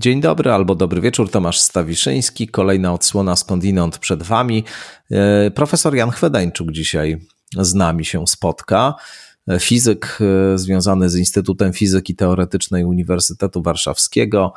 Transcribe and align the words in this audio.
Dzień 0.00 0.20
dobry 0.20 0.52
albo 0.52 0.74
dobry 0.74 1.00
wieczór, 1.00 1.30
Tomasz 1.30 1.60
Stawiszyński. 1.60 2.48
Kolejna 2.48 2.94
odsłona 2.94 3.36
skądinąd 3.36 3.98
przed 3.98 4.22
Wami. 4.22 4.64
E, 5.10 5.50
profesor 5.50 5.94
Jan 5.94 6.10
Chwedańczuk 6.10 6.72
dzisiaj 6.72 7.26
z 7.56 7.74
nami 7.74 8.04
się 8.04 8.26
spotka. 8.26 8.94
E, 9.48 9.58
fizyk 9.58 10.18
e, 10.54 10.58
związany 10.58 11.10
z 11.10 11.16
Instytutem 11.16 11.72
Fizyki 11.72 12.16
Teoretycznej 12.16 12.84
Uniwersytetu 12.84 13.62
Warszawskiego. 13.62 14.52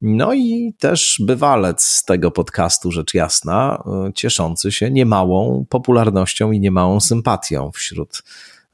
No 0.00 0.34
i 0.34 0.74
też 0.78 1.22
bywalec 1.26 1.82
z 1.84 2.04
tego 2.04 2.30
podcastu, 2.30 2.90
rzecz 2.90 3.14
jasna, 3.14 3.84
cieszący 4.14 4.72
się 4.72 4.90
niemałą 4.90 5.66
popularnością 5.68 6.52
i 6.52 6.60
niemałą 6.60 7.00
sympatią 7.00 7.70
wśród 7.74 8.22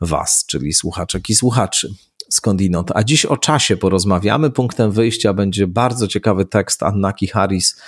Was, 0.01 0.45
czyli 0.47 0.73
słuchaczek 0.73 1.31
i 1.31 1.35
słuchaczy 1.35 1.95
skądinąd. 2.31 2.91
A 2.95 3.05
dziś 3.05 3.27
o 3.27 3.37
czasie 3.37 3.77
porozmawiamy. 3.77 4.51
Punktem 4.51 4.91
wyjścia 4.91 5.35
będzie 5.35 5.67
bardzo 5.67 6.09
ciekawy 6.09 6.45
tekst 6.45 6.83
Annaki 6.83 7.27
Harris 7.27 7.81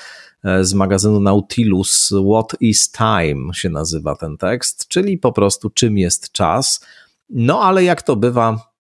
e, 0.45 0.65
z 0.65 0.75
magazynu 0.75 1.21
Nautilus. 1.21 2.13
What 2.33 2.57
is 2.61 2.91
time 2.91 3.55
się 3.55 3.71
nazywa 3.71 4.17
ten 4.17 4.37
tekst, 4.37 4.89
czyli 4.89 5.19
po 5.19 5.33
prostu 5.33 5.71
czym 5.71 5.99
jest 5.99 6.33
czas. 6.33 6.87
No 7.31 7.61
ale 7.61 7.85
jak 7.85 8.03
to 8.03 8.17
bywa, 8.17 8.72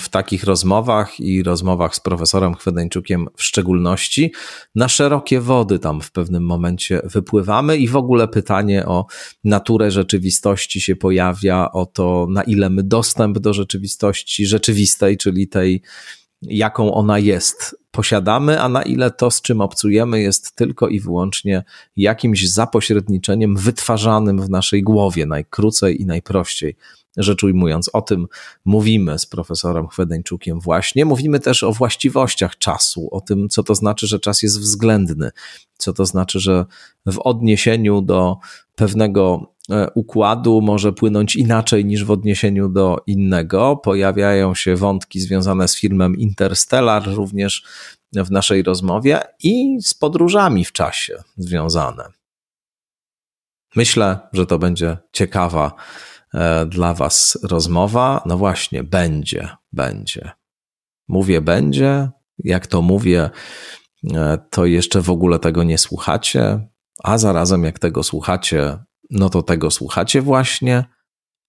w 0.00 0.08
takich 0.08 0.44
rozmowach 0.44 1.20
i 1.20 1.42
rozmowach 1.42 1.94
z 1.94 2.00
profesorem 2.00 2.54
Chwedeńczukiem 2.54 3.28
w 3.36 3.42
szczególności, 3.42 4.32
na 4.74 4.88
szerokie 4.88 5.40
wody 5.40 5.78
tam 5.78 6.00
w 6.00 6.12
pewnym 6.12 6.46
momencie 6.46 7.00
wypływamy 7.04 7.76
i 7.76 7.88
w 7.88 7.96
ogóle 7.96 8.28
pytanie 8.28 8.86
o 8.86 9.06
naturę 9.44 9.90
rzeczywistości 9.90 10.80
się 10.80 10.96
pojawia, 10.96 11.72
o 11.72 11.86
to, 11.86 12.26
na 12.30 12.42
ile 12.42 12.70
my 12.70 12.82
dostęp 12.82 13.38
do 13.38 13.52
rzeczywistości 13.52 14.46
rzeczywistej, 14.46 15.16
czyli 15.16 15.48
tej, 15.48 15.82
jaką 16.42 16.94
ona 16.94 17.18
jest, 17.18 17.76
posiadamy, 17.90 18.60
a 18.60 18.68
na 18.68 18.82
ile 18.82 19.10
to, 19.10 19.30
z 19.30 19.42
czym 19.42 19.60
obcujemy, 19.60 20.20
jest 20.20 20.56
tylko 20.56 20.88
i 20.88 21.00
wyłącznie 21.00 21.64
jakimś 21.96 22.48
zapośredniczeniem 22.48 23.56
wytwarzanym 23.56 24.42
w 24.42 24.50
naszej 24.50 24.82
głowie, 24.82 25.26
najkrócej 25.26 26.02
i 26.02 26.06
najprościej 26.06 26.76
rzecz 27.16 27.44
ujmując. 27.44 27.90
O 27.92 28.02
tym 28.02 28.26
mówimy 28.64 29.18
z 29.18 29.26
profesorem 29.26 29.88
Chwedeńczukiem 29.88 30.60
właśnie. 30.60 31.04
Mówimy 31.04 31.40
też 31.40 31.62
o 31.62 31.72
właściwościach 31.72 32.58
czasu, 32.58 33.08
o 33.12 33.20
tym, 33.20 33.48
co 33.48 33.62
to 33.62 33.74
znaczy, 33.74 34.06
że 34.06 34.20
czas 34.20 34.42
jest 34.42 34.60
względny, 34.60 35.30
co 35.78 35.92
to 35.92 36.06
znaczy, 36.06 36.40
że 36.40 36.66
w 37.06 37.18
odniesieniu 37.18 38.00
do 38.02 38.36
pewnego 38.74 39.52
e, 39.70 39.90
układu 39.94 40.60
może 40.60 40.92
płynąć 40.92 41.36
inaczej 41.36 41.84
niż 41.84 42.04
w 42.04 42.10
odniesieniu 42.10 42.68
do 42.68 42.96
innego. 43.06 43.76
Pojawiają 43.76 44.54
się 44.54 44.76
wątki 44.76 45.20
związane 45.20 45.68
z 45.68 45.76
filmem 45.76 46.16
Interstellar 46.16 47.08
również 47.14 47.64
w 48.12 48.30
naszej 48.30 48.62
rozmowie 48.62 49.20
i 49.42 49.78
z 49.82 49.94
podróżami 49.94 50.64
w 50.64 50.72
czasie 50.72 51.22
związane. 51.36 52.04
Myślę, 53.76 54.18
że 54.32 54.46
to 54.46 54.58
będzie 54.58 54.96
ciekawa 55.12 55.72
dla 56.66 56.94
Was 56.94 57.38
rozmowa. 57.42 58.22
No 58.26 58.38
właśnie, 58.38 58.84
będzie, 58.84 59.48
będzie. 59.72 60.30
Mówię 61.08 61.40
będzie, 61.40 62.10
jak 62.44 62.66
to 62.66 62.82
mówię, 62.82 63.30
e, 64.14 64.38
to 64.50 64.66
jeszcze 64.66 65.02
w 65.02 65.10
ogóle 65.10 65.38
tego 65.38 65.62
nie 65.62 65.78
słuchacie, 65.78 66.68
a 67.04 67.18
zarazem 67.18 67.64
jak 67.64 67.78
tego 67.78 68.02
słuchacie, 68.02 68.78
no 69.10 69.30
to 69.30 69.42
tego 69.42 69.70
słuchacie 69.70 70.22
właśnie, 70.22 70.84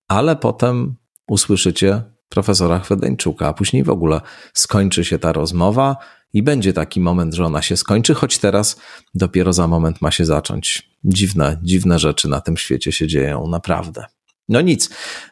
ale 0.08 0.36
potem 0.36 0.96
usłyszycie 1.28 2.02
profesora 2.30 2.80
Chwedeńczuka, 2.80 3.48
a 3.48 3.54
później 3.54 3.84
w 3.84 3.90
ogóle 3.90 4.22
skończy 4.54 5.06
się 5.06 5.20
ta 5.20 5.32
rozmowa 5.32 5.96
i 6.34 6.44
będzie 6.44 6.74
taki 6.74 7.00
moment, 7.00 7.34
że 7.34 7.46
ona 7.46 7.62
się 7.62 7.78
skończy, 7.78 8.14
choć 8.14 8.38
teraz 8.38 8.80
dopiero 9.14 9.54
za 9.54 9.68
moment 9.68 10.02
ma 10.02 10.12
się 10.12 10.26
zacząć. 10.26 10.92
Dziwne, 11.04 11.58
dziwne 11.64 12.00
rzeczy 12.00 12.30
na 12.30 12.42
tym 12.42 12.58
świecie 12.58 12.92
się 12.92 13.08
dzieją, 13.08 13.48
naprawdę. 13.48 14.06
No 14.52 14.62
nic. 14.62 14.90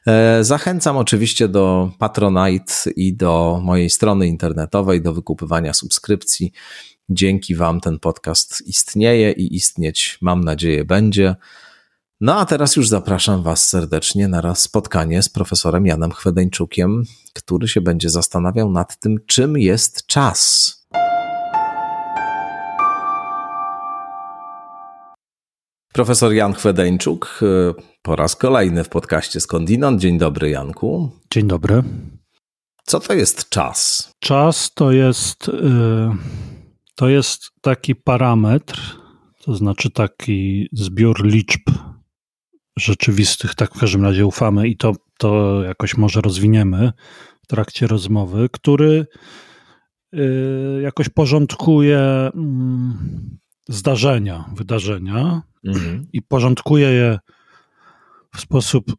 E, 0.07 0.43
zachęcam 0.43 0.97
oczywiście 0.97 1.47
do 1.47 1.91
Patronite 1.97 2.73
i 2.95 3.13
do 3.13 3.59
mojej 3.63 3.89
strony 3.89 4.27
internetowej, 4.27 5.01
do 5.01 5.13
wykupywania 5.13 5.73
subskrypcji. 5.73 6.51
Dzięki 7.09 7.55
Wam 7.55 7.81
ten 7.81 7.99
podcast 7.99 8.67
istnieje 8.67 9.31
i 9.31 9.55
istnieć, 9.55 10.17
mam 10.21 10.43
nadzieję, 10.43 10.85
będzie. 10.85 11.35
No 12.21 12.39
a 12.39 12.45
teraz 12.45 12.75
już 12.75 12.87
zapraszam 12.87 13.43
Was 13.43 13.67
serdecznie 13.67 14.27
na 14.27 14.55
spotkanie 14.55 15.23
z 15.23 15.29
profesorem 15.29 15.85
Janem 15.85 16.11
Chwedeńczukiem, 16.11 17.03
który 17.33 17.67
się 17.67 17.81
będzie 17.81 18.09
zastanawiał 18.09 18.71
nad 18.71 18.99
tym, 18.99 19.17
czym 19.25 19.57
jest 19.57 20.05
czas. 20.05 20.78
Profesor 25.93 26.33
Jan 26.33 26.53
Chwedeńczuk 26.53 27.39
e, 27.41 27.73
po 28.01 28.15
raz 28.15 28.35
kolejny 28.35 28.83
w 28.83 28.89
podcaście 28.89 29.39
Skądinąd. 29.39 30.01
Dzień 30.01 30.17
dobry, 30.17 30.49
Janku. 30.49 31.11
Dzień 31.31 31.47
dobry. 31.47 31.83
Co 32.83 32.99
to 32.99 33.13
jest 33.13 33.49
czas? 33.49 34.11
Czas 34.19 34.73
to 34.73 34.91
jest, 34.91 35.49
e, 35.49 36.15
to 36.95 37.09
jest 37.09 37.51
taki 37.61 37.95
parametr, 37.95 38.97
to 39.43 39.55
znaczy 39.55 39.89
taki 39.91 40.69
zbiór 40.71 41.25
liczb 41.25 41.61
rzeczywistych, 42.79 43.55
tak 43.55 43.75
w 43.75 43.79
każdym 43.79 44.03
razie 44.03 44.25
ufamy 44.25 44.67
i 44.67 44.77
to, 44.77 44.93
to 45.17 45.63
jakoś 45.63 45.97
może 45.97 46.21
rozwiniemy 46.21 46.91
w 47.43 47.47
trakcie 47.47 47.87
rozmowy, 47.87 48.49
który 48.51 49.05
e, 50.13 50.17
jakoś 50.81 51.09
porządkuje 51.09 51.99
mm, 51.99 53.37
zdarzenia, 53.67 54.45
wydarzenia 54.55 55.48
mhm. 55.65 56.07
i 56.13 56.21
porządkuje 56.21 56.87
je 56.87 57.19
w 58.35 58.41
sposób 58.41 58.95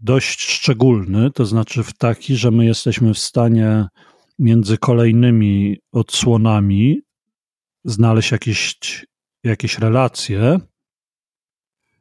dość 0.00 0.40
szczególny, 0.40 1.30
to 1.30 1.46
znaczy 1.46 1.82
w 1.82 1.92
taki, 1.92 2.36
że 2.36 2.50
my 2.50 2.64
jesteśmy 2.64 3.14
w 3.14 3.18
stanie 3.18 3.86
między 4.38 4.78
kolejnymi 4.78 5.78
odsłonami 5.92 7.00
znaleźć 7.84 8.32
jakieś, 8.32 8.76
jakieś 9.44 9.78
relacje, 9.78 10.60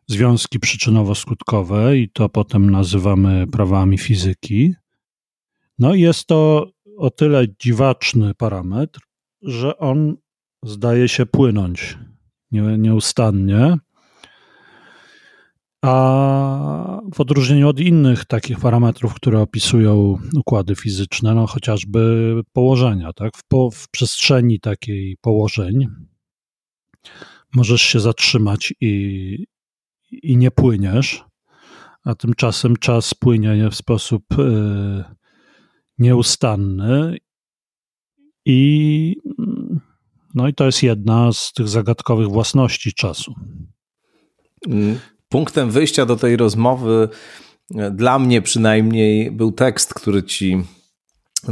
związki 0.07 0.59
przyczynowo-skutkowe, 0.59 1.95
i 1.95 2.09
to 2.09 2.29
potem 2.29 2.69
nazywamy 2.69 3.47
prawami 3.47 3.97
fizyki. 3.97 4.73
No 5.79 5.95
i 5.95 6.01
jest 6.01 6.25
to 6.25 6.71
o 6.97 7.09
tyle 7.09 7.45
dziwaczny 7.59 8.33
parametr, 8.33 8.99
że 9.41 9.77
on 9.77 10.17
zdaje 10.63 11.07
się 11.07 11.25
płynąć 11.25 11.97
nieustannie. 12.51 13.77
A 15.81 17.01
w 17.13 17.21
odróżnieniu 17.21 17.69
od 17.69 17.79
innych 17.79 18.25
takich 18.25 18.59
parametrów, 18.59 19.13
które 19.13 19.41
opisują 19.41 20.17
układy 20.35 20.75
fizyczne, 20.75 21.35
no 21.35 21.47
chociażby 21.47 22.33
położenia, 22.53 23.13
tak? 23.13 23.37
W, 23.37 23.47
po, 23.47 23.71
w 23.71 23.89
przestrzeni 23.89 24.59
takiej 24.59 25.17
położeń 25.21 25.87
możesz 27.55 27.81
się 27.81 27.99
zatrzymać 27.99 28.73
i, 28.81 29.45
i 30.11 30.37
nie 30.37 30.51
płyniesz, 30.51 31.23
a 32.03 32.15
tymczasem 32.15 32.75
czas 32.75 33.13
płynie 33.13 33.69
w 33.69 33.75
sposób 33.75 34.23
y, 34.39 35.03
nieustanny 35.97 37.17
i 38.45 39.15
no 40.35 40.47
i 40.47 40.53
to 40.53 40.65
jest 40.65 40.83
jedna 40.83 41.33
z 41.33 41.53
tych 41.53 41.67
zagadkowych 41.67 42.27
własności 42.27 42.93
czasu. 42.93 43.33
Mm, 44.67 44.99
punktem 45.29 45.71
wyjścia 45.71 46.05
do 46.05 46.15
tej 46.15 46.37
rozmowy, 46.37 47.09
e, 47.75 47.91
dla 47.91 48.19
mnie 48.19 48.41
przynajmniej, 48.41 49.31
był 49.31 49.51
tekst, 49.51 49.93
który 49.93 50.23
ci 50.23 50.63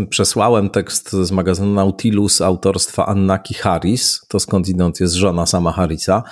przesłałem. 0.10 0.70
Tekst 0.70 1.12
z 1.12 1.32
magazynu 1.32 1.74
Nautilus 1.74 2.42
autorstwa 2.42 3.06
Annaki 3.06 3.54
Harris. 3.54 4.22
To 4.28 4.40
skądinąd 4.40 5.00
jest 5.00 5.14
żona 5.14 5.46
sama 5.46 5.72
Harrisa, 5.72 6.24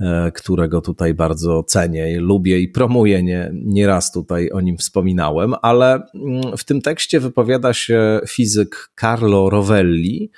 e, 0.00 0.32
którego 0.34 0.80
tutaj 0.80 1.14
bardzo 1.14 1.62
cenię, 1.62 2.20
lubię 2.20 2.60
i 2.60 2.68
promuję. 2.68 3.22
Nie, 3.22 3.50
nieraz 3.54 4.12
tutaj 4.12 4.50
o 4.50 4.60
nim 4.60 4.76
wspominałem, 4.76 5.54
ale 5.62 6.02
mm, 6.14 6.56
w 6.56 6.64
tym 6.64 6.82
tekście 6.82 7.20
wypowiada 7.20 7.72
się 7.72 8.20
fizyk 8.28 8.90
Carlo 9.00 9.50
Rovelli 9.50 10.30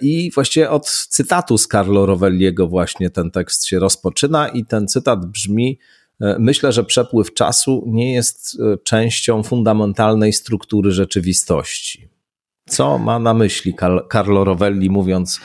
I 0.00 0.30
właściwie 0.34 0.70
od 0.70 0.90
cytatu 0.90 1.58
z 1.58 1.68
Carlo 1.68 2.06
Rovelliego 2.06 2.66
właśnie 2.66 3.10
ten 3.10 3.30
tekst 3.30 3.66
się 3.66 3.78
rozpoczyna 3.78 4.48
i 4.48 4.64
ten 4.64 4.88
cytat 4.88 5.26
brzmi: 5.26 5.78
e, 6.20 6.36
Myślę, 6.38 6.72
że 6.72 6.84
przepływ 6.84 7.34
czasu 7.34 7.84
nie 7.86 8.14
jest 8.14 8.60
e, 8.60 8.78
częścią 8.78 9.42
fundamentalnej 9.42 10.32
struktury 10.32 10.92
rzeczywistości. 10.92 12.08
Co 12.68 12.98
ma 12.98 13.18
na 13.18 13.34
myśli 13.34 13.74
Carlo 14.12 14.44
Rovelli, 14.44 14.90
mówiąc 14.90 15.40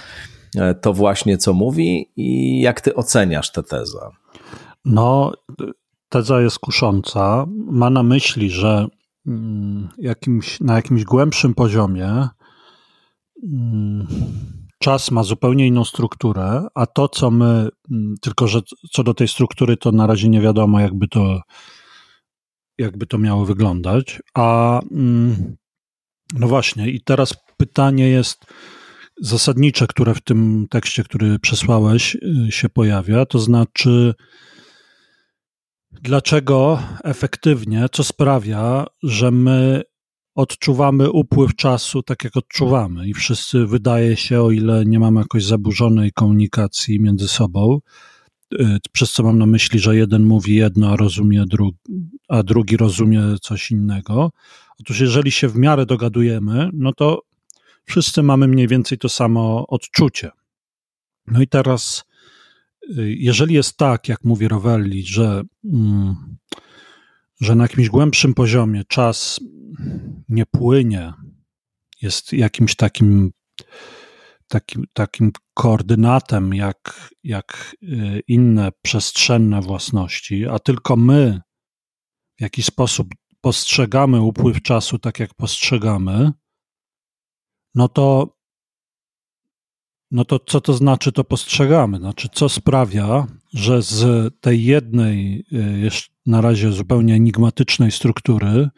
to 0.82 0.94
właśnie, 0.94 1.38
co 1.38 1.54
mówi, 1.54 2.12
i 2.16 2.62
jak 2.62 2.82
ty 2.82 2.96
oceniasz 2.96 3.52
tę 3.52 3.64
tezę? 3.64 4.00
No, 4.86 5.34
teza 6.10 6.42
jest 6.42 6.60
kusząca. 6.60 7.46
Ma 7.56 7.90
na 7.90 8.04
myśli, 8.04 8.50
że 8.50 8.88
mm, 9.28 9.90
jakimś, 9.98 10.60
na 10.60 10.76
jakimś 10.76 11.04
głębszym 11.04 11.54
poziomie 11.54 12.28
czas 14.80 15.12
ma 15.12 15.24
zupełnie 15.24 15.68
inną 15.68 15.86
strukturę, 15.86 16.68
a 16.76 16.86
to, 16.86 17.10
co 17.10 17.32
my, 17.32 17.70
mm, 17.92 18.16
tylko 18.22 18.48
że 18.48 18.62
co 18.92 19.04
do 19.04 19.14
tej 19.14 19.28
struktury, 19.28 19.78
to 19.78 19.92
na 19.92 20.08
razie 20.08 20.30
nie 20.30 20.42
wiadomo, 20.42 20.80
jakby 20.80 21.08
to, 21.08 21.42
jakby 22.78 23.06
to 23.06 23.18
miało 23.18 23.46
wyglądać. 23.46 24.22
A 24.34 24.80
mm, 24.92 25.56
no 26.34 26.48
właśnie, 26.48 26.90
i 26.90 27.02
teraz 27.02 27.34
pytanie 27.58 28.10
jest 28.10 28.46
zasadnicze, 29.22 29.88
które 29.88 30.14
w 30.14 30.22
tym 30.22 30.68
tekście, 30.70 31.04
który 31.04 31.40
przesłałeś, 31.40 32.16
y, 32.16 32.52
się 32.52 32.70
pojawia, 32.70 33.26
to 33.26 33.40
znaczy, 33.40 34.14
dlaczego 35.92 36.80
efektywnie, 37.04 37.86
co 37.92 38.04
sprawia, 38.04 38.86
że 39.04 39.32
my 39.32 39.82
odczuwamy 40.36 41.12
upływ 41.12 41.56
czasu 41.56 42.04
tak, 42.04 42.24
jak 42.24 42.38
odczuwamy, 42.38 43.08
i 43.08 43.14
wszyscy 43.14 43.66
wydaje 43.66 44.16
się, 44.16 44.42
o 44.42 44.52
ile 44.52 44.86
nie 44.86 45.00
mamy 45.00 45.20
jakoś 45.20 45.44
zaburzonej 45.44 46.12
komunikacji 46.12 47.00
między 47.00 47.28
sobą, 47.28 47.80
y, 48.54 48.78
przez 48.92 49.12
co 49.12 49.24
mam 49.24 49.38
na 49.38 49.46
myśli, 49.46 49.80
że 49.80 49.96
jeden 49.96 50.24
mówi 50.24 50.56
jedno, 50.56 50.92
a 50.92 50.96
rozumie 50.96 51.44
drugi, 51.48 51.78
a 52.28 52.44
drugi 52.44 52.78
rozumie 52.78 53.22
coś 53.42 53.72
innego. 53.72 54.32
Otóż, 54.80 55.00
jeżeli 55.00 55.32
się 55.32 55.48
w 55.48 55.56
miarę 55.56 55.86
dogadujemy, 55.86 56.70
no 56.74 56.94
to 56.94 57.22
wszyscy 57.86 58.24
mamy 58.24 58.48
mniej 58.48 58.68
więcej 58.68 58.98
to 58.98 59.10
samo 59.10 59.68
odczucie. 59.68 60.32
No 61.28 61.42
i 61.42 61.48
teraz, 61.48 62.04
y, 62.98 63.16
jeżeli 63.20 63.54
jest 63.54 63.78
tak, 63.78 64.10
jak 64.10 64.24
mówi 64.24 64.48
Rovelli, 64.48 65.06
że, 65.06 65.42
mm, 65.66 66.16
że 67.42 67.56
na 67.56 67.64
jakimś 67.64 67.90
głębszym 67.90 68.34
poziomie 68.34 68.84
czas 68.88 69.40
nie 70.30 70.46
płynie, 70.46 71.14
jest 72.02 72.34
jakimś 72.34 72.76
takim, 72.76 73.32
takim, 74.48 74.84
takim 74.94 75.32
koordynatem, 75.54 76.54
jak, 76.54 77.12
jak 77.24 77.76
y, 77.84 78.22
inne 78.28 78.72
przestrzenne 78.82 79.62
własności, 79.62 80.48
a 80.48 80.60
tylko 80.60 80.96
my 80.96 81.42
w 82.38 82.42
jakiś 82.42 82.66
sposób 82.66 83.08
postrzegamy 83.42 84.22
upływ 84.22 84.62
czasu 84.62 85.00
tak, 85.00 85.20
jak 85.20 85.34
postrzegamy, 85.34 86.32
no 87.76 87.90
to, 87.90 88.38
no 90.12 90.26
to 90.26 90.40
co 90.40 90.62
to 90.62 90.74
znaczy, 90.74 91.12
to 91.12 91.24
postrzegamy? 91.24 91.98
Znaczy, 91.98 92.30
co 92.34 92.50
sprawia, 92.50 93.28
że 93.54 93.82
z 93.82 94.34
tej 94.42 94.64
jednej, 94.64 95.46
y, 95.54 95.90
na 96.26 96.42
razie 96.42 96.72
zupełnie 96.72 97.14
enigmatycznej 97.14 97.92
struktury, 97.92 98.70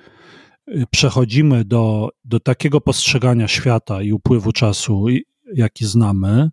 przechodzimy 0.92 1.66
do, 1.66 2.10
do 2.26 2.40
takiego 2.40 2.82
postrzegania 2.82 3.48
świata 3.48 4.02
i 4.02 4.12
upływu 4.12 4.52
czasu, 4.52 5.06
jaki 5.54 5.86
znamy. 5.86 6.50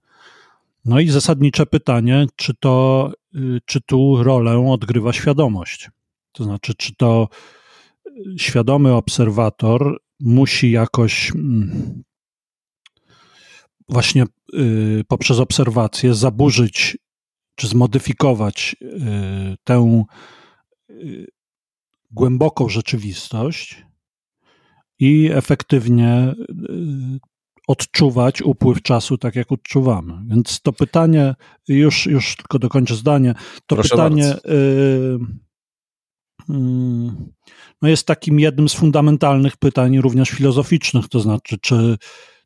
No 0.85 1.01
i 1.01 1.09
zasadnicze 1.09 1.67
pytanie, 1.67 2.27
czy 2.37 2.55
to, 2.55 3.13
y, 3.35 3.61
czy 3.65 3.81
tu 3.81 4.23
rolę 4.23 4.69
odgrywa 4.69 5.13
świadomość? 5.13 5.91
To 6.33 6.45
znaczy, 6.45 6.75
czy 6.75 6.95
to 6.95 7.29
świadomy 8.37 8.93
obserwator 8.93 10.01
musi 10.21 10.71
jakoś 10.71 11.31
mm, 11.35 12.03
właśnie 13.89 14.25
y, 14.55 15.05
poprzez 15.09 15.39
obserwację 15.39 16.15
zaburzyć 16.15 16.99
czy 17.55 17.69
zmodyfikować 17.69 18.77
y, 18.83 19.57
tę 19.65 20.05
y, 20.91 21.27
głęboką 22.11 22.69
rzeczywistość 22.69 23.85
i 24.99 25.31
efektywnie 25.33 26.35
odczuwać 27.67 28.43
upływ 28.43 28.83
czasu 28.83 29.19
tak, 29.19 29.37
jak 29.37 29.53
odczuwamy. 29.53 30.15
Więc 30.27 30.61
to 30.61 30.73
pytanie, 30.73 31.35
już, 31.69 32.07
już 32.07 32.37
tylko 32.37 32.59
dokończę 32.59 32.95
zdanie, 32.95 33.35
to 33.67 33.77
Proszę 33.77 33.89
pytanie 33.89 34.33
y, 34.33 34.53
y, 36.51 36.55
no 37.83 37.89
jest 37.89 38.07
takim 38.07 38.41
jednym 38.41 38.69
z 38.69 38.75
fundamentalnych 38.75 39.57
pytań, 39.57 39.99
również 39.99 40.31
filozoficznych, 40.31 41.09
to 41.09 41.21
znaczy, 41.21 41.59
czy 41.59 41.97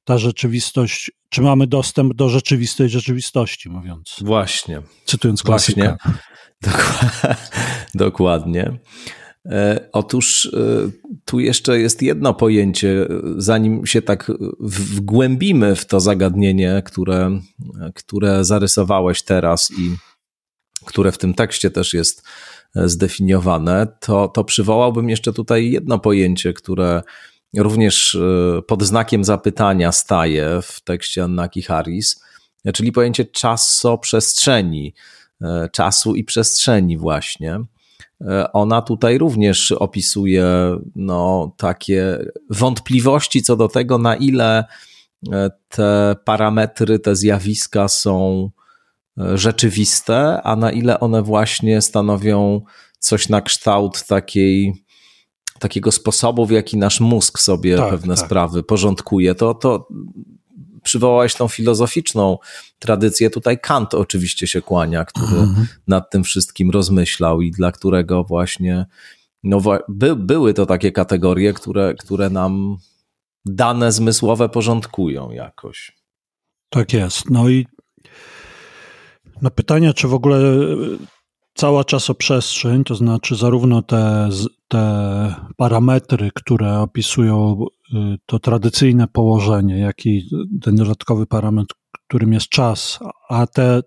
ta 0.05 0.19
rzeczywistość, 0.19 1.11
czy 1.29 1.43
mamy 1.43 1.67
dostęp 1.67 2.15
do 2.15 2.29
rzeczywistej 2.29 2.89
rzeczywistości, 2.89 3.71
mówiąc. 3.71 4.17
Właśnie. 4.21 4.83
Cytując 5.05 5.43
klasykę. 5.43 5.97
Właśnie. 6.05 7.37
Dokładnie. 7.95 8.79
E, 9.47 9.89
otóż 9.93 10.47
e, 10.47 10.91
tu 11.25 11.41
jeszcze 11.41 11.81
jest 11.81 12.03
jedno 12.03 12.35
pojęcie, 12.35 13.09
zanim 13.37 13.87
się 13.87 14.03
tak 14.03 14.33
wgłębimy 14.61 15.77
w 15.77 15.87
to 15.87 16.01
zagadnienie, 16.01 16.83
które, 16.85 17.41
które 17.95 18.45
zarysowałeś 18.45 19.23
teraz 19.23 19.71
i 19.79 19.97
które 20.85 21.13
w 21.13 21.19
tym 21.19 21.35
tekście 21.35 21.71
też 21.71 21.95
jest 21.95 22.23
e, 22.77 22.89
zdefiniowane, 22.89 23.87
to, 24.01 24.29
to 24.29 24.45
przywołałbym 24.45 25.09
jeszcze 25.11 25.33
tutaj 25.33 25.71
jedno 25.71 25.99
pojęcie, 25.99 26.53
które 26.53 27.03
również 27.57 28.15
e, 28.15 28.63
pod 28.63 28.83
znakiem 28.83 29.25
zapytania 29.25 29.93
staje 29.93 30.63
w 30.63 30.81
tekście 30.81 31.25
Annaki 31.25 31.63
Harris, 31.63 32.25
czyli 32.75 32.93
pojęcie 32.93 33.25
czasoprzestrzeni, 33.25 34.95
e, 35.43 35.69
czasu 35.73 36.15
i 36.15 36.25
przestrzeni 36.25 36.99
właśnie. 36.99 37.61
E, 38.21 38.53
ona 38.53 38.83
tutaj 38.83 39.19
również 39.19 39.73
opisuje 39.73 40.45
no, 40.97 41.53
takie 41.57 42.19
wątpliwości 42.51 43.43
co 43.43 43.57
do 43.57 43.69
tego, 43.69 43.99
na 43.99 44.17
ile 44.17 44.65
te 45.69 46.17
parametry, 46.25 46.99
te 46.99 47.17
zjawiska 47.17 47.89
są 47.89 48.51
rzeczywiste, 49.35 50.43
a 50.43 50.57
na 50.57 50.73
ile 50.73 51.01
one 51.01 51.23
właśnie 51.23 51.83
stanowią 51.83 52.61
coś 52.99 53.29
na 53.29 53.41
kształt 53.41 54.07
takiej 54.07 54.85
takiego 55.59 55.93
sposobu, 55.93 56.47
w 56.47 56.51
jaki 56.51 56.77
nasz 56.77 57.01
mózg 57.01 57.39
sobie 57.39 57.77
tak, 57.77 57.91
pewne 57.91 58.15
tak. 58.15 58.27
sprawy 58.27 58.63
porządkuje, 58.63 59.35
to, 59.35 59.55
to 59.55 59.89
przywołałeś 60.83 61.35
tą 61.35 61.49
filozoficzną 61.49 62.39
tradycję. 62.79 63.31
Tutaj 63.31 63.59
Kant 63.61 63.95
oczywiście 63.95 64.47
się 64.47 64.63
kłania, 64.63 65.05
który 65.05 65.41
mhm. 65.41 65.67
nad 65.87 66.11
tym 66.11 66.25
wszystkim 66.25 66.71
rozmyślał 66.71 67.41
i 67.41 67.51
dla 67.51 67.73
którego 67.73 68.25
właśnie 68.25 68.87
no, 69.43 69.61
by, 69.89 70.17
były 70.17 70.55
to 70.55 70.67
takie 70.67 70.93
kategorie, 70.93 71.53
które, 71.53 71.95
które 71.95 72.31
nam 72.31 72.77
dane 73.45 73.93
zmysłowe 73.93 74.49
porządkują 74.49 75.31
jakoś. 75.31 75.93
Tak 76.71 76.93
jest. 76.93 77.31
No 77.31 77.49
i 77.49 77.67
na 79.43 79.51
pytanie, 79.51 79.95
czy 79.95 80.09
w 80.09 80.15
ogóle 80.15 80.41
cała 81.55 81.85
czasoprzestrzeń, 81.85 82.85
to 82.85 82.95
znaczy 82.95 83.37
zarówno 83.37 83.83
te, 83.83 84.29
te 84.69 85.35
parametry, 85.57 86.31
które 86.35 86.79
opisują 86.79 87.67
to 88.27 88.39
tradycyjne 88.39 89.09
położenie, 89.09 89.79
jak 89.79 90.07
i 90.07 90.31
ten 90.63 90.77
dodatkowy 90.77 91.27
parametr, 91.27 91.75
którym 92.09 92.33
jest 92.33 92.49
czas, 92.49 92.99
a 93.29 93.47
te 93.47 93.83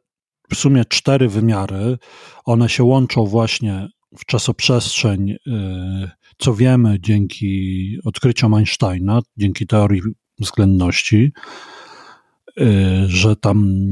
w 0.51 0.55
sumie 0.55 0.85
cztery 0.85 1.29
wymiary, 1.29 1.97
one 2.45 2.69
się 2.69 2.83
łączą 2.83 3.25
właśnie 3.25 3.87
w 4.17 4.25
czasoprzestrzeń, 4.25 5.29
y, 5.31 5.37
co 6.37 6.53
wiemy 6.53 6.97
dzięki 6.99 7.97
odkryciom 8.05 8.53
Einsteina, 8.53 9.21
dzięki 9.37 9.67
teorii 9.67 10.01
względności, 10.39 11.31
y, 12.59 12.63
że 13.07 13.35
tam 13.35 13.83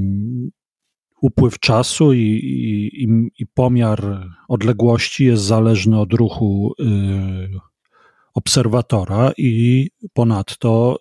upływ 1.21 1.59
czasu 1.59 2.13
i, 2.13 2.19
i, 2.19 3.07
i, 3.39 3.47
pomiar 3.47 4.29
odległości 4.47 5.25
jest 5.25 5.43
zależny 5.43 5.99
od 5.99 6.13
ruchu 6.13 6.73
y, 6.79 6.85
obserwatora 8.33 9.31
i 9.37 9.87
ponadto 10.13 10.99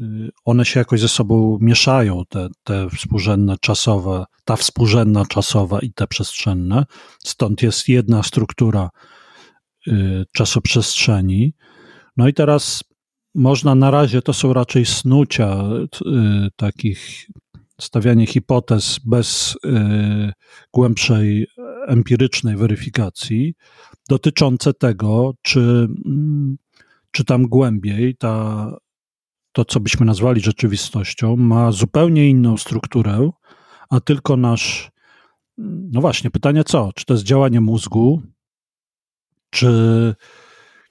y, 0.00 0.30
one 0.44 0.64
się 0.64 0.80
jakoś 0.80 1.00
ze 1.00 1.08
sobą 1.08 1.58
mieszają, 1.60 2.22
te, 2.28 2.48
te 2.64 2.90
współrzędne 2.90 3.56
czasowe, 3.60 4.24
ta 4.44 4.56
współrzędna 4.56 5.26
czasowa 5.26 5.80
i 5.80 5.92
te 5.92 6.06
przestrzenne. 6.06 6.84
Stąd 7.24 7.62
jest 7.62 7.88
jedna 7.88 8.22
struktura 8.22 8.90
y, 9.86 10.24
czasoprzestrzeni. 10.32 11.54
No 12.16 12.28
i 12.28 12.34
teraz 12.34 12.84
można 13.34 13.74
na 13.74 13.90
razie, 13.90 14.22
to 14.22 14.32
są 14.32 14.52
raczej 14.52 14.86
snucia 14.86 15.58
takich 16.56 17.26
stawianie 17.80 18.26
hipotez 18.26 18.98
bez 19.04 19.56
y, 19.64 20.32
głębszej 20.72 21.46
empirycznej 21.86 22.56
weryfikacji 22.56 23.54
dotyczące 24.08 24.74
tego, 24.74 25.34
czy, 25.42 25.88
mm, 27.16 27.18
czy 27.18 27.24
tam 27.24 27.46
głębiej 27.46 28.16
ta, 28.16 28.76
to, 29.52 29.64
co 29.64 29.80
byśmy 29.80 30.06
nazwali 30.06 30.40
rzeczywistością, 30.40 31.36
ma 31.36 31.72
zupełnie 31.72 32.28
inną 32.28 32.56
strukturę, 32.56 33.30
a 33.90 34.00
tylko 34.00 34.36
nasz. 34.36 34.90
No 35.92 36.00
właśnie, 36.00 36.30
pytanie 36.30 36.64
co? 36.64 36.90
Czy 36.94 37.04
to 37.04 37.14
jest 37.14 37.24
działanie 37.24 37.60
mózgu, 37.60 38.22
czy, 39.50 40.14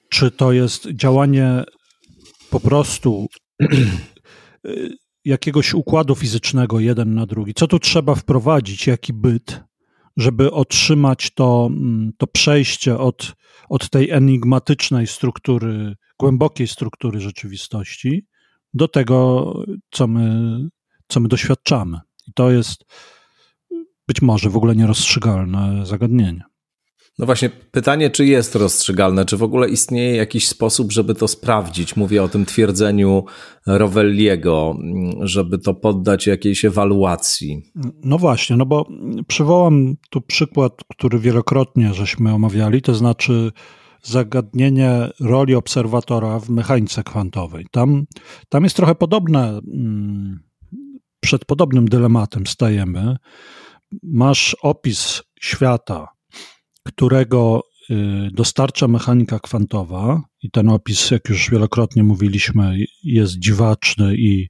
czy 0.08 0.30
to 0.30 0.52
jest 0.52 0.88
działanie 0.90 1.64
po 2.50 2.60
prostu 2.60 3.26
jakiegoś 5.24 5.74
układu 5.74 6.14
fizycznego 6.14 6.80
jeden 6.80 7.14
na 7.14 7.26
drugi. 7.26 7.54
Co 7.54 7.66
tu 7.66 7.78
trzeba 7.78 8.14
wprowadzić, 8.14 8.86
jaki 8.86 9.12
byt, 9.12 9.60
żeby 10.16 10.52
otrzymać 10.52 11.30
to, 11.30 11.68
mm, 11.70 12.12
to 12.18 12.26
przejście 12.26 12.98
od, 12.98 13.34
od 13.68 13.90
tej 13.90 14.10
enigmatycznej 14.10 15.06
struktury, 15.06 15.96
głębokiej 16.18 16.68
struktury 16.68 17.20
rzeczywistości 17.20 18.26
do 18.74 18.88
tego, 18.88 19.52
co 19.90 20.06
my, 20.06 20.58
co 21.08 21.20
my 21.20 21.28
doświadczamy. 21.28 22.00
I 22.28 22.32
to 22.32 22.50
jest 22.50 22.84
być 24.08 24.22
może 24.22 24.50
w 24.50 24.56
ogóle 24.56 24.76
nierozstrzygalne 24.76 25.86
zagadnienie. 25.86 26.44
No 27.18 27.26
właśnie, 27.26 27.50
pytanie, 27.50 28.10
czy 28.10 28.26
jest 28.26 28.54
rozstrzygalne, 28.54 29.24
czy 29.24 29.36
w 29.36 29.42
ogóle 29.42 29.68
istnieje 29.68 30.16
jakiś 30.16 30.48
sposób, 30.48 30.92
żeby 30.92 31.14
to 31.14 31.28
sprawdzić? 31.28 31.96
Mówię 31.96 32.22
o 32.22 32.28
tym 32.28 32.46
twierdzeniu 32.46 33.24
Rovelliego, 33.66 34.76
żeby 35.20 35.58
to 35.58 35.74
poddać 35.74 36.26
jakiejś 36.26 36.64
ewaluacji. 36.64 37.62
No 38.04 38.18
właśnie, 38.18 38.56
no 38.56 38.66
bo 38.66 38.88
przywołam 39.28 39.94
tu 40.10 40.20
przykład, 40.20 40.72
który 40.90 41.18
wielokrotnie 41.18 41.94
żeśmy 41.94 42.34
omawiali, 42.34 42.82
to 42.82 42.94
znaczy 42.94 43.52
zagadnienie 44.02 45.08
roli 45.20 45.54
obserwatora 45.54 46.38
w 46.38 46.50
mechanice 46.50 47.02
kwantowej. 47.02 47.66
Tam, 47.70 48.04
tam 48.48 48.64
jest 48.64 48.76
trochę 48.76 48.94
podobne, 48.94 49.60
mm, 49.74 50.40
przed 51.20 51.44
podobnym 51.44 51.88
dylematem 51.88 52.46
stajemy. 52.46 53.16
Masz 54.02 54.56
opis 54.62 55.22
świata, 55.40 56.15
którego 56.86 57.62
y, 57.90 57.94
dostarcza 58.32 58.88
mechanika 58.88 59.38
kwantowa, 59.38 60.22
i 60.42 60.50
ten 60.50 60.68
opis, 60.68 61.10
jak 61.10 61.28
już 61.28 61.50
wielokrotnie 61.50 62.02
mówiliśmy, 62.02 62.76
jest 63.02 63.38
dziwaczny 63.38 64.16
i, 64.16 64.48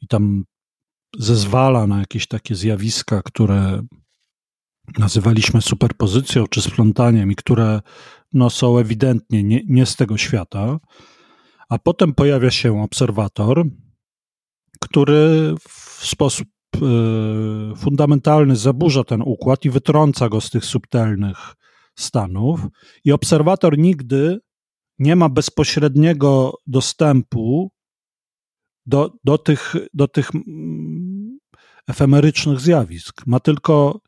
i 0.00 0.06
tam 0.08 0.44
zezwala 1.18 1.86
na 1.86 1.98
jakieś 1.98 2.26
takie 2.26 2.54
zjawiska, 2.54 3.22
które 3.22 3.82
nazywaliśmy 4.98 5.62
superpozycją 5.62 6.46
czy 6.46 6.62
splątaniem 6.62 7.32
i 7.32 7.36
które 7.36 7.80
no, 8.32 8.50
są 8.50 8.78
ewidentnie 8.78 9.42
nie, 9.42 9.60
nie 9.68 9.86
z 9.86 9.96
tego 9.96 10.16
świata. 10.16 10.78
A 11.68 11.78
potem 11.78 12.14
pojawia 12.14 12.50
się 12.50 12.82
obserwator, 12.82 13.64
który 14.80 15.54
w 15.68 16.06
sposób 16.06 16.48
fundamentalny 17.76 18.56
zaburza 18.56 19.04
ten 19.04 19.22
układ 19.22 19.64
i 19.64 19.70
wytrąca 19.70 20.28
go 20.28 20.40
z 20.40 20.50
tych 20.50 20.64
subtelnych 20.64 21.54
stanów. 21.98 22.60
I 23.04 23.12
obserwator 23.12 23.78
nigdy 23.78 24.38
nie 24.98 25.16
ma 25.16 25.28
bezpośredniego 25.28 26.54
dostępu 26.66 27.70
do, 28.86 29.10
do, 29.24 29.38
tych, 29.38 29.74
do 29.94 30.08
tych 30.08 30.34
mm, 30.34 31.38
efemerycznych 31.88 32.60
zjawisk. 32.60 33.26
Ma 33.26 33.40
tylko 33.40 34.00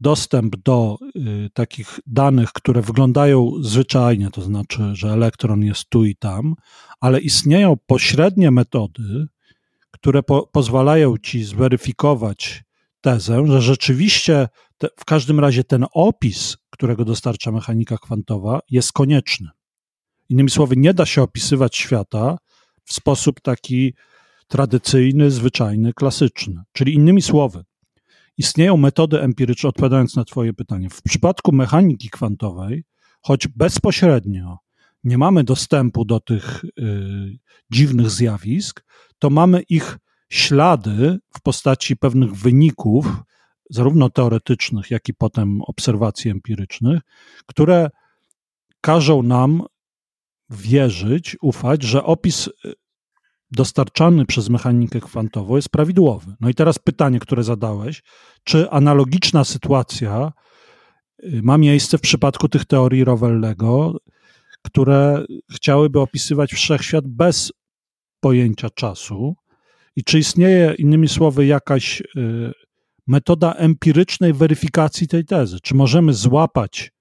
dostęp 0.00 0.56
do 0.56 0.98
y, 1.16 1.50
takich 1.54 2.00
danych, 2.06 2.52
które 2.52 2.82
wyglądają 2.82 3.52
zwyczajnie, 3.60 4.30
to 4.30 4.42
znaczy, 4.42 4.82
że 4.92 5.08
elektron 5.08 5.62
jest 5.62 5.88
tu 5.88 6.04
i 6.04 6.16
tam, 6.16 6.54
ale 7.00 7.20
istnieją 7.20 7.76
pośrednie 7.86 8.50
metody, 8.50 9.26
które 10.00 10.22
po, 10.22 10.46
pozwalają 10.46 11.18
ci 11.18 11.44
zweryfikować 11.44 12.64
tezę, 13.00 13.46
że 13.46 13.62
rzeczywiście 13.62 14.48
te, 14.78 14.88
w 14.96 15.04
każdym 15.04 15.40
razie 15.40 15.64
ten 15.64 15.86
opis, 15.92 16.56
którego 16.70 17.04
dostarcza 17.04 17.52
mechanika 17.52 17.98
kwantowa, 17.98 18.60
jest 18.70 18.92
konieczny. 18.92 19.48
Innymi 20.28 20.50
słowy, 20.50 20.74
nie 20.76 20.94
da 20.94 21.06
się 21.06 21.22
opisywać 21.22 21.76
świata 21.76 22.38
w 22.84 22.92
sposób 22.92 23.40
taki 23.40 23.94
tradycyjny, 24.48 25.30
zwyczajny, 25.30 25.92
klasyczny. 25.92 26.62
Czyli 26.72 26.94
innymi 26.94 27.22
słowy, 27.22 27.64
istnieją 28.36 28.76
metody 28.76 29.20
empiryczne, 29.20 29.68
odpowiadając 29.68 30.16
na 30.16 30.24
Twoje 30.24 30.52
pytanie. 30.52 30.90
W 30.90 31.02
przypadku 31.02 31.52
mechaniki 31.52 32.10
kwantowej, 32.10 32.84
choć 33.20 33.48
bezpośrednio 33.48 34.58
nie 35.04 35.18
mamy 35.18 35.44
dostępu 35.44 36.04
do 36.04 36.20
tych 36.20 36.64
y, 36.64 37.38
dziwnych 37.70 38.10
zjawisk, 38.10 38.84
to 39.18 39.30
mamy 39.30 39.62
ich 39.62 39.98
ślady 40.30 41.18
w 41.36 41.40
postaci 41.40 41.96
pewnych 41.96 42.34
wyników, 42.34 43.06
zarówno 43.70 44.10
teoretycznych, 44.10 44.90
jak 44.90 45.08
i 45.08 45.14
potem 45.14 45.62
obserwacji 45.62 46.30
empirycznych, 46.30 47.00
które 47.46 47.90
każą 48.80 49.22
nam 49.22 49.62
wierzyć, 50.50 51.36
ufać, 51.42 51.82
że 51.82 52.04
opis 52.04 52.46
y, 52.46 52.72
dostarczany 53.50 54.26
przez 54.26 54.48
mechanikę 54.48 55.00
kwantową 55.00 55.56
jest 55.56 55.68
prawidłowy. 55.68 56.34
No 56.40 56.48
i 56.48 56.54
teraz 56.54 56.78
pytanie, 56.78 57.20
które 57.20 57.44
zadałeś, 57.44 58.02
czy 58.44 58.70
analogiczna 58.70 59.44
sytuacja 59.44 60.32
y, 61.24 61.40
ma 61.42 61.58
miejsce 61.58 61.98
w 61.98 62.00
przypadku 62.00 62.48
tych 62.48 62.64
teorii 62.64 63.04
Rovellego, 63.04 63.96
które 64.62 65.24
chciałyby 65.54 66.00
opisywać 66.00 66.52
wszechświat 66.52 67.06
bez 67.06 67.52
pojęcia 68.20 68.70
czasu 68.70 69.36
i 69.96 70.04
czy 70.04 70.18
istnieje, 70.18 70.74
innymi 70.78 71.08
słowy, 71.08 71.46
jakaś 71.46 72.00
y, 72.00 72.52
metoda 73.06 73.52
empirycznej 73.54 74.32
weryfikacji 74.32 75.08
tej 75.08 75.24
tezy? 75.24 75.58
Czy 75.62 75.74
możemy 75.74 76.12
złapać 76.12 76.92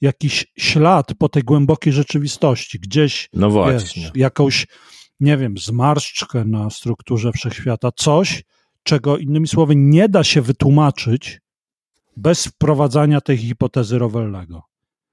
jakiś 0.00 0.46
ślad 0.58 1.14
po 1.18 1.28
tej 1.28 1.42
głębokiej 1.42 1.92
rzeczywistości, 1.92 2.78
gdzieś 2.80 3.28
no 3.32 3.50
właśnie. 3.50 4.02
Wiesz, 4.02 4.12
jakąś, 4.14 4.66
nie 5.20 5.36
wiem, 5.36 5.58
zmarszczkę 5.58 6.44
na 6.44 6.70
strukturze 6.70 7.32
wszechświata, 7.32 7.90
coś, 7.96 8.42
czego 8.82 9.18
innymi 9.18 9.48
słowy 9.48 9.76
nie 9.76 10.08
da 10.08 10.24
się 10.24 10.42
wytłumaczyć 10.42 11.40
bez 12.16 12.46
wprowadzania 12.46 13.20
tej 13.20 13.36
hipotezy 13.36 13.98
Rowellego. 13.98 14.62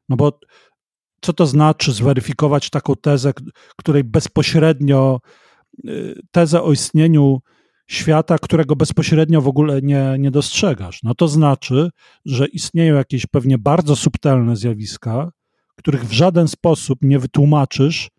No 0.10 0.16
bo 0.16 0.40
co 1.22 1.34
to 1.34 1.46
znaczy 1.46 1.92
zweryfikować 1.92 2.70
taką 2.70 2.96
tezę, 2.96 3.34
której 3.78 4.04
bezpośrednio, 4.04 5.20
y, 5.86 6.22
tezę 6.32 6.64
o 6.64 6.72
istnieniu 6.72 7.40
świata, 7.88 8.38
którego 8.38 8.76
bezpośrednio 8.76 9.42
w 9.42 9.48
ogóle 9.48 9.82
nie, 9.82 10.16
nie 10.20 10.32
dostrzegasz. 10.32 11.04
No 11.04 11.16
to 11.16 11.28
znaczy, 11.28 11.90
że 12.26 12.48
istnieją 12.48 12.96
jakieś 12.96 13.26
pewnie 13.26 13.58
bardzo 13.58 13.96
subtelne 13.96 14.56
zjawiska, 14.56 15.32
których 15.76 16.06
w 16.06 16.12
żaden 16.12 16.48
sposób 16.48 17.00
nie 17.02 17.20
wytłumaczysz, 17.20 18.10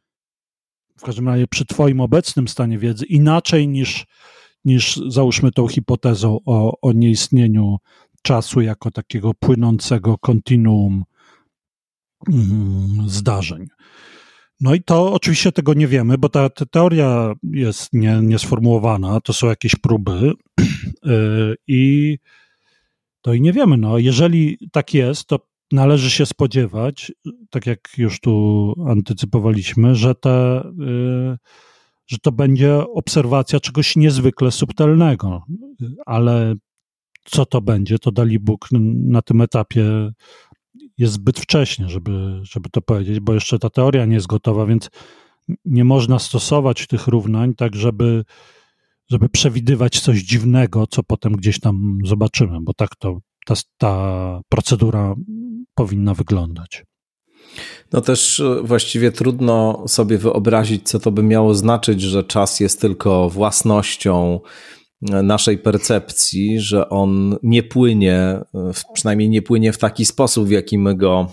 w 0.99 1.03
każdym 1.03 1.29
razie 1.29 1.47
przy 1.47 1.67
Twoim 1.67 2.01
obecnym 2.01 2.49
stanie 2.49 2.79
wiedzy, 2.79 3.05
inaczej 3.05 3.69
niż, 3.69 4.07
niż 4.65 5.01
załóżmy 5.09 5.53
tą 5.53 5.69
hipotezą 5.69 6.39
o, 6.47 6.81
o 6.81 6.93
nieistnieniu 6.93 7.77
czasu 8.23 8.61
jako 8.61 8.91
takiego 8.91 9.35
płynącego 9.35 10.19
kontinuum 10.19 11.05
zdarzeń. 13.07 13.67
No 14.61 14.75
i 14.75 14.83
to 14.83 15.13
oczywiście 15.13 15.53
tego 15.53 15.75
nie 15.75 15.87
wiemy, 15.87 16.19
bo 16.19 16.29
ta, 16.29 16.51
ta 16.51 16.67
teoria 16.67 17.35
jest 17.43 17.93
nie, 17.93 18.21
niesformułowana, 18.23 19.21
to 19.21 19.33
są 19.33 19.47
jakieś 19.47 19.77
próby 19.77 20.13
y, 21.07 21.55
i 21.67 22.17
to 23.23 23.35
i 23.35 23.41
nie 23.41 23.53
wiemy. 23.53 23.77
No, 23.77 23.99
jeżeli 23.99 24.59
tak 24.73 24.95
jest, 24.95 25.27
to 25.27 25.39
należy 25.73 26.11
się 26.11 26.27
spodziewać, 26.27 27.13
tak 27.51 27.67
jak 27.67 27.89
już 27.99 28.21
tu 28.21 28.75
antycypowaliśmy, 28.87 29.95
że, 29.95 30.15
te, 30.15 30.61
y, 30.61 31.37
że 32.07 32.19
to 32.23 32.33
będzie 32.33 32.75
obserwacja 32.95 33.61
czegoś 33.61 33.97
niezwykle 33.97 34.51
subtelnego, 34.51 35.43
ale 36.07 36.55
co 37.25 37.47
to 37.47 37.61
będzie, 37.61 37.99
to 37.99 38.13
dali 38.13 38.39
Bóg 38.39 38.69
na 39.05 39.23
tym 39.23 39.41
etapie 39.41 40.13
jest 40.99 41.13
zbyt 41.13 41.41
wcześnie, 41.41 41.89
żeby, 41.89 42.41
żeby 42.43 42.71
to 42.71 42.83
powiedzieć, 42.83 43.21
bo 43.21 43.35
jeszcze 43.35 43.59
ta 43.59 43.71
teoria 43.71 44.05
nie 44.05 44.15
jest 44.15 44.27
gotowa, 44.27 44.67
więc 44.67 44.91
nie 45.65 45.85
można 45.85 46.19
stosować 46.19 46.87
tych 46.87 47.07
równań 47.07 47.55
tak, 47.55 47.77
żeby, 47.77 48.25
żeby 49.11 49.29
przewidywać 49.29 50.01
coś 50.01 50.19
dziwnego, 50.19 50.87
co 50.87 51.03
potem 51.03 51.33
gdzieś 51.33 51.61
tam 51.61 51.99
zobaczymy, 52.05 52.59
bo 52.61 52.75
tak 52.75 52.97
to 52.97 53.19
ta, 53.47 53.55
ta 53.79 54.41
procedura 54.49 55.15
powinna 55.75 56.15
wyglądać. 56.15 56.85
No 57.93 58.01
też 58.01 58.41
e, 58.41 58.63
właściwie 58.63 59.13
trudno 59.13 59.85
sobie 59.87 60.19
wyobrazić, 60.19 60.89
co 60.89 60.99
to 60.99 61.11
by 61.11 61.23
miało 61.23 61.55
znaczyć, 61.55 62.01
że 62.01 62.25
czas 62.25 62.61
jest 62.61 62.81
tylko 62.81 63.31
własnością 63.31 64.41
naszej 65.03 65.59
percepcji, 65.59 66.61
że 66.61 66.89
on 66.89 67.37
nie 67.43 67.63
płynie, 67.63 68.41
przynajmniej 68.95 69.29
nie 69.29 69.43
płynie 69.43 69.73
w 69.73 69.79
taki 69.79 70.05
sposób, 70.05 70.49
w 70.49 70.51
jaki 70.51 70.79
my 70.79 70.95
go 70.95 71.33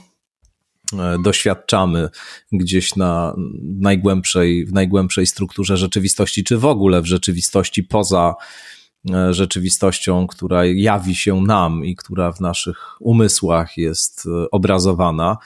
e, 0.94 1.18
doświadczamy 1.24 2.10
gdzieś 2.52 2.96
na 2.96 3.36
najgłębszej, 3.62 4.66
w 4.66 4.74
najgłębszej 4.74 5.28
strukturze 5.28 5.78
rzeczywistości, 5.78 6.44
czy 6.44 6.58
w 6.58 6.66
ogóle 6.66 7.02
w 7.02 7.06
rzeczywistości 7.06 7.84
poza 7.84 8.36
e, 9.14 9.34
rzeczywistością, 9.34 10.28
która 10.28 10.66
jawi 10.66 11.16
się 11.16 11.42
nam 11.42 11.86
i 11.86 11.96
która 11.96 12.32
w 12.32 12.40
naszych 12.40 13.02
umysłach 13.02 13.78
jest 13.78 14.26
e, 14.26 14.52
obrazowana. 14.52 15.38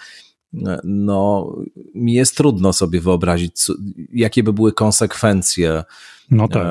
No, 0.83 1.53
mi 1.95 2.13
jest 2.13 2.37
trudno 2.37 2.73
sobie 2.73 3.01
wyobrazić, 3.01 3.53
jakie 4.13 4.43
by 4.43 4.53
były 4.53 4.73
konsekwencje 4.73 5.83
no 6.31 6.47
tak 6.47 6.65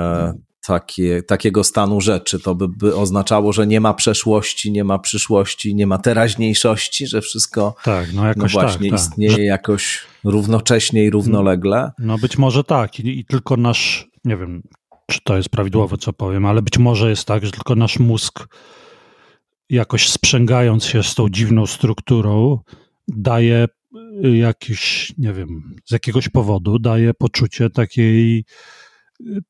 takie, 0.69 1.23
takiego 1.23 1.65
stanu 1.65 2.01
rzeczy. 2.01 2.41
To 2.41 2.55
by, 2.55 2.69
by 2.69 2.97
oznaczało, 2.97 3.53
że 3.53 3.67
nie 3.67 3.81
ma 3.81 3.95
przeszłości, 3.95 4.73
nie 4.73 4.85
ma 4.85 4.99
przyszłości, 4.99 5.75
nie 5.75 5.87
ma 5.87 5.99
teraźniejszości, 5.99 7.07
że 7.07 7.21
wszystko 7.21 7.75
tak, 7.85 8.13
no, 8.13 8.27
jakoś 8.27 8.55
no 8.55 8.61
właśnie 8.61 8.91
tak, 8.91 9.01
tak. 9.01 9.09
istnieje 9.09 9.33
że... 9.33 9.43
jakoś 9.43 10.07
równocześnie 10.25 11.05
i 11.05 11.11
równolegle. 11.11 11.91
No 11.99 12.19
być 12.19 12.39
może 12.39 12.65
tak 12.65 13.01
I, 13.01 13.19
i 13.19 13.25
tylko 13.25 13.57
nasz, 13.57 14.09
nie 14.25 14.37
wiem, 14.37 14.63
czy 15.07 15.19
to 15.25 15.37
jest 15.37 15.49
prawidłowe, 15.49 15.97
co 15.97 16.13
powiem, 16.13 16.47
ale 16.47 16.63
być 16.63 16.79
może 16.79 17.11
jest 17.11 17.25
tak, 17.25 17.45
że 17.45 17.53
tylko 17.53 17.75
nasz 17.75 17.99
mózg 17.99 18.47
jakoś 19.71 20.09
sprzęgając 20.09 20.85
się 20.85 21.03
z 21.03 21.15
tą 21.15 21.29
dziwną 21.29 21.67
strukturą, 21.67 22.59
daje 23.09 23.67
y, 24.25 24.37
jakiś, 24.37 25.13
nie 25.19 25.33
wiem, 25.33 25.77
z 25.85 25.93
jakiegoś 25.93 26.29
powodu 26.29 26.79
daje 26.79 27.15
poczucie 27.15 27.71
takiej, 27.71 28.45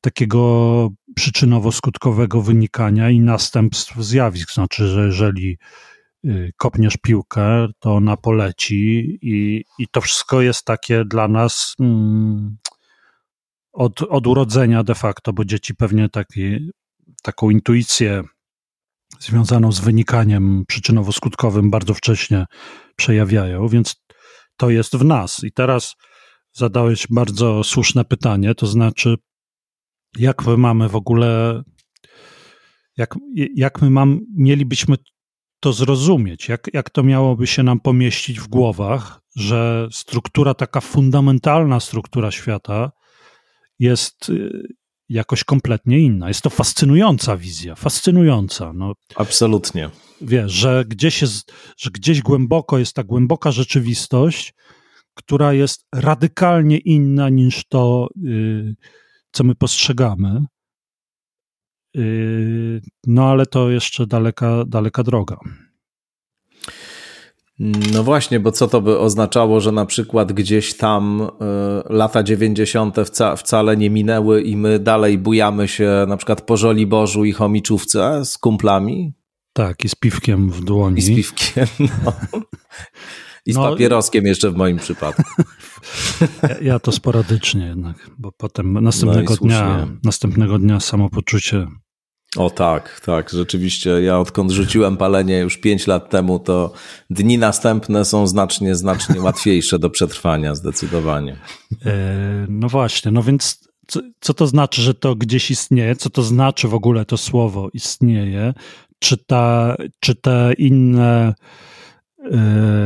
takiego 0.01 0.89
przyczynowo-skutkowego 1.15 2.41
wynikania 2.41 3.09
i 3.09 3.19
następstw 3.19 3.97
zjawisk. 3.97 4.53
Znaczy, 4.53 4.87
że 4.87 5.05
jeżeli 5.05 5.57
y, 6.25 6.51
kopniesz 6.57 6.97
piłkę, 6.97 7.67
to 7.79 7.95
ona 7.95 8.17
poleci 8.17 9.19
i, 9.21 9.63
i 9.79 9.87
to 9.87 10.01
wszystko 10.01 10.41
jest 10.41 10.65
takie 10.65 11.05
dla 11.05 11.27
nas 11.27 11.75
mm, 11.79 12.57
od, 13.71 14.01
od 14.01 14.27
urodzenia 14.27 14.83
de 14.83 14.95
facto, 14.95 15.33
bo 15.33 15.45
dzieci 15.45 15.75
pewnie 15.75 16.09
taki, 16.09 16.71
taką 17.23 17.49
intuicję 17.49 18.23
związaną 19.19 19.71
z 19.71 19.79
wynikaniem 19.79 20.63
przyczynowo-skutkowym 20.67 21.69
bardzo 21.69 21.93
wcześnie 21.93 22.45
przejawiają, 22.95 23.67
więc 23.67 23.95
to 24.57 24.69
jest 24.69 24.95
w 24.95 25.05
nas. 25.05 25.43
I 25.43 25.51
teraz 25.51 25.95
zadałeś 26.53 27.07
bardzo 27.09 27.63
słuszne 27.63 28.05
pytanie, 28.05 28.55
to 28.55 28.67
znaczy, 28.67 29.15
jak 30.17 30.45
my 30.45 30.57
mamy 30.57 30.89
w 30.89 30.95
ogóle, 30.95 31.61
jak, 32.97 33.15
jak 33.55 33.81
my 33.81 33.89
mam, 33.89 34.19
mielibyśmy 34.37 34.95
to 35.59 35.73
zrozumieć, 35.73 36.49
jak, 36.49 36.67
jak 36.73 36.89
to 36.89 37.03
miałoby 37.03 37.47
się 37.47 37.63
nam 37.63 37.79
pomieścić 37.79 38.39
w 38.39 38.47
głowach, 38.47 39.21
że 39.35 39.87
struktura, 39.91 40.53
taka 40.53 40.81
fundamentalna 40.81 41.79
struktura 41.79 42.31
świata 42.31 42.91
jest 43.79 44.31
jakoś 45.09 45.43
kompletnie 45.43 45.99
inna. 45.99 46.27
Jest 46.27 46.41
to 46.41 46.49
fascynująca 46.49 47.37
wizja, 47.37 47.75
fascynująca. 47.75 48.73
No, 48.73 48.93
Absolutnie. 49.15 49.89
Wiesz, 50.21 50.51
że 50.51 50.85
gdzieś, 50.87 51.21
jest, 51.21 51.53
że 51.77 51.91
gdzieś 51.91 52.21
głęboko 52.21 52.77
jest 52.77 52.93
ta 52.95 53.03
głęboka 53.03 53.51
rzeczywistość, 53.51 54.53
która 55.13 55.53
jest 55.53 55.85
radykalnie 55.95 56.77
inna 56.77 57.29
niż 57.29 57.63
to, 57.69 58.07
yy, 58.21 58.75
co 59.31 59.43
my 59.43 59.55
postrzegamy. 59.55 60.45
Yy, 61.93 62.81
no 63.07 63.29
ale 63.29 63.45
to 63.45 63.69
jeszcze 63.69 64.07
daleka, 64.07 64.65
daleka 64.67 65.03
droga. 65.03 65.37
No 67.93 68.03
właśnie, 68.03 68.39
bo 68.39 68.51
co 68.51 68.67
to 68.67 68.81
by 68.81 68.99
oznaczało, 68.99 69.59
że 69.59 69.71
na 69.71 69.85
przykład 69.85 70.33
gdzieś 70.33 70.77
tam 70.77 71.21
y, 71.21 71.27
lata 71.93 72.23
90. 72.23 72.95
Wca, 73.05 73.35
wcale 73.35 73.77
nie 73.77 73.89
minęły 73.89 74.41
i 74.41 74.57
my 74.57 74.79
dalej 74.79 75.17
bujamy 75.17 75.67
się 75.67 76.05
na 76.07 76.17
przykład 76.17 76.41
po 76.41 76.57
Żoliborzu 76.57 77.25
i 77.25 77.31
Chomiczówce 77.31 78.25
z 78.25 78.37
kumplami? 78.37 79.13
Tak, 79.53 79.85
i 79.85 79.89
z 79.89 79.95
piwkiem 79.95 80.49
w 80.49 80.63
dłoni. 80.63 80.99
I 80.99 81.01
z 81.01 81.15
piwkiem, 81.15 81.67
no. 81.79 82.13
I 83.45 83.53
z 83.53 83.55
no, 83.55 83.63
papieroskiem 83.63 84.25
jeszcze 84.25 84.51
w 84.51 84.55
moim 84.55 84.77
przypadku. 84.77 85.23
Ja, 86.43 86.55
ja 86.61 86.79
to 86.79 86.91
sporadycznie 86.91 87.65
jednak, 87.65 88.09
bo 88.17 88.31
potem 88.31 88.73
następnego 88.73 89.33
no 89.33 89.47
dnia, 89.47 89.87
następnego 90.03 90.59
dnia 90.59 90.79
samopoczucie 90.79 91.67
o 92.37 92.49
tak, 92.49 93.01
tak, 93.05 93.29
rzeczywiście. 93.29 93.89
Ja 93.89 94.19
odkąd 94.19 94.51
rzuciłem 94.51 94.97
palenie 94.97 95.39
już 95.39 95.57
5 95.57 95.87
lat 95.87 96.09
temu, 96.09 96.39
to 96.39 96.73
dni 97.09 97.37
następne 97.37 98.05
są 98.05 98.27
znacznie, 98.27 98.75
znacznie 98.75 99.21
łatwiejsze 99.25 99.79
do 99.79 99.89
przetrwania, 99.89 100.55
zdecydowanie. 100.55 101.37
E, 101.85 102.45
no 102.49 102.69
właśnie, 102.69 103.11
no 103.11 103.23
więc 103.23 103.69
co, 103.87 103.99
co, 104.19 104.33
to 104.33 104.47
znaczy, 104.47 104.81
że 104.81 104.93
to 104.93 105.15
gdzieś 105.15 105.51
istnieje? 105.51 105.95
Co 105.95 106.09
to 106.09 106.23
znaczy 106.23 106.67
w 106.67 106.73
ogóle 106.73 107.05
to 107.05 107.17
słowo 107.17 107.69
istnieje? 107.73 108.53
Czy, 108.99 109.17
ta, 109.17 109.75
czy 109.99 110.15
te 110.15 110.53
inne, 110.57 111.33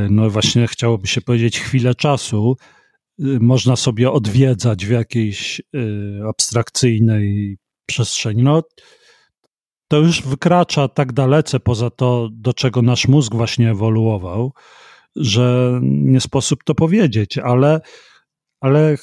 no 0.09 0.29
właśnie 0.29 0.67
chciałoby 0.67 1.07
się 1.07 1.21
powiedzieć, 1.21 1.59
chwilę 1.59 1.95
czasu, 1.95 2.57
e, 3.19 3.23
można 3.39 3.75
sobie 3.75 4.11
odwiedzać 4.11 4.85
w 4.85 4.89
jakiejś 4.89 5.61
abstrakcyjnej 6.29 7.57
przestrzeni? 7.85 8.43
No, 8.43 8.63
to 9.87 9.97
już 9.97 10.21
wykracza 10.21 10.87
tak 10.87 11.13
dalece 11.13 11.59
poza 11.59 11.89
to, 11.89 12.29
do 12.31 12.53
czego 12.53 12.81
nasz 12.81 13.07
mózg 13.07 13.35
właśnie 13.35 13.71
ewoluował, 13.71 14.53
że 15.15 15.79
nie 15.81 16.21
sposób 16.21 16.63
to 16.63 16.75
powiedzieć, 16.75 17.37
ale, 17.37 17.81
ale 18.61 18.97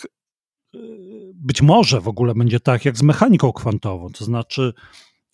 być 1.34 1.62
może 1.62 2.00
w 2.00 2.08
ogóle 2.08 2.34
będzie 2.34 2.60
tak 2.60 2.84
jak 2.84 2.98
z 2.98 3.02
mechaniką 3.02 3.52
kwantową. 3.52 4.08
To 4.08 4.24
znaczy, 4.24 4.72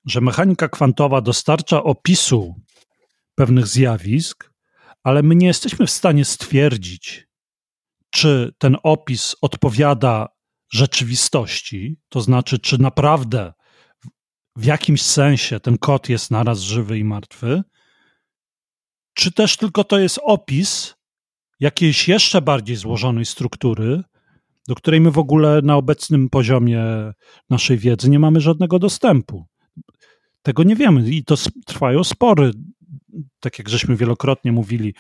że 0.06 0.20
mechanika 0.20 0.68
kwantowa 0.68 1.20
dostarcza 1.20 1.82
opisu 1.82 2.54
pewnych 3.34 3.66
zjawisk, 3.66 4.52
ale 5.06 5.22
my 5.22 5.36
nie 5.36 5.46
jesteśmy 5.46 5.86
w 5.86 5.90
stanie 5.90 6.24
stwierdzić, 6.24 7.28
czy 8.10 8.52
ten 8.58 8.76
opis 8.82 9.36
odpowiada 9.40 10.28
rzeczywistości, 10.72 11.96
to 12.08 12.20
znaczy, 12.20 12.58
czy 12.58 12.78
naprawdę 12.82 13.52
w 14.56 14.64
jakimś 14.64 15.02
sensie 15.02 15.60
ten 15.60 15.78
kod 15.78 16.08
jest 16.08 16.30
naraz 16.30 16.60
żywy 16.60 16.98
i 16.98 17.04
martwy, 17.04 17.62
czy 19.14 19.32
też 19.32 19.56
tylko 19.56 19.84
to 19.84 19.98
jest 19.98 20.20
opis 20.22 20.94
jakiejś 21.60 22.08
jeszcze 22.08 22.42
bardziej 22.42 22.76
złożonej 22.76 23.24
struktury, 23.24 24.02
do 24.68 24.74
której 24.74 25.00
my 25.00 25.10
w 25.10 25.18
ogóle 25.18 25.60
na 25.62 25.76
obecnym 25.76 26.30
poziomie 26.30 26.82
naszej 27.50 27.78
wiedzy 27.78 28.10
nie 28.10 28.18
mamy 28.18 28.40
żadnego 28.40 28.78
dostępu. 28.78 29.46
Tego 30.42 30.62
nie 30.62 30.76
wiemy 30.76 31.10
i 31.10 31.24
to 31.24 31.34
trwają 31.66 32.04
spory. 32.04 32.50
Tak 33.40 33.58
jak 33.58 33.68
żeśmy 33.68 33.96
wielokrotnie 33.96 34.52
mówili, 34.52 34.94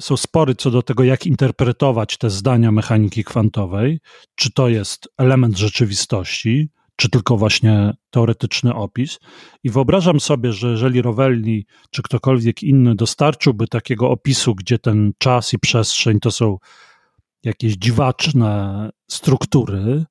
są 0.00 0.16
spory 0.16 0.54
co 0.54 0.70
do 0.70 0.82
tego, 0.82 1.04
jak 1.04 1.26
interpretować 1.26 2.18
te 2.18 2.30
zdania 2.30 2.72
mechaniki 2.72 3.24
kwantowej. 3.24 4.00
Czy 4.34 4.52
to 4.52 4.68
jest 4.68 5.08
element 5.18 5.58
rzeczywistości, 5.58 6.68
czy 6.96 7.08
tylko 7.08 7.36
właśnie 7.36 7.92
teoretyczny 8.10 8.74
opis. 8.74 9.18
I 9.64 9.70
wyobrażam 9.70 10.20
sobie, 10.20 10.52
że 10.52 10.68
jeżeli 10.68 11.02
Rovelli 11.02 11.66
czy 11.90 12.02
ktokolwiek 12.02 12.62
inny 12.62 12.94
dostarczyłby 12.94 13.68
takiego 13.68 14.10
opisu, 14.10 14.54
gdzie 14.54 14.78
ten 14.78 15.12
czas 15.18 15.52
i 15.52 15.58
przestrzeń 15.58 16.20
to 16.20 16.30
są 16.30 16.58
jakieś 17.44 17.74
dziwaczne 17.74 18.90
struktury, 19.10 20.04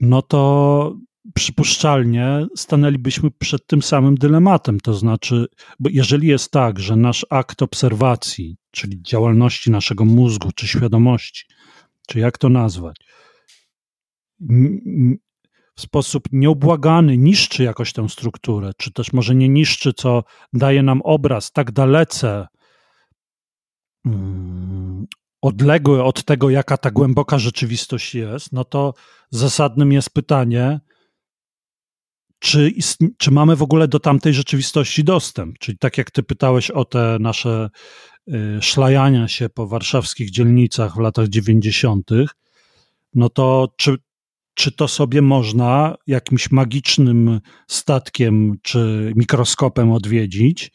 no 0.00 0.22
to 0.22 0.96
przypuszczalnie 1.34 2.46
stanęlibyśmy 2.56 3.30
przed 3.30 3.66
tym 3.66 3.82
samym 3.82 4.14
dylematem. 4.14 4.80
To 4.80 4.94
znaczy, 4.94 5.46
bo 5.80 5.90
jeżeli 5.92 6.28
jest 6.28 6.50
tak, 6.50 6.78
że 6.78 6.96
nasz 6.96 7.26
akt 7.30 7.62
obserwacji, 7.62 8.56
czyli 8.70 9.02
działalności 9.02 9.70
naszego 9.70 10.04
mózgu, 10.04 10.52
czy 10.54 10.68
świadomości, 10.68 11.44
czy 12.08 12.18
jak 12.18 12.38
to 12.38 12.48
nazwać, 12.48 12.96
w 15.76 15.80
sposób 15.80 16.28
nieubłagany 16.32 17.16
niszczy 17.16 17.62
jakoś 17.62 17.92
tę 17.92 18.08
strukturę, 18.08 18.70
czy 18.76 18.92
też 18.92 19.12
może 19.12 19.34
nie 19.34 19.48
niszczy, 19.48 19.92
co 19.92 20.24
daje 20.52 20.82
nam 20.82 21.02
obraz 21.02 21.52
tak 21.52 21.72
dalece 21.72 22.46
mm, 24.06 25.06
odległy 25.42 26.04
od 26.04 26.24
tego, 26.24 26.50
jaka 26.50 26.76
ta 26.76 26.90
głęboka 26.90 27.38
rzeczywistość 27.38 28.14
jest, 28.14 28.52
no 28.52 28.64
to 28.64 28.94
zasadnym 29.30 29.92
jest 29.92 30.10
pytanie, 30.10 30.80
czy, 32.44 32.72
czy 33.18 33.30
mamy 33.30 33.56
w 33.56 33.62
ogóle 33.62 33.88
do 33.88 34.00
tamtej 34.00 34.34
rzeczywistości 34.34 35.04
dostęp? 35.04 35.58
Czyli 35.58 35.78
tak 35.78 35.98
jak 35.98 36.10
ty 36.10 36.22
pytałeś 36.22 36.70
o 36.70 36.84
te 36.84 37.16
nasze 37.20 37.70
y, 38.28 38.62
szlajania 38.62 39.28
się 39.28 39.48
po 39.48 39.66
warszawskich 39.66 40.30
dzielnicach 40.30 40.94
w 40.94 40.98
latach 40.98 41.28
90., 41.28 42.10
no 43.14 43.28
to 43.28 43.74
czy, 43.76 43.96
czy 44.54 44.72
to 44.72 44.88
sobie 44.88 45.22
można 45.22 45.94
jakimś 46.06 46.50
magicznym 46.50 47.40
statkiem 47.68 48.54
czy 48.62 49.12
mikroskopem 49.16 49.92
odwiedzić, 49.92 50.72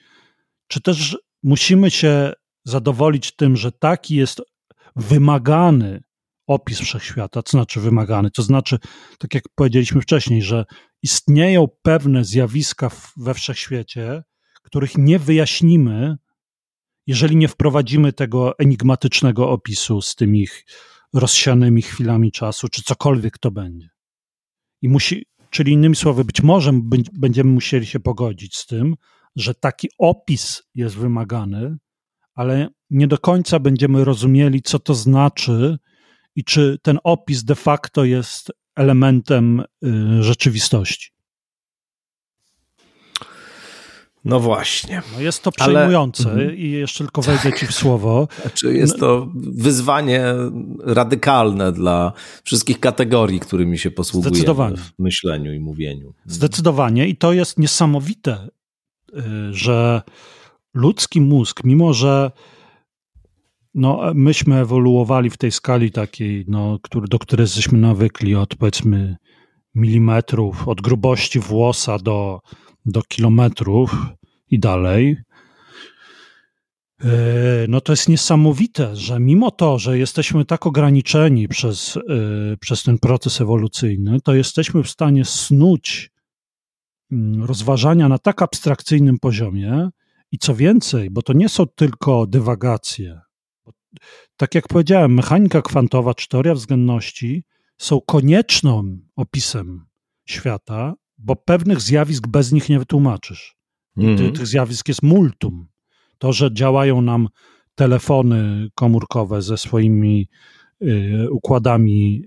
czy 0.67 0.81
też 0.81 1.17
musimy 1.43 1.91
się 1.91 2.33
zadowolić 2.63 3.35
tym, 3.35 3.57
że 3.57 3.71
taki 3.71 4.15
jest 4.15 4.41
wymagany 4.95 6.01
opis 6.49 6.79
wszechświata, 6.79 7.43
co 7.43 7.51
znaczy 7.51 7.81
wymagany, 7.81 8.31
to 8.31 8.43
znaczy, 8.43 8.79
tak 9.19 9.33
jak 9.33 9.43
powiedzieliśmy 9.55 10.01
wcześniej, 10.01 10.41
że 10.41 10.65
istnieją 11.03 11.67
pewne 11.81 12.25
zjawiska 12.25 12.91
we 13.17 13.33
wszechświecie, 13.33 14.23
których 14.63 14.97
nie 14.97 15.19
wyjaśnimy, 15.19 16.17
jeżeli 17.07 17.35
nie 17.35 17.47
wprowadzimy 17.47 18.13
tego 18.13 18.59
enigmatycznego 18.59 19.49
opisu 19.49 20.01
z 20.01 20.15
tymi 20.15 20.47
rozsianymi 21.13 21.81
chwilami 21.81 22.31
czasu, 22.31 22.69
czy 22.69 22.83
cokolwiek 22.83 23.37
to 23.37 23.51
będzie. 23.51 23.89
I 24.81 24.89
musi, 24.89 25.25
Czyli 25.49 25.71
innymi 25.71 25.95
słowy, 25.95 26.25
być 26.25 26.43
może 26.43 26.71
będziemy 27.13 27.51
musieli 27.51 27.85
się 27.85 27.99
pogodzić 27.99 28.57
z 28.57 28.65
tym, 28.65 28.95
że 29.35 29.55
taki 29.55 29.89
opis 29.97 30.63
jest 30.75 30.95
wymagany, 30.95 31.77
ale 32.35 32.69
nie 32.89 33.07
do 33.07 33.17
końca 33.17 33.59
będziemy 33.59 34.03
rozumieli, 34.03 34.61
co 34.61 34.79
to 34.79 34.95
znaczy 34.95 35.77
i 36.35 36.43
czy 36.43 36.77
ten 36.81 36.99
opis 37.03 37.43
de 37.43 37.55
facto 37.55 38.05
jest 38.05 38.51
elementem 38.75 39.59
y, 39.59 40.23
rzeczywistości. 40.23 41.11
No 44.25 44.39
właśnie. 44.39 45.01
No 45.13 45.21
jest 45.21 45.43
to 45.43 45.51
przejmujące 45.51 46.31
Ale... 46.31 46.55
i 46.55 46.71
jeszcze 46.71 47.03
tylko 47.03 47.21
wejdę 47.21 47.53
ci 47.53 47.67
w 47.67 47.71
słowo. 47.71 48.27
Znaczy 48.41 48.73
jest 48.73 48.99
to 48.99 49.31
wyzwanie 49.35 50.33
radykalne 50.83 51.71
dla 51.71 52.13
wszystkich 52.43 52.79
kategorii, 52.79 53.39
którymi 53.39 53.77
się 53.77 53.91
posługujemy 53.91 54.77
w 54.77 54.99
myśleniu 54.99 55.53
i 55.53 55.59
mówieniu. 55.59 56.13
Zdecydowanie 56.25 57.07
i 57.07 57.15
to 57.15 57.33
jest 57.33 57.59
niesamowite, 57.59 58.47
y, 59.13 59.21
że 59.51 60.01
ludzki 60.73 61.21
mózg, 61.21 61.63
mimo 61.63 61.93
że 61.93 62.31
no, 63.73 64.11
myśmy 64.15 64.55
ewoluowali 64.55 65.29
w 65.29 65.37
tej 65.37 65.51
skali 65.51 65.91
takiej, 65.91 66.45
no, 66.47 66.79
który, 66.81 67.07
do 67.07 67.19
której 67.19 67.43
jesteśmy 67.43 67.77
nawykli 67.77 68.35
od 68.35 68.55
powiedzmy 68.55 69.17
milimetrów, 69.75 70.67
od 70.67 70.81
grubości 70.81 71.39
włosa 71.39 71.97
do, 71.97 72.39
do 72.85 73.01
kilometrów 73.01 74.05
i 74.51 74.59
dalej. 74.59 75.17
E, 77.03 77.07
no 77.67 77.81
to 77.81 77.93
jest 77.93 78.09
niesamowite, 78.09 78.95
że 78.95 79.19
mimo 79.19 79.51
to, 79.51 79.79
że 79.79 79.97
jesteśmy 79.97 80.45
tak 80.45 80.65
ograniczeni 80.65 81.47
przez, 81.47 81.97
e, 81.97 82.01
przez 82.57 82.83
ten 82.83 82.99
proces 82.99 83.41
ewolucyjny, 83.41 84.21
to 84.21 84.35
jesteśmy 84.35 84.83
w 84.83 84.89
stanie 84.89 85.25
snuć 85.25 86.11
mm, 87.11 87.43
rozważania 87.43 88.09
na 88.09 88.17
tak 88.17 88.41
abstrakcyjnym 88.41 89.19
poziomie 89.19 89.89
i 90.31 90.37
co 90.37 90.55
więcej, 90.55 91.09
bo 91.09 91.21
to 91.21 91.33
nie 91.33 91.49
są 91.49 91.65
tylko 91.65 92.27
dywagacje, 92.27 93.21
tak 94.37 94.55
jak 94.55 94.67
powiedziałem, 94.67 95.13
mechanika 95.13 95.61
kwantowa 95.61 96.13
czy 96.13 96.27
teoria 96.27 96.53
względności 96.53 97.43
są 97.77 98.01
koniecznym 98.01 99.07
opisem 99.15 99.85
świata, 100.25 100.93
bo 101.17 101.35
pewnych 101.35 101.81
zjawisk 101.81 102.27
bez 102.27 102.51
nich 102.51 102.69
nie 102.69 102.79
wytłumaczysz. 102.79 103.55
Mm 103.97 104.17
-hmm. 104.17 104.35
Tych 104.35 104.47
zjawisk 104.47 104.87
jest 104.87 105.03
multum. 105.03 105.67
To, 106.17 106.33
że 106.33 106.53
działają 106.53 107.01
nam 107.01 107.27
telefony 107.75 108.69
komórkowe 108.75 109.41
ze 109.41 109.57
swoimi 109.57 110.29
y, 110.81 111.27
układami 111.31 112.23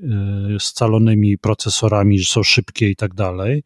y, 0.56 0.60
scalonymi, 0.60 1.38
procesorami, 1.38 2.18
że 2.18 2.32
są 2.32 2.42
szybkie 2.42 2.90
i 2.90 2.96
tak 2.96 3.14
dalej, 3.14 3.62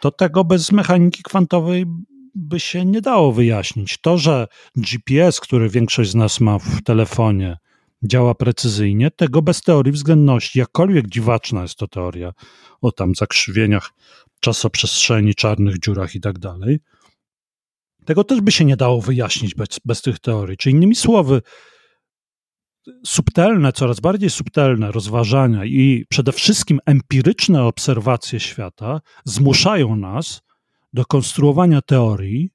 to 0.00 0.10
tego 0.10 0.44
bez 0.44 0.72
mechaniki 0.72 1.22
kwantowej 1.22 1.86
by 2.34 2.60
się 2.60 2.84
nie 2.84 3.00
dało 3.00 3.32
wyjaśnić. 3.32 3.98
To, 4.00 4.18
że 4.18 4.46
GPS, 4.76 5.40
który 5.40 5.68
większość 5.68 6.10
z 6.10 6.14
nas 6.14 6.40
ma 6.40 6.58
w 6.58 6.82
telefonie, 6.82 7.56
działa 8.02 8.34
precyzyjnie, 8.34 9.10
tego 9.10 9.42
bez 9.42 9.62
teorii 9.62 9.92
względności, 9.92 10.58
jakkolwiek 10.58 11.08
dziwaczna 11.08 11.62
jest 11.62 11.74
to 11.74 11.88
teoria 11.88 12.32
o 12.80 12.92
tam 12.92 13.14
zakrzywieniach 13.14 13.90
czasoprzestrzeni, 14.40 15.34
czarnych 15.34 15.78
dziurach 15.78 16.14
i 16.14 16.20
tak 16.20 16.38
dalej, 16.38 16.78
tego 18.04 18.24
też 18.24 18.40
by 18.40 18.52
się 18.52 18.64
nie 18.64 18.76
dało 18.76 19.00
wyjaśnić 19.00 19.54
bez, 19.54 19.68
bez 19.84 20.02
tych 20.02 20.18
teorii. 20.18 20.56
Czy 20.56 20.70
innymi 20.70 20.94
słowy, 20.94 21.42
subtelne, 23.06 23.72
coraz 23.72 24.00
bardziej 24.00 24.30
subtelne 24.30 24.92
rozważania 24.92 25.64
i 25.64 26.04
przede 26.08 26.32
wszystkim 26.32 26.80
empiryczne 26.86 27.64
obserwacje 27.64 28.40
świata 28.40 29.00
zmuszają 29.24 29.96
nas 29.96 30.40
do 30.92 31.04
konstruowania 31.04 31.82
teorii, 31.82 32.50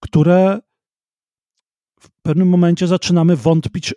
które 0.00 0.60
w 2.00 2.08
pewnym 2.22 2.48
momencie 2.48 2.86
zaczynamy 2.86 3.36
wątpić, 3.36 3.94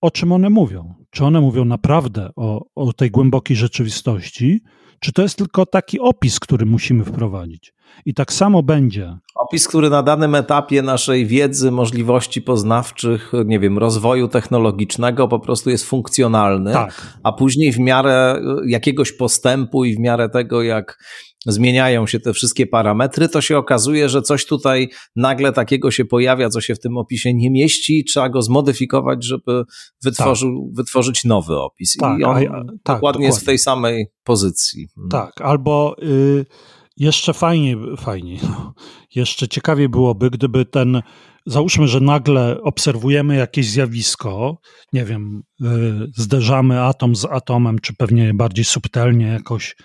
o 0.00 0.10
czym 0.10 0.32
one 0.32 0.50
mówią. 0.50 0.94
Czy 1.10 1.24
one 1.24 1.40
mówią 1.40 1.64
naprawdę 1.64 2.30
o, 2.36 2.66
o 2.74 2.92
tej 2.92 3.10
głębokiej 3.10 3.56
rzeczywistości, 3.56 4.60
czy 5.00 5.12
to 5.12 5.22
jest 5.22 5.38
tylko 5.38 5.66
taki 5.66 6.00
opis, 6.00 6.40
który 6.40 6.66
musimy 6.66 7.04
wprowadzić. 7.04 7.72
I 8.06 8.14
tak 8.14 8.32
samo 8.32 8.62
będzie. 8.62 9.18
Opis, 9.34 9.68
który 9.68 9.90
na 9.90 10.02
danym 10.02 10.34
etapie 10.34 10.82
naszej 10.82 11.26
wiedzy, 11.26 11.70
możliwości 11.70 12.42
poznawczych, 12.42 13.32
nie 13.46 13.60
wiem, 13.60 13.78
rozwoju 13.78 14.28
technologicznego 14.28 15.28
po 15.28 15.40
prostu 15.40 15.70
jest 15.70 15.84
funkcjonalny, 15.84 16.72
tak. 16.72 17.18
a 17.22 17.32
później 17.32 17.72
w 17.72 17.78
miarę 17.78 18.40
jakiegoś 18.66 19.12
postępu 19.12 19.84
i 19.84 19.94
w 19.94 19.98
miarę 19.98 20.28
tego, 20.28 20.62
jak 20.62 20.98
zmieniają 21.46 22.06
się 22.06 22.20
te 22.20 22.32
wszystkie 22.32 22.66
parametry, 22.66 23.28
to 23.28 23.40
się 23.40 23.58
okazuje, 23.58 24.08
że 24.08 24.22
coś 24.22 24.46
tutaj 24.46 24.88
nagle 25.16 25.52
takiego 25.52 25.90
się 25.90 26.04
pojawia, 26.04 26.48
co 26.48 26.60
się 26.60 26.74
w 26.74 26.80
tym 26.80 26.96
opisie 26.96 27.34
nie 27.34 27.50
mieści, 27.50 28.04
trzeba 28.04 28.28
go 28.28 28.42
zmodyfikować, 28.42 29.24
żeby 29.24 29.64
wytworzył, 30.04 30.66
tak. 30.68 30.76
wytworzyć 30.76 31.24
nowy 31.24 31.58
opis. 31.58 31.96
Tak, 31.96 32.20
I 32.20 32.24
on 32.24 32.34
tak, 32.34 32.44
dokładnie, 32.44 32.78
dokładnie, 32.84 33.26
jest 33.26 33.40
w 33.40 33.44
tej 33.44 33.58
samej 33.58 34.06
pozycji. 34.24 34.88
Mhm. 34.96 35.08
Tak, 35.10 35.40
albo 35.40 35.96
y, 36.02 36.46
jeszcze 36.96 37.34
fajnie, 37.34 37.76
fajnie, 37.96 38.38
no, 38.42 38.74
jeszcze 39.14 39.48
ciekawie 39.48 39.88
byłoby, 39.88 40.30
gdyby 40.30 40.64
ten 40.64 41.02
załóżmy, 41.46 41.88
że 41.88 42.00
nagle 42.00 42.60
obserwujemy 42.62 43.36
jakieś 43.36 43.70
zjawisko, 43.70 44.58
nie 44.92 45.04
wiem, 45.04 45.42
y, 45.60 45.66
zderzamy 46.16 46.82
atom 46.82 47.16
z 47.16 47.24
atomem, 47.24 47.78
czy 47.78 47.94
pewnie 47.94 48.34
bardziej 48.34 48.64
subtelnie 48.64 49.26
jakoś 49.26 49.76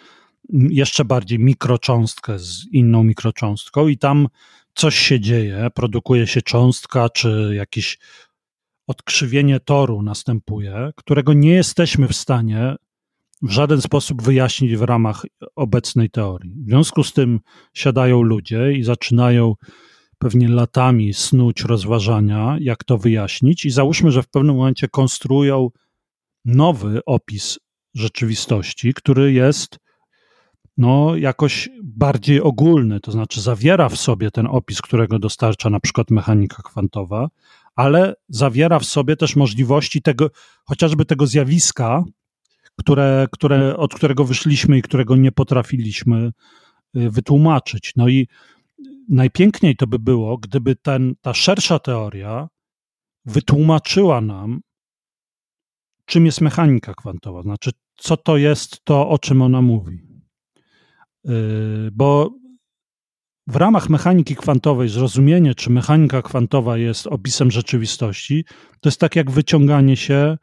jeszcze 0.53 1.05
bardziej 1.05 1.39
mikrocząstkę 1.39 2.39
z 2.39 2.65
inną 2.71 3.03
mikrocząstką 3.03 3.87
i 3.87 3.97
tam 3.97 4.27
coś 4.73 4.95
się 4.95 5.19
dzieje, 5.19 5.67
produkuje 5.75 6.27
się 6.27 6.41
cząstka, 6.41 7.09
czy 7.09 7.51
jakieś 7.55 7.99
odkrzywienie 8.87 9.59
toru 9.59 10.01
następuje, 10.01 10.91
którego 10.95 11.33
nie 11.33 11.51
jesteśmy 11.51 12.07
w 12.07 12.15
stanie 12.15 12.75
w 13.41 13.51
żaden 13.51 13.81
sposób 13.81 14.21
wyjaśnić 14.21 14.75
w 14.75 14.81
ramach 14.81 15.25
obecnej 15.55 16.09
teorii. 16.09 16.55
W 16.65 16.69
związku 16.69 17.03
z 17.03 17.13
tym 17.13 17.39
siadają 17.73 18.21
ludzie 18.21 18.73
i 18.73 18.83
zaczynają 18.83 19.53
pewnie 20.17 20.47
latami 20.47 21.13
snuć 21.13 21.63
rozważania, 21.63 22.57
jak 22.59 22.83
to 22.83 22.97
wyjaśnić, 22.97 23.65
i 23.65 23.69
załóżmy, 23.71 24.11
że 24.11 24.23
w 24.23 24.29
pewnym 24.29 24.55
momencie 24.55 24.87
konstruują 24.87 25.69
nowy 26.45 27.01
opis 27.05 27.59
rzeczywistości, 27.95 28.93
który 28.93 29.33
jest 29.33 29.79
no, 30.77 31.15
jakoś 31.15 31.69
bardziej 31.83 32.41
ogólny, 32.41 32.99
to 32.99 33.11
znaczy 33.11 33.41
zawiera 33.41 33.89
w 33.89 33.97
sobie 33.97 34.31
ten 34.31 34.47
opis, 34.47 34.81
którego 34.81 35.19
dostarcza 35.19 35.69
na 35.69 35.79
przykład 35.79 36.11
mechanika 36.11 36.63
kwantowa, 36.63 37.27
ale 37.75 38.13
zawiera 38.29 38.79
w 38.79 38.85
sobie 38.85 39.15
też 39.15 39.35
możliwości 39.35 40.01
tego, 40.01 40.29
chociażby 40.65 41.05
tego 41.05 41.27
zjawiska, 41.27 42.03
które, 42.79 43.27
które, 43.31 43.77
od 43.77 43.93
którego 43.93 44.25
wyszliśmy 44.25 44.77
i 44.77 44.81
którego 44.81 45.15
nie 45.15 45.31
potrafiliśmy 45.31 46.31
y, 46.97 47.09
wytłumaczyć. 47.09 47.93
No 47.95 48.07
i 48.07 48.27
najpiękniej 49.09 49.75
to 49.75 49.87
by 49.87 49.99
było, 49.99 50.37
gdyby 50.37 50.75
ten, 50.75 51.13
ta 51.21 51.33
szersza 51.33 51.79
teoria 51.79 52.47
wytłumaczyła 53.25 54.21
nam, 54.21 54.61
czym 56.05 56.25
jest 56.25 56.41
mechanika 56.41 56.93
kwantowa, 56.93 57.41
znaczy 57.41 57.71
co 57.97 58.17
to 58.17 58.37
jest 58.37 58.85
to, 58.85 59.09
o 59.09 59.19
czym 59.19 59.41
ona 59.41 59.61
mówi. 59.61 59.99
Y, 61.29 61.89
bo 61.91 62.29
w 63.47 63.55
ramach 63.55 63.89
mechaniki 63.89 64.35
kwantowej 64.35 64.89
zrozumienie, 64.89 65.55
czy 65.55 65.69
mechanika 65.69 66.21
kwantowa 66.21 66.77
jest 66.77 67.07
opisem 67.07 67.51
rzeczywistości, 67.51 68.45
to 68.79 68.89
jest 68.89 68.99
tak 68.99 69.15
jak 69.15 69.31
wyciąganie 69.31 69.97
się 69.97 70.37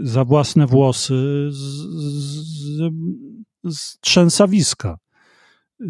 za 0.00 0.24
własne 0.24 0.66
włosy 0.66 1.48
z, 1.50 1.60
z, 1.60 2.92
z 3.64 3.98
trzęsawiska. 4.00 4.98
Y, 5.80 5.84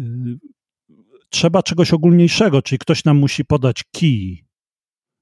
trzeba 1.29 1.63
czegoś 1.63 1.93
ogólniejszego, 1.93 2.61
czyli 2.61 2.79
ktoś 2.79 3.05
nam 3.05 3.17
musi 3.17 3.45
podać 3.45 3.83
kij 3.91 4.45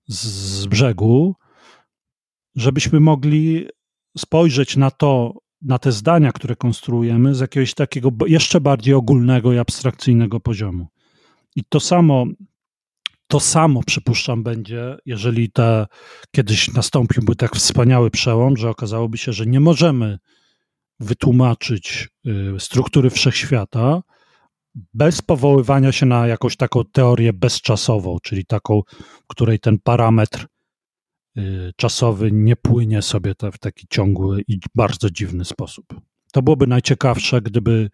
z, 0.08 0.24
z 0.62 0.66
brzegu, 0.66 1.36
żebyśmy 2.56 3.00
mogli 3.00 3.68
spojrzeć 4.18 4.78
na 4.78 4.92
to, 4.92 5.34
na 5.62 5.80
te 5.80 5.92
zdania, 5.92 6.32
które 6.32 6.56
konstruujemy, 6.56 7.36
z 7.36 7.40
jakiegoś 7.40 7.74
takiego 7.74 8.12
jeszcze 8.28 8.62
bardziej 8.62 8.94
ogólnego 8.94 9.54
i 9.54 9.58
abstrakcyjnego 9.58 10.40
poziomu. 10.40 10.88
I 11.56 11.64
to 11.70 11.80
samo, 11.80 12.26
to 13.30 13.40
samo 13.40 13.82
przypuszczam 13.86 14.44
będzie, 14.44 14.98
jeżeli 15.06 15.52
ta, 15.52 15.88
kiedyś 16.32 16.74
nastąpiłby 16.74 17.36
tak 17.36 17.56
wspaniały 17.56 18.12
przełom, 18.12 18.58
że 18.58 18.70
okazałoby 18.70 19.18
się, 19.18 19.34
że 19.34 19.46
nie 19.46 19.60
możemy 19.60 20.18
wytłumaczyć 21.00 22.10
y, 22.28 22.60
struktury 22.60 23.10
wszechświata 23.10 24.02
bez 24.94 25.22
powoływania 25.22 25.92
się 25.92 26.06
na 26.06 26.28
jakąś 26.28 26.56
taką 26.56 26.82
teorię 26.92 27.34
bezczasową, 27.34 28.18
czyli 28.24 28.46
taką, 28.46 28.82
w 29.24 29.28
której 29.28 29.60
ten 29.60 29.80
parametr 29.80 30.46
Y, 31.40 31.74
czasowy 31.76 32.32
nie 32.32 32.56
płynie 32.56 33.02
sobie 33.02 33.34
w 33.54 33.58
taki 33.58 33.88
ciągły 33.90 34.42
i 34.48 34.60
bardzo 34.76 35.10
dziwny 35.10 35.46
sposób. 35.46 35.86
To 36.32 36.42
byłoby 36.42 36.68
najciekawsze, 36.68 37.42
gdyby 37.42 37.90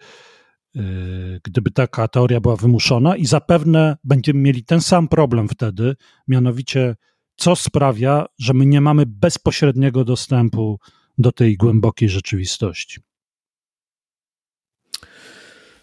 gdyby 1.43 1.71
taka 1.71 2.07
teoria 2.07 2.39
była 2.39 2.55
wymuszona, 2.55 3.15
i 3.15 3.25
zapewne 3.25 3.97
będziemy 4.03 4.39
mieli 4.39 4.63
ten 4.63 4.81
sam 4.81 5.07
problem 5.07 5.49
wtedy, 5.49 5.95
mianowicie 6.27 6.95
co 7.35 7.55
sprawia, 7.55 8.25
że 8.39 8.53
my 8.53 8.65
nie 8.65 8.81
mamy 8.81 9.05
bezpośredniego 9.05 10.05
dostępu 10.05 10.79
do 11.17 11.31
tej 11.31 11.57
głębokiej 11.57 12.09
rzeczywistości. 12.09 12.99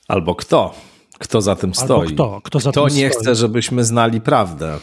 Albo 0.09 0.35
kto? 0.35 0.75
Kto 1.19 1.41
za 1.41 1.57
tym 1.57 1.75
stoi? 1.75 2.01
Albo 2.01 2.13
kto? 2.13 2.41
Kto, 2.45 2.61
za 2.61 2.71
kto 2.71 2.87
tym 2.87 2.97
nie 2.97 3.11
stoi? 3.11 3.23
chce, 3.23 3.35
żebyśmy 3.35 3.85
znali 3.85 4.21
prawdę? 4.21 4.79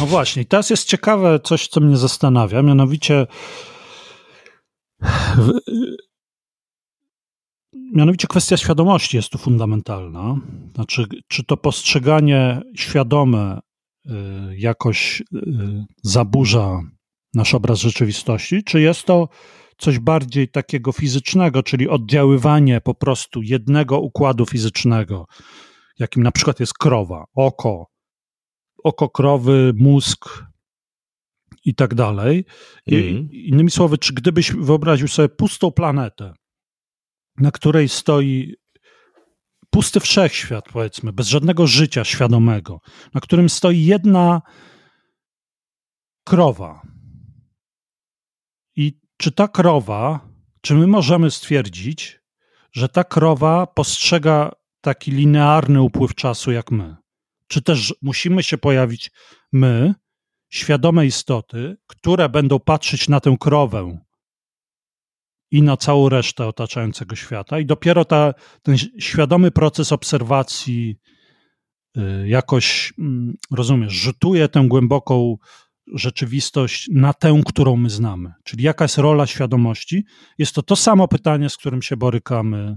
No 0.00 0.06
właśnie, 0.06 0.44
teraz 0.44 0.70
jest 0.70 0.88
ciekawe 0.88 1.40
coś, 1.44 1.68
co 1.68 1.80
mnie 1.80 1.96
zastanawia, 1.96 2.62
mianowicie 2.62 3.26
Mianowicie 7.94 8.28
kwestia 8.28 8.56
świadomości 8.56 9.16
jest 9.16 9.30
tu 9.30 9.38
fundamentalna. 9.38 10.36
Znaczy, 10.74 11.04
czy 11.28 11.44
to 11.44 11.56
postrzeganie 11.56 12.62
świadome 12.76 13.58
y, 14.06 14.10
jakoś 14.56 15.20
y, 15.20 15.84
zaburza 16.02 16.80
nasz 17.34 17.54
obraz 17.54 17.78
rzeczywistości, 17.78 18.64
czy 18.64 18.80
jest 18.80 19.04
to 19.04 19.28
coś 19.78 19.98
bardziej 19.98 20.48
takiego 20.48 20.92
fizycznego, 20.92 21.62
czyli 21.62 21.88
oddziaływanie 21.88 22.80
po 22.80 22.94
prostu 22.94 23.42
jednego 23.42 24.00
układu 24.00 24.46
fizycznego, 24.46 25.26
jakim 25.98 26.22
na 26.22 26.32
przykład 26.32 26.60
jest 26.60 26.74
krowa, 26.74 27.24
oko, 27.34 27.86
oko 28.84 29.08
krowy, 29.08 29.72
mózg 29.76 30.44
i 31.64 31.74
tak 31.74 31.94
dalej. 31.94 32.44
Mm. 32.86 33.28
Innymi 33.32 33.70
słowy, 33.70 33.98
czy 33.98 34.14
gdybyś 34.14 34.52
wyobraził 34.52 35.08
sobie 35.08 35.28
pustą 35.28 35.70
planetę, 35.70 36.32
na 37.40 37.50
której 37.50 37.88
stoi 37.88 38.54
pusty 39.70 40.00
wszechświat, 40.00 40.64
powiedzmy, 40.72 41.12
bez 41.12 41.28
żadnego 41.28 41.66
życia 41.66 42.04
świadomego, 42.04 42.80
na 43.14 43.20
którym 43.20 43.48
stoi 43.48 43.84
jedna 43.84 44.42
krowa. 46.24 46.82
I 48.76 49.00
czy 49.16 49.32
ta 49.32 49.48
krowa, 49.48 50.28
czy 50.60 50.74
my 50.74 50.86
możemy 50.86 51.30
stwierdzić, 51.30 52.20
że 52.72 52.88
ta 52.88 53.04
krowa 53.04 53.66
postrzega 53.66 54.52
taki 54.80 55.10
linearny 55.10 55.82
upływ 55.82 56.14
czasu 56.14 56.52
jak 56.52 56.70
my? 56.70 56.96
Czy 57.48 57.62
też 57.62 57.94
musimy 58.02 58.42
się 58.42 58.58
pojawić 58.58 59.10
my, 59.52 59.94
świadome 60.50 61.06
istoty, 61.06 61.76
które 61.86 62.28
będą 62.28 62.60
patrzeć 62.60 63.08
na 63.08 63.20
tę 63.20 63.36
krowę 63.40 63.98
i 65.50 65.62
na 65.62 65.76
całą 65.76 66.08
resztę 66.08 66.46
otaczającego 66.46 67.16
świata. 67.16 67.58
I 67.58 67.66
dopiero 67.66 68.04
ta, 68.04 68.34
ten 68.62 68.76
świadomy 68.98 69.50
proces 69.50 69.92
obserwacji 69.92 70.96
y, 71.96 72.28
jakoś, 72.28 72.92
mm, 72.98 73.34
rozumiesz, 73.50 73.92
rzutuje 73.92 74.48
tę 74.48 74.64
głęboką 74.68 75.36
rzeczywistość 75.94 76.88
na 76.92 77.12
tę, 77.12 77.40
którą 77.46 77.76
my 77.76 77.90
znamy. 77.90 78.32
Czyli 78.44 78.64
jaka 78.64 78.84
jest 78.84 78.98
rola 78.98 79.26
świadomości? 79.26 80.04
Jest 80.38 80.54
to 80.54 80.62
to 80.62 80.76
samo 80.76 81.08
pytanie, 81.08 81.50
z 81.50 81.56
którym 81.56 81.82
się 81.82 81.96
borykamy 81.96 82.76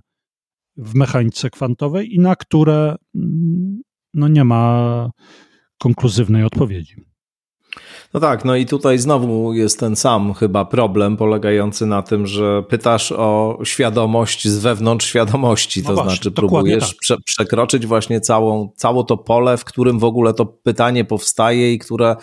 w 0.77 0.95
mechanice 0.95 1.49
kwantowej 1.49 2.15
i 2.15 2.19
na 2.19 2.35
które 2.35 2.95
mm, 3.15 3.81
no, 4.13 4.27
nie 4.27 4.43
ma 4.43 5.09
konkluzywnej 5.77 6.43
odpowiedzi. 6.43 6.95
No 8.13 8.19
tak, 8.19 8.45
no 8.45 8.55
i 8.55 8.65
tutaj 8.65 8.99
znowu 8.99 9.53
jest 9.53 9.79
ten 9.79 9.95
sam 9.95 10.33
chyba 10.33 10.65
problem 10.65 11.17
polegający 11.17 11.85
na 11.85 12.01
tym, 12.01 12.27
że 12.27 12.63
pytasz 12.63 13.11
o 13.11 13.59
świadomość 13.63 14.47
z 14.47 14.57
wewnątrz 14.57 15.05
świadomości, 15.05 15.81
no 15.81 15.89
to 15.89 15.95
właśnie, 15.95 16.11
znaczy 16.11 16.31
próbujesz 16.31 16.89
tak. 16.89 16.97
prze, 16.99 17.17
przekroczyć 17.25 17.85
właśnie 17.85 18.21
całą, 18.21 18.69
całe 18.75 19.03
to 19.03 19.17
pole, 19.17 19.57
w 19.57 19.65
którym 19.65 19.99
w 19.99 20.03
ogóle 20.03 20.33
to 20.33 20.45
pytanie 20.45 21.05
powstaje 21.05 21.73
i 21.73 21.79
które, 21.79 22.15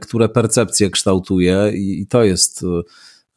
które 0.00 0.28
percepcję 0.28 0.90
kształtuje 0.90 1.72
i, 1.74 2.00
i 2.00 2.06
to 2.06 2.24
jest 2.24 2.64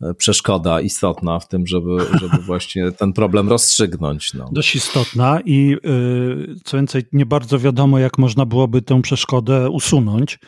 e, 0.01 0.13
przeszkoda 0.13 0.81
istotna 0.81 1.39
w 1.39 1.47
tym, 1.47 1.67
żeby, 1.67 1.97
żeby 2.21 2.37
właśnie 2.47 2.91
ten 2.91 3.13
problem 3.13 3.49
rozstrzygnąć. 3.49 4.33
No. 4.33 4.49
Dość 4.51 4.75
istotna 4.75 5.39
i 5.45 5.75
yy, 5.83 6.55
co 6.63 6.77
więcej, 6.77 7.03
nie 7.13 7.25
bardzo 7.25 7.59
wiadomo, 7.59 7.99
jak 7.99 8.17
można 8.17 8.45
byłoby 8.45 8.81
tę 8.81 9.01
przeszkodę 9.01 9.69
usunąć 9.69 10.39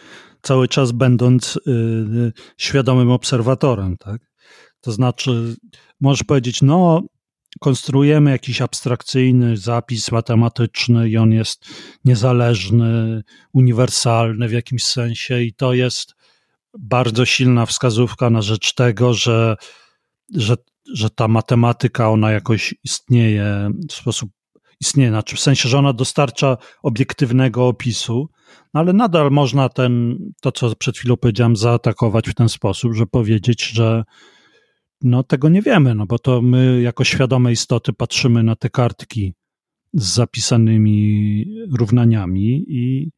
cały 0.42 0.68
czas 0.68 0.92
będąc 0.92 1.60
y, 1.68 2.34
świadomym 2.58 3.12
obserwatorem, 3.12 3.98
tak? 3.98 4.22
To 4.82 4.92
znaczy, 4.92 5.56
możesz 6.00 6.24
powiedzieć, 6.24 6.62
no, 6.62 7.02
konstruujemy 7.60 8.32
jakiś 8.32 8.62
abstrakcyjny 8.62 9.58
zapis 9.58 10.12
matematyczny 10.12 11.10
i 11.10 11.18
on 11.18 11.32
jest 11.32 11.66
niezależny, 12.06 13.24
uniwersalny 13.54 14.48
w 14.48 14.52
jakimś 14.52 14.84
sensie 14.84 15.42
i 15.42 15.54
to 15.54 15.74
jest 15.74 16.16
bardzo 16.80 17.26
silna 17.26 17.66
wskazówka 17.66 18.30
na 18.30 18.42
rzecz 18.42 18.74
tego, 18.74 19.14
że, 19.14 19.56
że, 20.36 20.56
że 20.94 21.10
ta 21.10 21.28
matematyka, 21.28 22.10
ona 22.10 22.32
jakoś 22.32 22.76
istnieje 22.84 23.70
w 23.90 23.94
sposób 23.94 24.32
istnieje, 24.82 25.10
znaczy 25.10 25.36
w 25.36 25.40
sensie, 25.40 25.70
że 25.70 25.78
ona 25.78 25.94
dostarcza 25.94 26.58
obiektywnego 26.84 27.68
opisu, 27.68 28.30
no 28.74 28.80
ale 28.80 28.94
nadal 28.94 29.32
można 29.32 29.70
ten, 29.70 30.18
to 30.42 30.52
co 30.52 30.76
przed 30.76 30.98
chwilą 30.98 31.18
powiedziałem, 31.18 31.56
zaatakować 31.56 32.30
w 32.30 32.34
ten 32.34 32.50
sposób, 32.50 32.94
że 32.94 33.06
powiedzieć, 33.06 33.68
że 33.68 34.04
no 35.02 35.24
tego 35.24 35.50
nie 35.50 35.62
wiemy, 35.62 35.96
no 35.96 36.06
bo 36.06 36.20
to 36.20 36.42
my 36.42 36.82
jako 36.82 37.04
świadome 37.04 37.52
istoty 37.52 37.94
patrzymy 37.94 38.44
na 38.44 38.56
te 38.56 38.70
kartki 38.70 39.34
z 39.94 40.14
zapisanymi 40.14 41.46
równaniami 41.80 42.66
i 42.68 43.12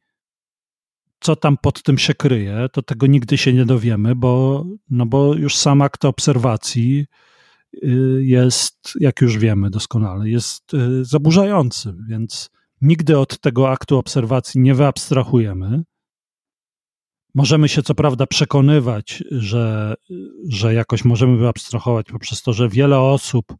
co 1.20 1.36
tam 1.36 1.56
pod 1.56 1.82
tym 1.82 1.98
się 1.98 2.14
kryje, 2.14 2.66
to 2.72 2.82
tego 2.82 3.06
nigdy 3.06 3.38
się 3.38 3.52
nie 3.52 3.64
dowiemy, 3.64 4.14
bo, 4.14 4.64
no 4.90 5.06
bo 5.06 5.34
już 5.34 5.56
sam 5.56 5.82
akt 5.82 6.04
obserwacji 6.04 7.06
jest, 8.20 8.92
jak 9.00 9.20
już 9.20 9.38
wiemy 9.38 9.70
doskonale, 9.70 10.28
jest 10.28 10.74
y, 10.74 11.04
zaburzający, 11.04 11.94
więc 12.08 12.50
Nigdy 12.84 13.18
od 13.18 13.40
tego 13.40 13.70
aktu 13.70 13.98
obserwacji 13.98 14.60
nie 14.60 14.74
wyabstrahujemy. 14.74 15.82
Możemy 17.34 17.68
się 17.68 17.82
co 17.82 17.94
prawda 17.94 18.26
przekonywać, 18.26 19.24
że, 19.30 19.94
że 20.48 20.74
jakoś 20.74 21.04
możemy 21.04 21.36
wyabstrahować 21.36 22.06
poprzez 22.06 22.42
to, 22.42 22.52
że 22.52 22.68
wiele 22.68 22.98
osób 22.98 23.54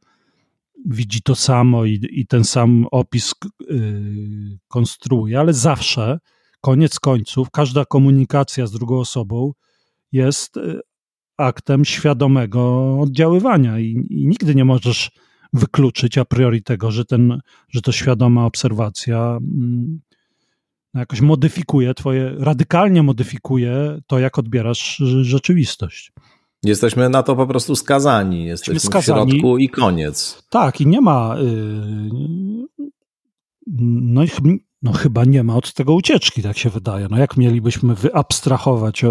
widzi 0.87 1.23
to 1.23 1.35
samo 1.35 1.85
i, 1.85 2.01
i 2.11 2.27
ten 2.27 2.45
sam 2.45 2.87
opis 2.91 3.33
yy, 3.61 4.59
konstruuje, 4.69 5.41
ale 5.41 5.53
zawsze, 5.53 6.19
koniec 6.61 7.01
końców, 7.01 7.51
każda 7.51 7.85
komunikacja 7.85 8.67
z 8.67 8.73
drugą 8.73 8.99
osobą 8.99 9.53
jest 10.13 10.57
y, 10.57 10.81
aktem 11.37 11.85
świadomego 11.85 12.95
oddziaływania 13.01 13.79
i, 13.79 14.07
i 14.11 14.27
nigdy 14.27 14.55
nie 14.55 14.65
możesz 14.65 15.11
wykluczyć 15.53 16.19
a 16.19 16.25
priori 16.25 16.63
tego, 16.63 16.91
że, 16.91 17.05
ten, 17.05 17.41
że 17.69 17.83
to 17.83 17.93
świadoma 17.93 18.47
obserwacja 18.47 19.39
mm, 19.41 20.01
jakoś 20.95 21.21
modyfikuje 21.21 21.95
twoje, 21.95 22.35
radykalnie 22.39 23.03
modyfikuje 23.03 24.01
to, 24.07 24.19
jak 24.19 24.39
odbierasz 24.39 24.97
rzeczywistość. 25.23 26.13
Jesteśmy 26.63 27.09
na 27.09 27.23
to 27.23 27.37
po 27.37 27.47
prostu 27.47 27.77
skazani. 27.77 28.45
Jesteśmy 28.45 28.81
skazani. 28.81 29.31
w 29.31 29.35
środku 29.35 29.59
i 29.59 29.69
koniec. 29.69 30.43
Tak, 30.51 30.81
i 30.81 30.87
nie 30.87 31.01
ma. 31.01 31.37
Yy, 31.39 32.89
no, 33.67 34.23
no, 34.83 34.93
chyba 34.93 35.25
nie 35.25 35.43
ma 35.43 35.57
od 35.57 35.75
tego 35.75 35.95
ucieczki, 35.95 36.43
tak 36.43 36.59
się 36.59 36.71
wydaje. 36.71 37.07
No, 37.11 37.19
jak 37.19 37.37
mielibyśmy 37.37 37.95
wyabstrahować 37.95 39.05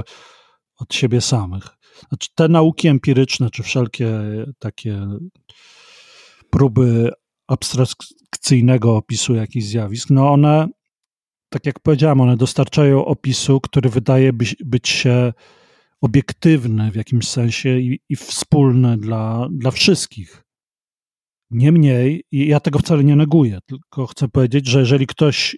od 0.79 0.93
siebie 0.93 1.21
samych? 1.21 1.67
Znaczy, 2.09 2.29
te 2.35 2.47
nauki 2.47 2.87
empiryczne, 2.87 3.49
czy 3.49 3.63
wszelkie 3.63 4.09
takie 4.59 5.07
próby 6.49 7.11
abstrakcyjnego 7.47 8.95
opisu 8.95 9.35
jakichś 9.35 9.65
zjawisk, 9.65 10.09
no 10.09 10.31
one, 10.31 10.67
tak 11.49 11.65
jak 11.65 11.79
powiedziałem, 11.79 12.21
one 12.21 12.37
dostarczają 12.37 13.05
opisu, 13.05 13.61
który 13.61 13.89
wydaje 13.89 14.33
być, 14.33 14.55
być 14.65 14.89
się 14.89 15.33
obiektywny 16.01 16.91
w 16.91 16.95
jakimś 16.95 17.27
sensie 17.27 17.79
i, 17.79 17.99
i 18.09 18.15
wspólny 18.15 18.97
dla, 18.97 19.47
dla 19.51 19.71
wszystkich. 19.71 20.43
Niemniej, 21.51 22.23
ja 22.31 22.59
tego 22.59 22.79
wcale 22.79 23.03
nie 23.03 23.15
neguję, 23.15 23.59
tylko 23.65 24.07
chcę 24.07 24.27
powiedzieć, 24.27 24.67
że 24.67 24.79
jeżeli 24.79 25.07
ktoś 25.07 25.57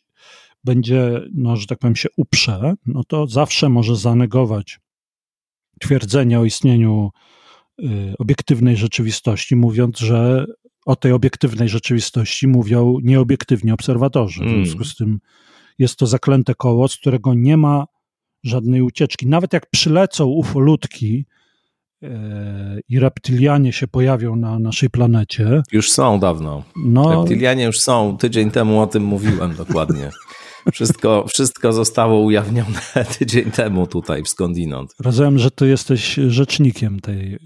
będzie, 0.63 1.21
no, 1.34 1.55
że 1.55 1.67
tak 1.67 1.79
powiem, 1.79 1.95
się 1.95 2.10
uprze, 2.17 2.73
no 2.86 3.03
to 3.03 3.27
zawsze 3.27 3.69
może 3.69 3.95
zanegować 3.95 4.79
twierdzenie 5.80 6.40
o 6.40 6.46
istnieniu 6.46 7.12
y, 7.80 8.14
obiektywnej 8.20 8.78
rzeczywistości, 8.78 9.56
mówiąc, 9.56 10.00
że 10.00 10.46
o 10.86 10.96
tej 10.96 11.12
obiektywnej 11.12 11.70
rzeczywistości 11.70 12.48
mówią 12.48 12.98
nieobiektywni 13.04 13.72
obserwatorzy. 13.72 14.46
W 14.46 14.50
związku 14.50 14.76
mm. 14.76 14.86
z 14.86 14.96
tym 14.96 15.20
jest 15.80 15.98
to 15.98 16.08
zaklęte 16.08 16.56
koło, 16.56 16.88
z 16.88 16.98
którego 16.98 17.34
nie 17.34 17.58
ma 17.58 17.86
żadnej 18.44 18.82
ucieczki. 18.82 19.28
Nawet 19.28 19.54
jak 19.54 19.70
przylecą 19.70 20.26
ufolutki 20.26 21.26
i 22.90 23.00
reptylianie 23.00 23.74
się 23.74 23.88
pojawią 23.88 24.36
na 24.36 24.60
naszej 24.60 24.90
planecie. 24.90 25.64
Już 25.72 25.92
są 25.92 26.20
dawno. 26.20 26.64
No, 26.76 27.22
reptylianie 27.22 27.64
już 27.64 27.80
są. 27.80 28.18
Tydzień 28.18 28.52
temu 28.52 28.82
o 28.82 28.88
tym 28.88 29.04
mówiłem 29.04 29.56
dokładnie. 29.56 30.10
Wszystko, 30.71 31.25
wszystko 31.28 31.73
zostało 31.73 32.19
ujawnione 32.19 32.80
tydzień 33.19 33.51
temu 33.51 33.88
tutaj 33.88 34.23
w 34.23 34.30
skądinąd. 34.30 34.93
Rozumiem, 34.99 35.39
że 35.39 35.51
ty 35.51 35.67
jesteś 35.67 36.19
rzecznikiem 36.28 36.99
tej. 36.99 37.39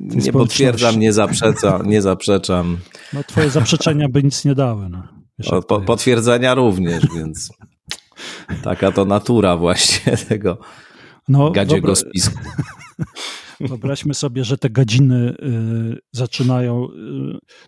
nie 0.00 0.32
potwierdzam, 0.32 1.00
nie 1.00 1.12
zaprzeczam, 1.12 1.86
nie 1.86 2.02
zaprzeczam. 2.02 2.78
No, 3.12 3.24
twoje 3.24 3.50
zaprzeczenia 3.50 4.08
by 4.08 4.22
nic 4.22 4.44
nie 4.44 4.54
dały. 4.54 4.88
No. 4.88 5.02
O, 5.50 5.62
po, 5.62 5.80
potwierdzenia 5.80 6.54
również, 6.54 7.04
więc 7.16 7.48
taka 8.62 8.92
to 8.92 9.04
natura 9.04 9.56
właśnie 9.56 10.16
tego 10.28 10.58
no, 11.28 11.50
gadziego 11.50 11.94
wyobraź... 11.94 11.98
spisku. 11.98 12.38
Wyobraźmy 13.60 14.14
sobie, 14.14 14.44
że 14.44 14.58
te 14.58 14.70
gadziny 14.70 15.34
y, 15.42 15.98
zaczynają, 16.12 16.88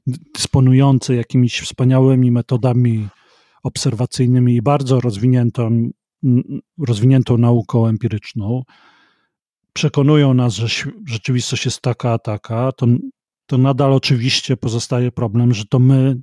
y, 0.09 0.13
dysponujące 0.35 1.15
jakimiś 1.15 1.61
wspaniałymi 1.61 2.31
metodami 2.31 3.09
obserwacyjnymi 3.65 4.55
i 4.55 4.63
bardzo 4.63 5.01
rozwiniętą, 5.01 5.91
rozwiniętą 6.79 7.39
nauką 7.39 7.87
empiryczną, 7.87 8.63
przekonują 9.73 10.35
nas, 10.35 10.55
że 10.55 10.91
rzeczywistość 11.07 11.65
jest 11.65 11.81
taka, 11.81 12.13
a 12.13 12.19
taka, 12.19 12.73
to, 12.73 12.87
to 13.47 13.59
nadal 13.59 13.93
oczywiście 13.93 14.57
pozostaje 14.57 15.13
problem, 15.13 15.55
że 15.55 15.65
to 15.65 15.79
my 15.79 16.17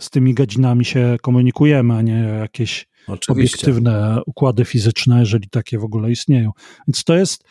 z 0.00 0.10
tymi 0.10 0.34
gadzinami 0.34 0.84
się 0.84 1.16
komunikujemy, 1.22 1.94
a 1.94 2.02
nie 2.02 2.14
jakieś 2.40 2.86
oczywiście. 3.06 3.32
obiektywne 3.32 4.20
układy 4.26 4.64
fizyczne, 4.64 5.20
jeżeli 5.20 5.48
takie 5.48 5.78
w 5.78 5.84
ogóle 5.84 6.10
istnieją. 6.10 6.50
Więc 6.88 7.04
to 7.04 7.16
jest. 7.16 7.44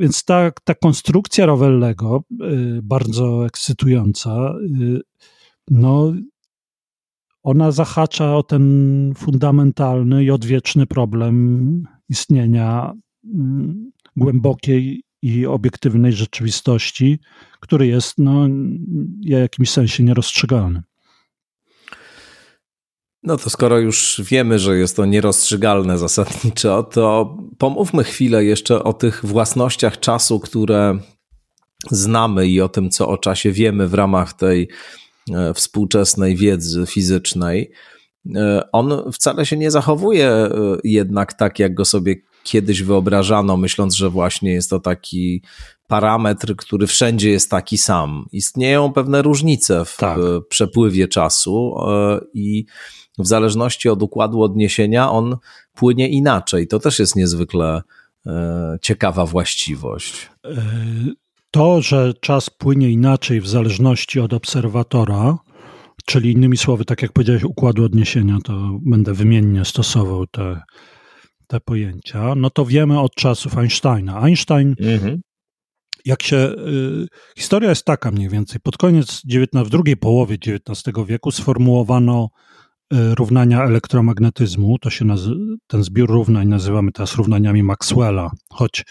Więc 0.00 0.24
ta, 0.24 0.50
ta 0.64 0.74
konstrukcja 0.74 1.46
Rowellego, 1.46 2.22
y, 2.30 2.80
bardzo 2.82 3.46
ekscytująca, 3.46 4.54
y, 4.80 5.00
no, 5.70 6.12
ona 7.46 7.70
zahacza 7.70 8.36
o 8.36 8.42
ten 8.42 9.12
fundamentalny 9.16 10.24
i 10.24 10.30
odwieczny 10.30 10.86
problem 10.86 11.84
istnienia 12.08 12.92
mm, 13.24 13.90
głębokiej 14.16 15.02
i 15.22 15.46
obiektywnej 15.46 16.12
rzeczywistości, 16.12 17.18
który 17.60 17.86
jest 17.86 18.18
no, 18.18 18.48
w 19.24 19.28
jakimś 19.28 19.70
sensie 19.70 20.02
nierozstrzygalny. 20.02 20.82
No 23.22 23.36
to 23.36 23.50
skoro 23.50 23.78
już 23.78 24.20
wiemy, 24.24 24.58
że 24.58 24.78
jest 24.78 24.96
to 24.96 25.06
nierozstrzygalne 25.06 25.98
zasadniczo, 25.98 26.82
to 26.82 27.36
pomówmy 27.58 28.04
chwilę 28.04 28.44
jeszcze 28.44 28.84
o 28.84 28.92
tych 28.92 29.24
własnościach 29.24 30.00
czasu, 30.00 30.40
które 30.40 30.98
znamy 31.90 32.48
i 32.48 32.60
o 32.60 32.68
tym, 32.68 32.90
co 32.90 33.08
o 33.08 33.18
czasie 33.18 33.52
wiemy 33.52 33.88
w 33.88 33.94
ramach 33.94 34.32
tej 34.32 34.68
współczesnej 35.54 36.36
wiedzy 36.36 36.86
fizycznej, 36.86 37.70
e, 38.36 38.62
on 38.72 39.12
wcale 39.12 39.46
się 39.46 39.56
nie 39.56 39.70
zachowuje 39.70 40.28
e, 40.28 40.50
jednak 40.84 41.34
tak, 41.34 41.58
jak 41.58 41.74
go 41.74 41.84
sobie 41.84 42.16
kiedyś 42.44 42.82
wyobrażano, 42.82 43.56
myśląc, 43.56 43.94
że 43.94 44.10
właśnie 44.10 44.52
jest 44.52 44.70
to 44.70 44.80
taki 44.80 45.42
parametr, 45.88 46.56
który 46.56 46.86
wszędzie 46.86 47.30
jest 47.30 47.50
taki 47.50 47.78
sam. 47.78 48.26
Istnieją 48.32 48.92
pewne 48.92 49.22
różnice 49.22 49.84
w 49.84 49.96
tak. 49.96 50.18
przepływie 50.48 51.08
czasu 51.08 51.74
i 52.34 52.66
w 53.18 53.26
zależności 53.26 53.88
od 53.88 54.02
układu 54.02 54.42
odniesienia 54.42 55.10
on 55.10 55.36
płynie 55.74 56.08
inaczej. 56.08 56.68
To 56.68 56.78
też 56.78 56.98
jest 56.98 57.16
niezwykle 57.16 57.82
ciekawa 58.82 59.26
właściwość 59.26 60.30
to, 61.56 61.82
że 61.82 62.14
czas 62.20 62.50
płynie 62.50 62.90
inaczej 62.90 63.40
w 63.40 63.48
zależności 63.48 64.20
od 64.20 64.32
obserwatora, 64.32 65.38
czyli 66.06 66.32
innymi 66.32 66.56
słowy, 66.56 66.84
tak 66.84 67.02
jak 67.02 67.12
powiedziałeś, 67.12 67.44
układu 67.44 67.84
odniesienia, 67.84 68.38
to 68.44 68.78
będę 68.86 69.14
wymiennie 69.14 69.64
stosował 69.64 70.26
te, 70.26 70.60
te 71.46 71.60
pojęcia, 71.60 72.34
no 72.34 72.50
to 72.50 72.66
wiemy 72.66 73.00
od 73.00 73.14
czasów 73.14 73.58
Einsteina. 73.58 74.20
Einstein, 74.20 74.74
mhm. 74.80 75.20
jak 76.04 76.22
się. 76.22 76.36
Y, 76.36 77.06
historia 77.38 77.68
jest 77.70 77.84
taka 77.84 78.10
mniej 78.10 78.28
więcej. 78.28 78.60
Pod 78.60 78.76
koniec 78.76 79.22
XIX, 79.32 79.66
w 79.66 79.70
drugiej 79.70 79.96
połowie 79.96 80.34
XIX 80.34 80.96
wieku 81.06 81.30
sformułowano 81.30 82.28
y, 82.92 83.14
równania 83.14 83.64
elektromagnetyzmu. 83.64 84.78
To 84.78 84.90
się 84.90 85.04
nazy- 85.04 85.56
ten 85.66 85.84
zbiór 85.84 86.10
równań 86.10 86.48
nazywamy 86.48 86.92
teraz 86.92 87.14
równaniami 87.14 87.62
Maxwella, 87.62 88.30
choć 88.50 88.84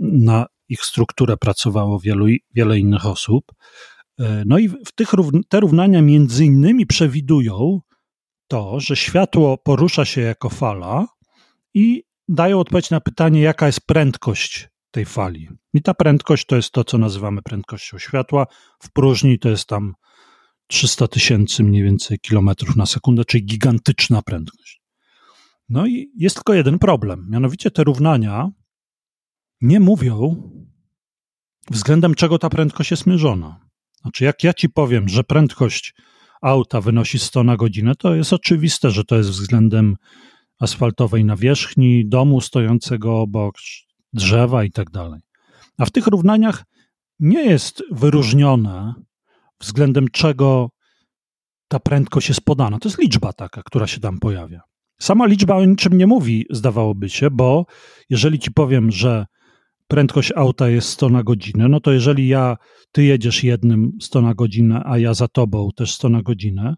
na 0.00 0.46
ich 0.72 0.84
strukturę 0.84 1.36
pracowało 1.36 2.00
wielu, 2.00 2.26
wiele 2.54 2.78
innych 2.78 3.06
osób. 3.06 3.52
E, 4.18 4.42
no 4.46 4.58
i 4.58 4.68
w 4.68 4.92
tych, 4.94 5.10
te 5.48 5.60
równania 5.60 6.02
między 6.02 6.44
innymi 6.44 6.86
przewidują 6.86 7.80
to, 8.48 8.80
że 8.80 8.96
światło 8.96 9.58
porusza 9.58 10.04
się 10.04 10.20
jako 10.20 10.48
fala 10.48 11.06
i 11.74 12.02
dają 12.28 12.60
odpowiedź 12.60 12.90
na 12.90 13.00
pytanie, 13.00 13.40
jaka 13.40 13.66
jest 13.66 13.86
prędkość 13.86 14.68
tej 14.90 15.04
fali. 15.04 15.48
I 15.74 15.82
ta 15.82 15.94
prędkość 15.94 16.46
to 16.46 16.56
jest 16.56 16.70
to, 16.72 16.84
co 16.84 16.98
nazywamy 16.98 17.42
prędkością 17.42 17.98
światła. 17.98 18.46
W 18.82 18.92
próżni 18.92 19.38
to 19.38 19.48
jest 19.48 19.66
tam 19.66 19.94
300 20.66 21.08
tysięcy 21.08 21.64
mniej 21.64 21.82
więcej 21.82 22.18
kilometrów 22.18 22.76
na 22.76 22.86
sekundę, 22.86 23.24
czyli 23.24 23.44
gigantyczna 23.44 24.22
prędkość. 24.22 24.82
No 25.68 25.86
i 25.86 26.12
jest 26.16 26.36
tylko 26.36 26.54
jeden 26.54 26.78
problem, 26.78 27.26
mianowicie 27.30 27.70
te 27.70 27.84
równania 27.84 28.50
nie 29.62 29.80
mówią, 29.80 30.50
względem 31.70 32.14
czego 32.14 32.38
ta 32.38 32.48
prędkość 32.48 32.90
jest 32.90 33.06
mierzona. 33.06 33.60
Znaczy, 34.02 34.24
jak 34.24 34.44
ja 34.44 34.54
ci 34.54 34.68
powiem, 34.68 35.08
że 35.08 35.24
prędkość 35.24 35.94
auta 36.42 36.80
wynosi 36.80 37.18
100 37.18 37.44
na 37.44 37.56
godzinę, 37.56 37.94
to 37.94 38.14
jest 38.14 38.32
oczywiste, 38.32 38.90
że 38.90 39.04
to 39.04 39.16
jest 39.16 39.30
względem 39.30 39.96
asfaltowej 40.60 41.24
nawierzchni, 41.24 42.08
domu 42.08 42.40
stojącego 42.40 43.20
obok, 43.20 43.54
drzewa 44.12 44.64
i 44.64 44.70
tak 44.70 44.90
dalej. 44.90 45.20
A 45.78 45.84
w 45.84 45.90
tych 45.90 46.06
równaniach 46.06 46.64
nie 47.20 47.42
jest 47.42 47.82
wyróżnione, 47.90 48.94
względem 49.60 50.08
czego 50.08 50.70
ta 51.68 51.80
prędkość 51.80 52.28
jest 52.28 52.40
podana. 52.40 52.78
To 52.78 52.88
jest 52.88 52.98
liczba 52.98 53.32
taka, 53.32 53.62
która 53.62 53.86
się 53.86 54.00
tam 54.00 54.18
pojawia. 54.18 54.60
Sama 55.00 55.26
liczba 55.26 55.56
o 55.56 55.64
niczym 55.64 55.98
nie 55.98 56.06
mówi, 56.06 56.46
zdawałoby 56.50 57.08
się, 57.08 57.30
bo 57.30 57.66
jeżeli 58.10 58.38
ci 58.38 58.50
powiem, 58.50 58.90
że 58.90 59.26
prędkość 59.92 60.32
auta 60.36 60.68
jest 60.68 60.88
100 60.88 61.08
na 61.08 61.22
godzinę, 61.22 61.68
no 61.68 61.80
to 61.80 61.92
jeżeli 61.92 62.28
ja, 62.28 62.56
ty 62.92 63.04
jedziesz 63.04 63.44
jednym 63.44 63.92
100 64.00 64.20
na 64.20 64.34
godzinę, 64.34 64.82
a 64.84 64.98
ja 64.98 65.14
za 65.14 65.28
tobą 65.28 65.68
też 65.76 65.94
100 65.94 66.08
na 66.08 66.22
godzinę, 66.22 66.74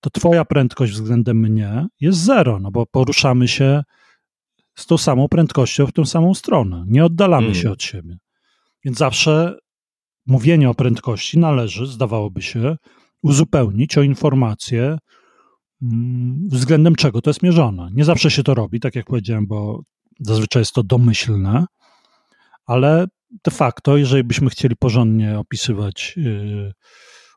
to 0.00 0.10
twoja 0.10 0.44
prędkość 0.44 0.92
względem 0.92 1.40
mnie 1.40 1.86
jest 2.00 2.18
zero, 2.18 2.60
no 2.60 2.70
bo 2.70 2.86
poruszamy 2.86 3.48
się 3.48 3.82
z 4.74 4.86
tą 4.86 4.98
samą 4.98 5.28
prędkością 5.28 5.86
w 5.86 5.92
tę 5.92 6.06
samą 6.06 6.34
stronę. 6.34 6.84
Nie 6.88 7.04
oddalamy 7.04 7.46
mm. 7.46 7.58
się 7.58 7.70
od 7.70 7.82
siebie. 7.82 8.16
Więc 8.84 8.98
zawsze 8.98 9.58
mówienie 10.26 10.70
o 10.70 10.74
prędkości 10.74 11.38
należy, 11.38 11.86
zdawałoby 11.86 12.42
się, 12.42 12.76
uzupełnić 13.22 13.98
o 13.98 14.02
informację, 14.02 14.98
mm, 15.82 16.48
względem 16.48 16.94
czego 16.94 17.20
to 17.20 17.30
jest 17.30 17.42
mierzone. 17.42 17.88
Nie 17.92 18.04
zawsze 18.04 18.30
się 18.30 18.42
to 18.42 18.54
robi, 18.54 18.80
tak 18.80 18.94
jak 18.94 19.06
powiedziałem, 19.06 19.46
bo 19.46 19.82
zazwyczaj 20.20 20.60
jest 20.60 20.72
to 20.72 20.82
domyślne, 20.82 21.66
ale 22.66 23.06
de 23.44 23.50
facto, 23.50 23.96
jeżeli 23.96 24.24
byśmy 24.24 24.50
chcieli 24.50 24.76
porządnie 24.76 25.38
opisywać 25.38 26.14
yy, 26.16 26.72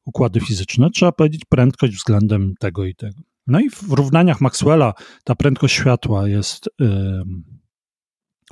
układy 0.05 0.39
fizyczne, 0.39 0.89
trzeba 0.89 1.11
powiedzieć 1.11 1.41
prędkość 1.49 1.93
względem 1.93 2.53
tego 2.59 2.85
i 2.85 2.95
tego. 2.95 3.21
No 3.47 3.59
i 3.59 3.69
w 3.69 3.91
równaniach 3.91 4.41
Maxwella 4.41 4.93
ta 5.23 5.35
prędkość 5.35 5.75
światła 5.75 6.27
jest 6.27 6.69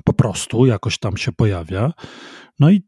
po 0.03 0.13
prostu 0.13 0.65
jakoś 0.65 0.97
tam 0.97 1.17
się 1.17 1.31
pojawia. 1.31 1.93
No 2.59 2.71
i 2.71 2.81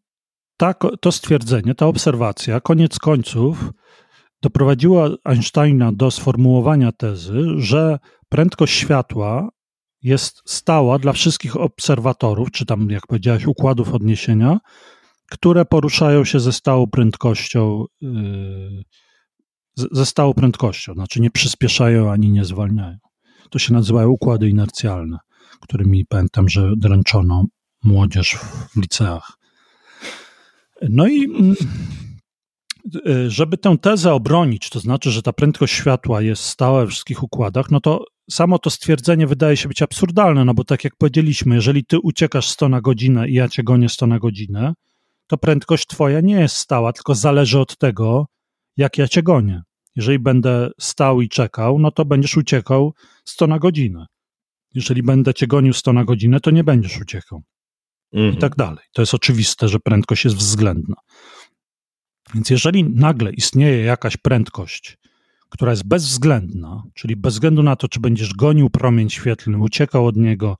ta, 0.57 0.73
to 0.73 1.11
stwierdzenie, 1.11 1.75
ta 1.75 1.85
obserwacja, 1.85 2.59
koniec 2.59 2.99
końców, 2.99 3.71
doprowadziła 4.41 5.09
Einsteina 5.23 5.91
do 5.91 6.11
sformułowania 6.11 6.91
tezy, 6.91 7.43
że 7.57 7.99
prędkość 8.29 8.73
światła 8.73 9.49
jest 10.07 10.41
stała 10.45 10.99
dla 10.99 11.13
wszystkich 11.13 11.57
obserwatorów, 11.57 12.51
czy 12.51 12.65
tam, 12.65 12.89
jak 12.89 13.07
powiedziałeś, 13.07 13.45
układów 13.45 13.93
odniesienia, 13.93 14.59
które 15.31 15.65
poruszają 15.65 16.25
się 16.25 16.39
ze 16.39 16.53
stałą 16.53 16.87
prędkością, 16.87 17.85
yy, 18.01 18.83
ze 19.91 20.05
stałą 20.05 20.33
prędkością, 20.33 20.93
znaczy 20.93 21.21
nie 21.21 21.31
przyspieszają 21.31 22.11
ani 22.11 22.31
nie 22.31 22.45
zwalniają. 22.45 22.97
To 23.49 23.59
się 23.59 23.73
nazywają 23.73 24.09
układy 24.09 24.49
inercjalne, 24.49 25.17
którymi 25.61 26.05
pamiętam, 26.05 26.49
że 26.49 26.71
dręczono 26.77 27.45
młodzież 27.83 28.35
w 28.35 28.81
liceach. 28.81 29.37
No 30.89 31.07
i 31.07 31.25
mm, 31.25 31.55
żeby 33.27 33.57
tę 33.57 33.77
tezę 33.81 34.13
obronić, 34.13 34.69
to 34.69 34.79
znaczy, 34.79 35.11
że 35.11 35.21
ta 35.21 35.33
prędkość 35.33 35.73
światła 35.73 36.21
jest 36.21 36.43
stała 36.43 36.81
we 36.81 36.87
wszystkich 36.87 37.23
układach, 37.23 37.71
no 37.71 37.79
to 37.79 38.05
samo 38.29 38.59
to 38.59 38.69
stwierdzenie 38.69 39.27
wydaje 39.27 39.57
się 39.57 39.67
być 39.67 39.81
absurdalne, 39.81 40.45
no 40.45 40.53
bo 40.53 40.63
tak 40.63 40.83
jak 40.83 40.95
powiedzieliśmy, 40.95 41.55
jeżeli 41.55 41.85
ty 41.85 41.99
uciekasz 41.99 42.49
100 42.49 42.69
na 42.69 42.81
godzinę 42.81 43.29
i 43.29 43.33
ja 43.33 43.49
cię 43.49 43.63
gonię 43.63 43.89
100 43.89 44.07
na 44.07 44.19
godzinę, 44.19 44.73
to 45.27 45.37
prędkość 45.37 45.87
twoja 45.87 46.21
nie 46.21 46.39
jest 46.39 46.55
stała, 46.55 46.93
tylko 46.93 47.15
zależy 47.15 47.59
od 47.59 47.77
tego, 47.77 48.25
jak 48.77 48.97
ja 48.97 49.07
cię 49.07 49.23
gonię. 49.23 49.61
Jeżeli 49.95 50.19
będę 50.19 50.69
stał 50.79 51.21
i 51.21 51.29
czekał, 51.29 51.79
no 51.79 51.91
to 51.91 52.05
będziesz 52.05 52.37
uciekał 52.37 52.93
100 53.25 53.47
na 53.47 53.59
godzinę. 53.59 54.05
Jeżeli 54.73 55.03
będę 55.03 55.33
cię 55.33 55.47
gonił 55.47 55.73
100 55.73 55.93
na 55.93 56.05
godzinę, 56.05 56.39
to 56.39 56.51
nie 56.51 56.63
będziesz 56.63 57.01
uciekał. 57.01 57.43
Mhm. 58.13 58.33
I 58.33 58.37
tak 58.37 58.55
dalej. 58.55 58.85
To 58.93 59.01
jest 59.01 59.13
oczywiste, 59.13 59.67
że 59.67 59.79
prędkość 59.79 60.25
jest 60.25 60.37
względna. 60.37 60.95
Więc 62.33 62.49
jeżeli 62.49 62.83
nagle 62.83 63.31
istnieje 63.31 63.83
jakaś 63.83 64.17
prędkość, 64.17 64.97
która 65.49 65.71
jest 65.71 65.87
bezwzględna, 65.87 66.83
czyli 66.93 67.15
bez 67.15 67.33
względu 67.33 67.63
na 67.63 67.75
to, 67.75 67.87
czy 67.87 67.99
będziesz 67.99 68.33
gonił 68.33 68.69
promień 68.69 69.09
świetlny, 69.09 69.57
uciekał 69.57 70.05
od 70.05 70.15
niego, 70.15 70.57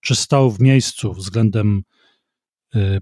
czy 0.00 0.14
stał 0.14 0.50
w 0.50 0.60
miejscu 0.60 1.12
względem 1.12 1.82
y, 2.74 2.98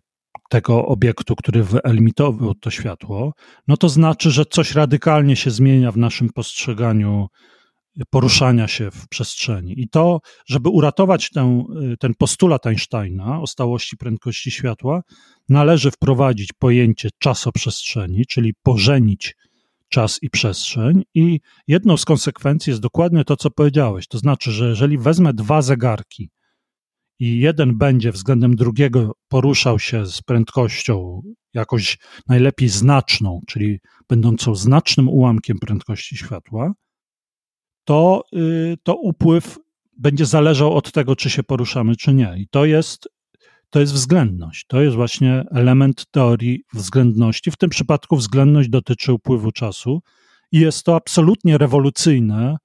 tego 0.51 0.87
obiektu, 0.87 1.37
który 1.37 1.65
wyelimitował 1.65 2.55
to 2.55 2.71
światło, 2.71 3.33
no 3.69 3.77
to 3.77 3.89
znaczy, 3.89 4.31
że 4.31 4.45
coś 4.45 4.75
radykalnie 4.75 5.37
się 5.37 5.51
zmienia 5.51 5.93
w 5.93 5.97
naszym 5.97 6.29
postrzeganiu 6.29 7.29
poruszania 8.11 8.69
się 8.69 8.91
w 8.91 9.09
przestrzeni. 9.09 9.81
I 9.81 9.89
to, 9.89 10.21
żeby 10.47 10.69
uratować 10.69 11.31
ten, 11.31 11.65
ten 12.01 12.15
postulat 12.15 12.67
Einsteina 12.67 13.41
o 13.41 13.47
stałości 13.47 13.97
prędkości 13.97 14.51
światła, 14.51 15.03
należy 15.49 15.91
wprowadzić 15.91 16.53
pojęcie 16.53 17.09
czasoprzestrzeni, 17.19 18.27
czyli 18.27 18.55
pożenić 18.63 19.37
czas 19.89 20.19
i 20.23 20.31
przestrzeń. 20.31 21.03
I 21.15 21.41
jedną 21.69 21.97
z 21.97 22.05
konsekwencji 22.05 22.71
jest 22.71 22.83
dokładnie 22.83 23.25
to, 23.25 23.37
co 23.37 23.51
powiedziałeś. 23.51 24.09
To 24.09 24.19
znaczy, 24.19 24.53
że 24.53 24.69
jeżeli 24.69 24.99
wezmę 24.99 25.35
dwa 25.35 25.63
zegarki 25.63 26.31
i 27.19 27.39
jeden 27.39 27.79
będzie 27.79 28.13
względem 28.13 28.57
drugiego 28.57 29.13
poruszał 29.29 29.79
się 29.79 30.07
z 30.07 30.23
prędkością 30.23 31.23
jakoś 31.55 31.99
najlepiej 32.29 32.69
znaczną, 32.69 33.41
czyli 33.47 33.79
będącą 34.09 34.55
znacznym 34.55 35.09
ułamkiem 35.09 35.59
prędkości 35.59 36.17
światła, 36.17 36.73
to, 37.89 38.25
y, 38.37 38.77
to 38.83 38.97
upływ 38.97 39.59
będzie 39.97 40.27
zależał 40.27 40.75
od 40.75 40.93
tego, 40.93 41.17
czy 41.17 41.31
się 41.31 41.43
poruszamy, 41.43 41.97
czy 41.97 42.15
nie. 42.15 42.35
I 42.39 42.49
to 42.51 42.65
jest, 42.65 43.09
to 43.71 43.81
jest 43.81 43.93
względność. 43.93 44.65
To 44.67 44.81
jest 44.81 44.97
właśnie 44.97 45.45
element 45.51 46.07
teorii 46.11 46.65
względności. 46.75 47.51
W 47.51 47.57
tym 47.57 47.71
przypadku 47.71 48.17
względność 48.17 48.69
dotyczy 48.69 49.13
upływu 49.13 49.53
czasu 49.53 50.03
i 50.53 50.61
jest 50.61 50.85
to 50.85 50.97
absolutnie 50.97 51.59
rewolucyjne 51.59 52.57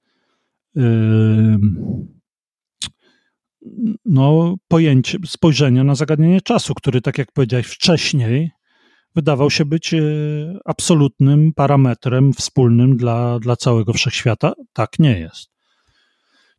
no, 4.04 4.56
pojęcie, 4.68 5.18
spojrzenie 5.26 5.84
na 5.84 5.94
zagadnienie 5.94 6.40
czasu, 6.40 6.74
który, 6.74 7.00
tak 7.00 7.18
jak 7.18 7.32
powiedziałeś 7.32 7.66
wcześniej, 7.66 8.50
wydawał 9.14 9.50
się 9.50 9.64
być 9.64 9.94
e, 9.94 10.00
absolutnym 10.64 11.52
parametrem 11.52 12.32
wspólnym 12.32 12.96
dla, 12.96 13.38
dla 13.38 13.56
całego 13.56 13.92
wszechświata. 13.92 14.52
Tak 14.72 14.98
nie 14.98 15.18
jest. 15.18 15.54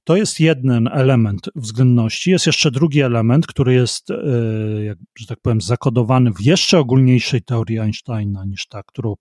To 0.04 0.16
jest 0.16 0.40
jeden 0.40 0.88
element 0.88 1.50
względności. 1.56 2.32
Jest 2.32 2.46
jeszcze 2.46 2.72
drugi 2.72 3.02
element, 3.02 3.48
który 3.48 3.74
jest, 3.74 4.12
e, 4.12 4.16
jak, 4.84 4.98
że 5.18 5.26
tak 5.26 5.40
powiem, 5.42 5.62
zakodowany 5.62 6.32
w 6.32 6.42
jeszcze 6.42 6.80
ogólniejszej 6.80 7.42
teorii 7.42 7.80
Einsteina 7.80 8.46
niż 8.46 8.68
ta, 8.68 8.84
którą 8.84 9.14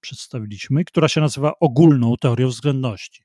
przedstawiliśmy, 0.00 0.84
która 0.84 1.08
się 1.08 1.20
nazywa 1.20 1.52
ogólną 1.60 2.14
teorią 2.20 2.48
względności. 2.48 3.22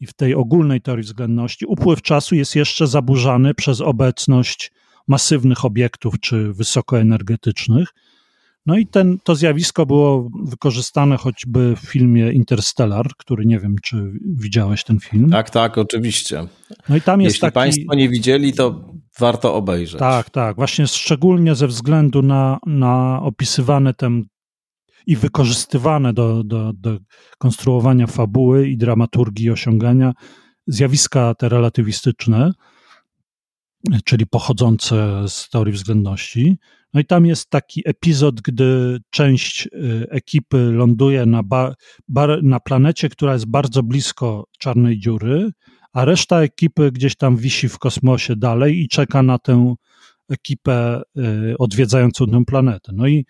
I 0.00 0.06
w 0.06 0.12
tej 0.12 0.34
ogólnej 0.34 0.80
teorii 0.80 1.04
względności 1.04 1.66
upływ 1.66 2.02
czasu 2.02 2.34
jest 2.34 2.56
jeszcze 2.56 2.86
zaburzany 2.86 3.54
przez 3.54 3.80
obecność 3.80 4.72
masywnych 5.08 5.64
obiektów 5.64 6.14
czy 6.20 6.52
wysokoenergetycznych, 6.52 7.88
no 8.66 8.78
i 8.78 8.86
ten, 8.86 9.18
to 9.24 9.34
zjawisko 9.34 9.86
było 9.86 10.30
wykorzystane 10.44 11.16
choćby 11.16 11.76
w 11.76 11.80
filmie 11.80 12.32
Interstellar, 12.32 13.08
który 13.18 13.46
nie 13.46 13.58
wiem, 13.58 13.76
czy 13.82 14.12
widziałeś 14.24 14.84
ten 14.84 15.00
film. 15.00 15.30
Tak, 15.30 15.50
tak, 15.50 15.78
oczywiście. 15.78 16.46
No 16.88 16.96
i 16.96 17.00
tam 17.00 17.20
jest 17.20 17.34
Jeśli 17.34 17.40
taki... 17.40 17.54
Państwo 17.54 17.94
nie 17.94 18.08
widzieli, 18.08 18.52
to 18.52 18.92
warto 19.18 19.54
obejrzeć. 19.54 19.98
Tak, 19.98 20.30
tak. 20.30 20.56
Właśnie 20.56 20.86
szczególnie 20.86 21.54
ze 21.54 21.66
względu 21.66 22.22
na, 22.22 22.58
na 22.66 23.22
opisywane 23.22 23.94
tem 23.94 24.26
i 25.06 25.16
wykorzystywane 25.16 26.12
do, 26.12 26.44
do, 26.44 26.72
do 26.72 26.98
konstruowania 27.38 28.06
fabuły 28.06 28.68
i 28.68 28.76
dramaturgii 28.76 29.50
osiągania 29.50 30.12
zjawiska 30.66 31.34
te 31.34 31.48
relatywistyczne, 31.48 32.52
czyli 34.04 34.26
pochodzące 34.26 35.24
z 35.28 35.48
teorii 35.48 35.74
względności. 35.74 36.56
No 36.96 37.00
i 37.00 37.04
tam 37.04 37.26
jest 37.26 37.50
taki 37.50 37.82
epizod, 37.84 38.40
gdy 38.40 38.98
część 39.10 39.66
y, 39.66 40.06
ekipy 40.10 40.58
ląduje 40.72 41.26
na, 41.26 41.42
ba, 41.42 41.74
bar, 42.08 42.42
na 42.42 42.60
planecie, 42.60 43.08
która 43.08 43.32
jest 43.32 43.46
bardzo 43.46 43.82
blisko 43.82 44.46
czarnej 44.58 44.98
dziury, 44.98 45.50
a 45.92 46.04
reszta 46.04 46.42
ekipy 46.42 46.92
gdzieś 46.92 47.16
tam 47.16 47.36
wisi 47.36 47.68
w 47.68 47.78
kosmosie 47.78 48.36
dalej 48.36 48.80
i 48.80 48.88
czeka 48.88 49.22
na 49.22 49.38
tę 49.38 49.74
ekipę 50.28 51.02
y, 51.18 51.58
odwiedzającą 51.58 52.26
tę 52.26 52.44
planetę. 52.44 52.92
No 52.94 53.06
i 53.06 53.26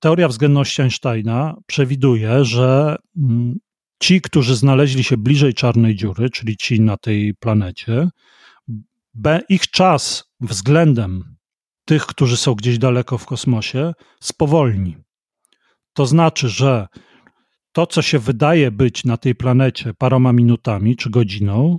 teoria 0.00 0.28
względności 0.28 0.82
Einsteina 0.82 1.56
przewiduje, 1.66 2.44
że 2.44 2.96
mm, 3.16 3.58
ci, 4.00 4.20
którzy 4.20 4.56
znaleźli 4.56 5.04
się 5.04 5.16
bliżej 5.16 5.54
czarnej 5.54 5.96
dziury, 5.96 6.30
czyli 6.30 6.56
ci 6.56 6.80
na 6.80 6.96
tej 6.96 7.34
planecie, 7.34 8.08
ich 9.48 9.70
czas 9.70 10.24
względem 10.40 11.35
tych, 11.86 12.06
którzy 12.06 12.36
są 12.36 12.54
gdzieś 12.54 12.78
daleko 12.78 13.18
w 13.18 13.26
kosmosie, 13.26 13.92
spowolni. 14.20 14.96
To 15.92 16.06
znaczy, 16.06 16.48
że 16.48 16.86
to, 17.72 17.86
co 17.86 18.02
się 18.02 18.18
wydaje 18.18 18.70
być 18.70 19.04
na 19.04 19.16
tej 19.16 19.34
planecie 19.34 19.94
paroma 19.94 20.32
minutami 20.32 20.96
czy 20.96 21.10
godziną, 21.10 21.78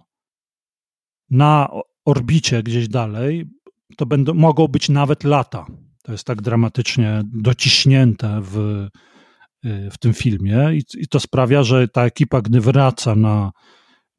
na 1.30 1.70
orbicie 2.06 2.64
gdzieś 2.64 2.88
dalej, 2.88 3.46
to 3.98 4.06
będą, 4.06 4.34
mogą 4.34 4.68
być 4.68 4.90
nawet 4.90 5.24
lata. 5.24 5.66
To 6.04 6.12
jest 6.12 6.24
tak 6.24 6.42
dramatycznie 6.42 7.22
dociśnięte 7.34 8.42
w, 8.42 8.58
y, 9.66 9.90
w 9.92 9.98
tym 9.98 10.14
filmie, 10.14 10.70
i, 10.74 10.84
i 10.98 11.08
to 11.08 11.20
sprawia, 11.20 11.64
że 11.64 11.88
ta 11.88 12.06
ekipa, 12.06 12.42
gdy 12.42 12.62
wraca 12.62 13.16
na, 13.16 13.52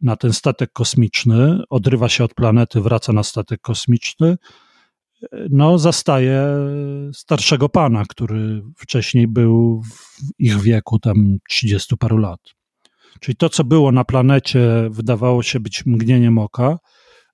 na 0.00 0.16
ten 0.16 0.32
statek 0.32 0.72
kosmiczny, 0.72 1.62
odrywa 1.70 2.08
się 2.08 2.24
od 2.24 2.34
planety, 2.34 2.80
wraca 2.80 3.12
na 3.12 3.22
statek 3.22 3.60
kosmiczny, 3.60 4.36
no, 5.50 5.78
zastaje 5.78 6.46
starszego 7.12 7.68
pana, 7.68 8.04
który 8.08 8.62
wcześniej 8.76 9.28
był 9.28 9.82
w 9.82 10.22
ich 10.38 10.60
wieku, 10.60 10.98
tam 10.98 11.38
30 11.48 11.96
paru 11.96 12.16
lat. 12.16 12.40
Czyli 13.20 13.36
to, 13.36 13.48
co 13.48 13.64
było 13.64 13.92
na 13.92 14.04
planecie, 14.04 14.60
wydawało 14.90 15.42
się 15.42 15.60
być 15.60 15.86
mgnieniem 15.86 16.38
oka. 16.38 16.78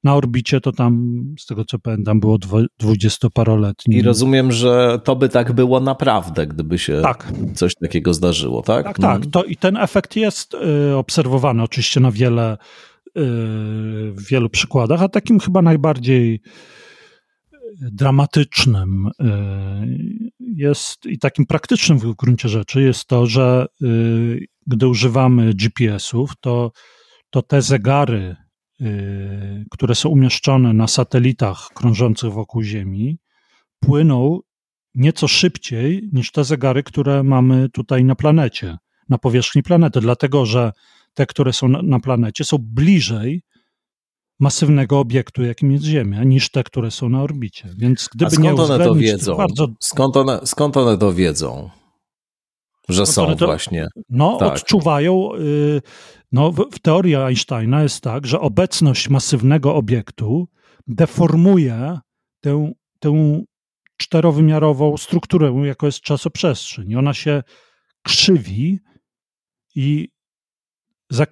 Na 0.04 0.14
orbicie 0.14 0.60
to 0.60 0.72
tam, 0.72 1.22
z 1.38 1.46
tego 1.46 1.64
co 1.64 1.78
pamiętam, 1.78 2.20
było 2.20 2.38
dwudziestoparoletnie. 2.78 3.96
I 3.96 4.02
rozumiem, 4.02 4.52
że 4.52 5.00
to 5.04 5.16
by 5.16 5.28
tak 5.28 5.52
było 5.52 5.80
naprawdę, 5.80 6.46
gdyby 6.46 6.78
się 6.78 7.00
tak. 7.02 7.32
coś 7.54 7.74
takiego 7.74 8.14
zdarzyło, 8.14 8.62
tak? 8.62 8.86
Tak, 8.86 8.98
tak. 8.98 9.26
To, 9.26 9.44
I 9.44 9.56
ten 9.56 9.76
efekt 9.76 10.16
jest 10.16 10.54
y, 10.54 10.96
obserwowany 10.96 11.62
oczywiście 11.62 12.00
na 12.00 12.10
wiele, 12.10 12.52
y, 12.52 12.58
w 14.12 14.26
wielu 14.28 14.50
przykładach, 14.50 15.02
a 15.02 15.08
takim 15.08 15.40
chyba 15.40 15.62
najbardziej 15.62 16.40
dramatycznym 17.80 19.06
y, 19.06 19.12
jest 20.56 21.06
i 21.06 21.18
takim 21.18 21.46
praktycznym 21.46 21.98
w 21.98 22.14
gruncie 22.14 22.48
rzeczy 22.48 22.82
jest 22.82 23.06
to, 23.06 23.26
że 23.26 23.66
y, 23.82 24.46
gdy 24.66 24.88
używamy 24.88 25.54
GPS-ów, 25.54 26.32
to, 26.40 26.72
to 27.30 27.42
te 27.42 27.62
zegary, 27.62 28.36
y, 28.80 29.64
które 29.70 29.94
są 29.94 30.08
umieszczone 30.08 30.72
na 30.72 30.88
satelitach 30.88 31.68
krążących 31.74 32.32
wokół 32.32 32.62
Ziemi, 32.62 33.18
płyną 33.80 34.40
nieco 34.94 35.28
szybciej 35.28 36.08
niż 36.12 36.32
te 36.32 36.44
zegary, 36.44 36.82
które 36.82 37.22
mamy 37.22 37.68
tutaj 37.68 38.04
na 38.04 38.14
planecie, 38.14 38.76
na 39.08 39.18
powierzchni 39.18 39.62
planety, 39.62 40.00
dlatego 40.00 40.46
że 40.46 40.72
te, 41.14 41.26
które 41.26 41.52
są 41.52 41.68
na 41.68 42.00
planecie, 42.00 42.44
są 42.44 42.56
bliżej 42.60 43.42
masywnego 44.40 44.98
obiektu, 44.98 45.44
jakim 45.44 45.72
jest 45.72 45.84
Ziemia, 45.84 46.24
niż 46.24 46.50
te, 46.50 46.64
które 46.64 46.90
są 46.90 47.08
na 47.08 47.22
orbicie. 47.22 47.68
Więc 47.78 48.08
gdyby 48.14 48.26
A 48.26 48.30
skąd 48.30 48.44
nie 48.44 48.54
one 48.54 48.84
to 48.84 48.94
wiedzą? 48.94 49.36
Bardzo... 49.36 49.68
Skąd, 49.80 50.16
one, 50.16 50.40
skąd 50.44 50.76
one 50.76 50.98
to 50.98 51.12
wiedzą? 51.12 51.70
Że 52.88 53.06
skąd 53.06 53.30
są 53.30 53.36
to, 53.36 53.46
właśnie. 53.46 53.86
No, 54.08 54.36
tak. 54.38 54.52
odczuwają. 54.52 55.34
Y, 55.34 55.82
no, 56.32 56.52
w, 56.52 56.66
w 56.72 56.78
teorii 56.78 57.16
Einsteina 57.16 57.82
jest 57.82 58.00
tak, 58.00 58.26
że 58.26 58.40
obecność 58.40 59.08
masywnego 59.08 59.74
obiektu 59.74 60.48
deformuje 60.86 61.98
tę, 62.40 62.72
tę 63.00 63.42
czterowymiarową 63.96 64.96
strukturę, 64.96 65.62
jaką 65.64 65.86
jest 65.86 66.00
czasoprzestrzeń. 66.00 66.90
I 66.90 66.96
ona 66.96 67.14
się 67.14 67.42
krzywi 68.02 68.80
i 69.74 70.08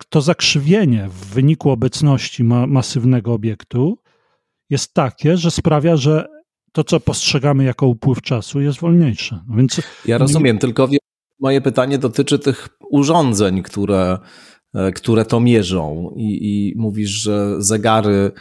to 0.09 0.21
zakrzywienie 0.21 1.09
w 1.09 1.35
wyniku 1.35 1.71
obecności 1.71 2.45
ma 2.45 2.67
masywnego 2.67 3.33
obiektu 3.33 3.99
jest 4.71 4.95
takie, 4.95 5.37
że 5.37 5.51
sprawia, 5.51 5.97
że 5.97 6.29
to, 6.73 6.85
co 6.85 7.01
postrzegamy 7.01 7.65
jako 7.65 7.87
upływ 7.87 8.23
czasu, 8.23 8.61
jest 8.61 8.81
wolniejsze. 8.81 9.41
No 9.49 9.57
więc 9.57 9.81
ja 10.07 10.19
rozumiem, 10.19 10.57
nie... 10.57 10.61
tylko 10.61 10.89
moje 11.41 11.61
pytanie 11.61 11.99
dotyczy 11.99 12.39
tych 12.39 12.69
urządzeń, 12.91 13.63
które, 13.63 14.19
e, 14.75 14.93
które 14.93 15.25
to 15.25 15.41
mierzą. 15.41 16.15
I, 16.17 16.39
I 16.43 16.75
mówisz, 16.77 17.11
że 17.11 17.63
zegary 17.63 18.33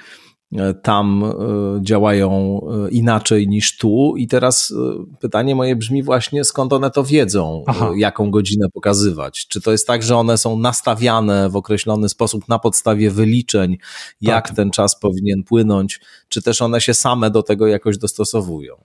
tam 0.82 1.24
e, 1.24 1.34
działają 1.82 2.62
e, 2.88 2.90
inaczej 2.90 3.48
niż 3.48 3.78
tu. 3.78 4.14
I 4.18 4.28
teraz 4.28 4.74
pytanie 5.20 5.56
moje 5.56 5.76
brzmi 5.76 6.04
właśnie, 6.04 6.44
skąd 6.44 6.74
one 6.74 6.92
to 6.92 7.04
wiedzą, 7.04 7.64
Aha. 7.68 7.92
jaką 7.96 8.32
godzinę 8.32 8.68
pokazywać? 8.74 9.48
Czy 9.48 9.62
to 9.62 9.72
jest 9.72 9.88
tak, 9.88 10.04
że 10.04 10.18
one 10.18 10.38
są 10.38 10.60
nastawiane 10.60 11.50
w 11.50 11.56
określony 11.56 12.10
sposób 12.10 12.48
na 12.48 12.60
podstawie 12.60 13.12
wyliczeń, 13.12 13.78
jak 14.22 14.48
tak. 14.48 14.56
ten 14.56 14.72
czas 14.72 15.00
powinien 15.00 15.44
płynąć, 15.44 16.00
czy 16.30 16.42
też 16.42 16.62
one 16.62 16.82
się 16.82 16.94
same 16.94 17.30
do 17.30 17.44
tego 17.44 17.68
jakoś 17.68 17.98
dostosowują? 17.98 18.76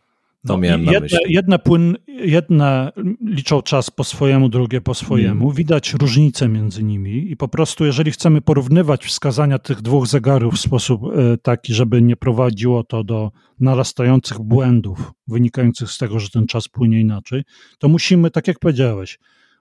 To 0.46 0.52
no, 0.52 0.58
miałem 0.58 0.84
jedne, 0.84 1.08
na 1.12 1.18
Jedne, 1.28 1.58
płyn, 1.58 1.96
jedne 2.06 2.92
liczą 3.24 3.62
czas 3.62 3.90
po 3.90 4.04
swojemu, 4.04 4.48
drugie 4.48 4.80
po 4.80 4.94
swojemu. 4.94 5.40
Hmm. 5.40 5.56
Widać 5.56 5.94
różnicę 5.94 6.48
między 6.48 6.82
nimi 6.82 7.30
i 7.30 7.36
po 7.36 7.48
prostu, 7.48 7.84
jeżeli 7.84 8.10
chcemy 8.10 8.40
porównywać 8.40 9.04
wskazania 9.04 9.58
tych 9.58 9.82
dwóch 9.82 10.06
zegarów 10.06 10.54
w 10.54 10.60
sposób 10.60 11.02
e, 11.04 11.36
taki, 11.36 11.74
żeby 11.74 12.02
nie 12.02 12.16
prowadziło 12.16 12.84
to 12.84 13.04
do 13.04 13.30
narastających 13.60 14.38
błędów 14.38 15.12
wynikających 15.26 15.90
z 15.90 15.98
tego, 15.98 16.20
że 16.20 16.30
ten 16.30 16.46
czas 16.46 16.68
płynie 16.68 17.00
inaczej, 17.00 17.42
to 17.78 17.88
musimy, 17.88 18.30
tak 18.30 18.48
jak 18.48 18.58
powiedziałeś, 18.58 19.18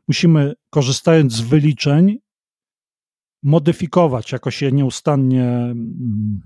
musimy 0.07 0.53
korzystając 0.69 1.33
z 1.33 1.41
wyliczeń, 1.41 2.17
modyfikować, 3.43 4.31
jakoś 4.31 4.61
je 4.61 4.71
nieustannie 4.71 5.43
mm, 5.43 6.41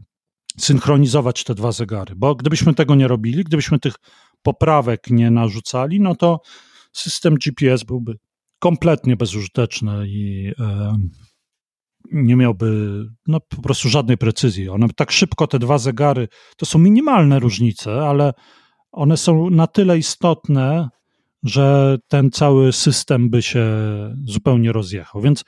synchronizować 0.58 1.44
te 1.44 1.56
dwa 1.56 1.72
zegary, 1.72 2.16
bo 2.16 2.36
gdybyśmy 2.36 2.74
tego 2.74 2.96
nie 2.96 3.08
robili, 3.08 3.44
gdybyśmy 3.44 3.80
tych 3.80 3.96
poprawek 4.42 5.10
nie 5.10 5.32
narzucali, 5.32 6.02
no 6.02 6.16
to 6.16 6.40
system 6.94 7.36
GPS 7.36 7.84
byłby 7.84 8.16
kompletnie 8.60 9.16
bezużyteczny 9.16 10.08
i 10.08 10.52
e, 10.60 10.96
nie 12.12 12.36
miałby 12.36 13.02
no, 13.28 13.40
po 13.40 13.62
prostu 13.62 13.90
żadnej 13.90 14.18
precyzji. 14.18 14.70
One 14.70 14.88
tak 14.96 15.12
szybko, 15.12 15.48
te 15.48 15.60
dwa 15.60 15.78
zegary, 15.78 16.28
to 16.58 16.66
są 16.66 16.80
minimalne 16.80 17.40
różnice, 17.40 18.02
ale 18.02 18.34
one 18.92 19.18
są 19.18 19.50
na 19.50 19.68
tyle 19.68 19.98
istotne, 19.98 20.90
że 21.44 21.98
ten 22.08 22.32
cały 22.32 22.74
system 22.74 23.30
by 23.30 23.42
się 23.42 23.66
zupełnie 24.26 24.72
rozjechał. 24.72 25.22
Więc 25.22 25.44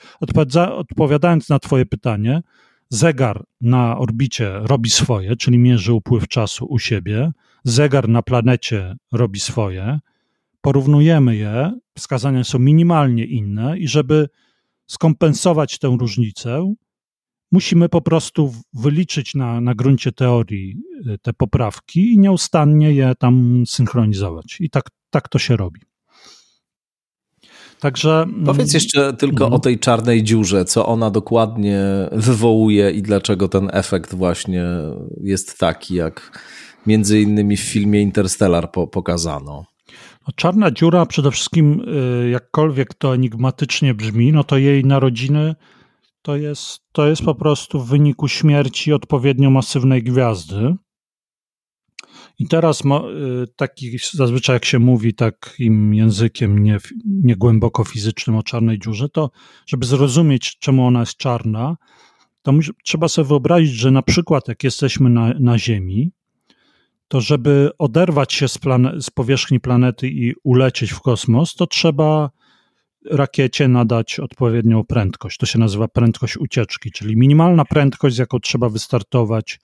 odpowiadając 0.78 1.50
na 1.50 1.60
Twoje 1.60 1.86
pytanie, 1.86 2.42
zegar 2.90 3.44
na 3.62 3.98
orbicie 3.98 4.52
robi 4.54 4.90
swoje, 4.90 5.36
czyli 5.36 5.58
mierzy 5.58 5.94
upływ 5.94 6.28
czasu 6.28 6.66
u 6.66 6.80
siebie, 6.80 7.32
zegar 7.64 8.10
na 8.10 8.22
planecie 8.22 8.96
robi 9.12 9.40
swoje, 9.40 10.00
porównujemy 10.62 11.36
je, 11.36 11.80
wskazania 11.98 12.44
są 12.44 12.60
minimalnie 12.60 13.26
inne 13.26 13.78
i 13.78 13.88
żeby 13.88 14.30
skompensować 14.88 15.80
tę 15.80 15.98
różnicę, 16.00 16.74
musimy 17.52 17.90
po 17.90 18.02
prostu 18.02 18.54
wyliczyć 18.74 19.36
na, 19.36 19.62
na 19.62 19.76
gruncie 19.76 20.12
teorii 20.12 20.78
y, 21.08 21.18
te 21.22 21.34
poprawki 21.34 22.14
i 22.14 22.20
nieustannie 22.20 22.94
je 22.94 23.16
tam 23.16 23.64
synchronizować. 23.68 24.58
I 24.60 24.70
tak, 24.70 24.84
tak 25.10 25.30
to 25.30 25.40
się 25.40 25.58
robi. 25.58 25.82
Także. 27.80 28.26
Powiedz 28.46 28.74
jeszcze 28.74 29.14
tylko 29.14 29.50
no. 29.50 29.56
o 29.56 29.60
tej 29.60 29.80
czarnej 29.80 30.24
dziurze, 30.24 30.66
co 30.66 30.86
ona 30.86 31.12
dokładnie 31.12 31.82
wywołuje 32.12 32.92
i 32.92 33.02
dlaczego 33.02 33.48
ten 33.48 33.70
efekt 33.74 34.16
właśnie 34.16 34.66
jest 35.22 35.60
taki, 35.60 35.96
jak 35.96 36.42
między 36.86 37.22
innymi 37.22 37.58
w 37.58 37.62
filmie 37.62 38.02
Interstellar 38.02 38.72
po, 38.72 38.88
pokazano. 38.88 39.66
No, 40.28 40.34
czarna 40.36 40.72
dziura 40.72 41.06
przede 41.06 41.32
wszystkim, 41.32 41.82
y, 42.26 42.30
jakkolwiek 42.30 42.94
to 42.94 43.16
enigmatycznie 43.16 43.94
brzmi, 43.94 44.32
no 44.32 44.44
to 44.44 44.58
jej 44.58 44.86
narodziny 44.86 45.56
to 46.22 46.36
jest, 46.36 46.82
to 46.92 47.08
jest 47.08 47.24
po 47.24 47.36
prostu 47.36 47.80
w 47.80 47.90
wyniku 47.90 48.28
śmierci 48.28 48.94
odpowiednio 48.94 49.50
masywnej 49.50 50.04
gwiazdy. 50.04 50.76
I 52.40 52.48
teraz 52.48 52.82
y, 52.82 52.86
taki 53.56 53.98
zazwyczaj 54.14 54.56
jak 54.56 54.66
się 54.66 54.80
mówi 54.80 55.14
takim 55.14 55.94
językiem 55.94 56.60
nie, 56.60 56.78
nie 57.06 57.36
głęboko 57.36 57.84
fizycznym 57.84 58.36
o 58.36 58.44
czarnej 58.44 58.80
dziurze, 58.80 59.10
to 59.10 59.32
żeby 59.68 59.86
zrozumieć 59.86 60.58
czemu 60.60 60.86
ona 60.86 61.00
jest 61.00 61.18
czarna, 61.18 61.78
to 62.42 62.54
trzeba 62.84 63.08
sobie 63.08 63.28
wyobrazić, 63.28 63.72
że 63.72 63.92
na 63.92 64.02
przykład 64.02 64.48
jak 64.48 64.64
jesteśmy 64.64 65.10
na, 65.10 65.34
na 65.40 65.60
Ziemi, 65.60 66.12
to 67.12 67.22
żeby 67.22 67.70
oderwać 67.78 68.34
się 68.34 68.48
z, 68.48 68.60
z 69.00 69.10
powierzchni 69.10 69.60
planety 69.60 70.08
i 70.08 70.34
ulecieć 70.44 70.92
w 70.92 71.00
kosmos, 71.00 71.56
to 71.56 71.68
trzeba 71.68 72.30
rakiecie 73.10 73.68
nadać 73.68 74.20
odpowiednią 74.20 74.84
prędkość. 74.84 75.38
To 75.38 75.46
się 75.46 75.60
nazywa 75.60 75.88
prędkość 75.88 76.38
ucieczki, 76.38 76.92
czyli 76.92 77.18
minimalna 77.18 77.66
prędkość, 77.66 78.16
z 78.16 78.18
jaką 78.18 78.40
trzeba 78.40 78.70
wystartować, 78.70 79.60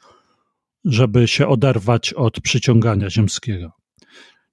żeby 0.85 1.27
się 1.27 1.47
oderwać 1.47 2.13
od 2.13 2.41
przyciągania 2.41 3.09
ziemskiego. 3.09 3.71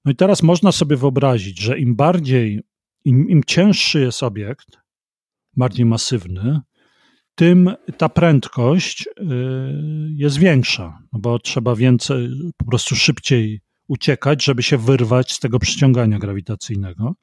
No 0.05 0.11
i 0.11 0.15
teraz 0.15 0.43
można 0.43 0.71
sobie 0.71 0.97
wyobrazić, 0.97 1.59
że 1.59 1.79
im 1.79 1.95
bardziej, 1.95 2.61
im, 3.05 3.29
im 3.29 3.43
cięższy 3.43 3.99
jest 3.99 4.23
obiekt, 4.23 4.77
bardziej 5.57 5.85
masywny, 5.85 6.61
tym 7.35 7.75
ta 7.97 8.09
prędkość 8.09 9.07
y, 9.07 9.11
jest 10.15 10.37
większa, 10.37 10.99
no 11.13 11.19
bo 11.19 11.39
trzeba 11.39 11.75
więcej, 11.75 12.29
po 12.57 12.65
prostu 12.65 12.95
szybciej 12.95 13.61
uciekać, 13.87 14.43
żeby 14.43 14.63
się 14.63 14.77
wyrwać 14.77 15.31
z 15.31 15.39
tego 15.39 15.59
przyciągania 15.59 16.19
grawitacyjnego. 16.19 17.15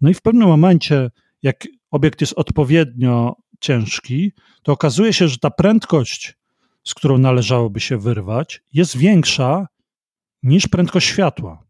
No 0.00 0.10
i 0.10 0.14
w 0.14 0.22
pewnym 0.22 0.48
momencie, 0.48 1.10
jak 1.42 1.68
obiekt 1.90 2.20
jest 2.20 2.32
odpowiednio 2.36 3.36
ciężki, 3.60 4.32
to 4.62 4.72
okazuje 4.72 5.12
się, 5.12 5.28
że 5.28 5.38
ta 5.38 5.50
prędkość, 5.50 6.34
z 6.84 6.94
którą 6.94 7.18
należałoby 7.18 7.80
się 7.80 7.98
wyrwać, 7.98 8.62
jest 8.72 8.96
większa 8.96 9.66
niż 10.42 10.68
prędkość 10.68 11.06
światła. 11.06 11.64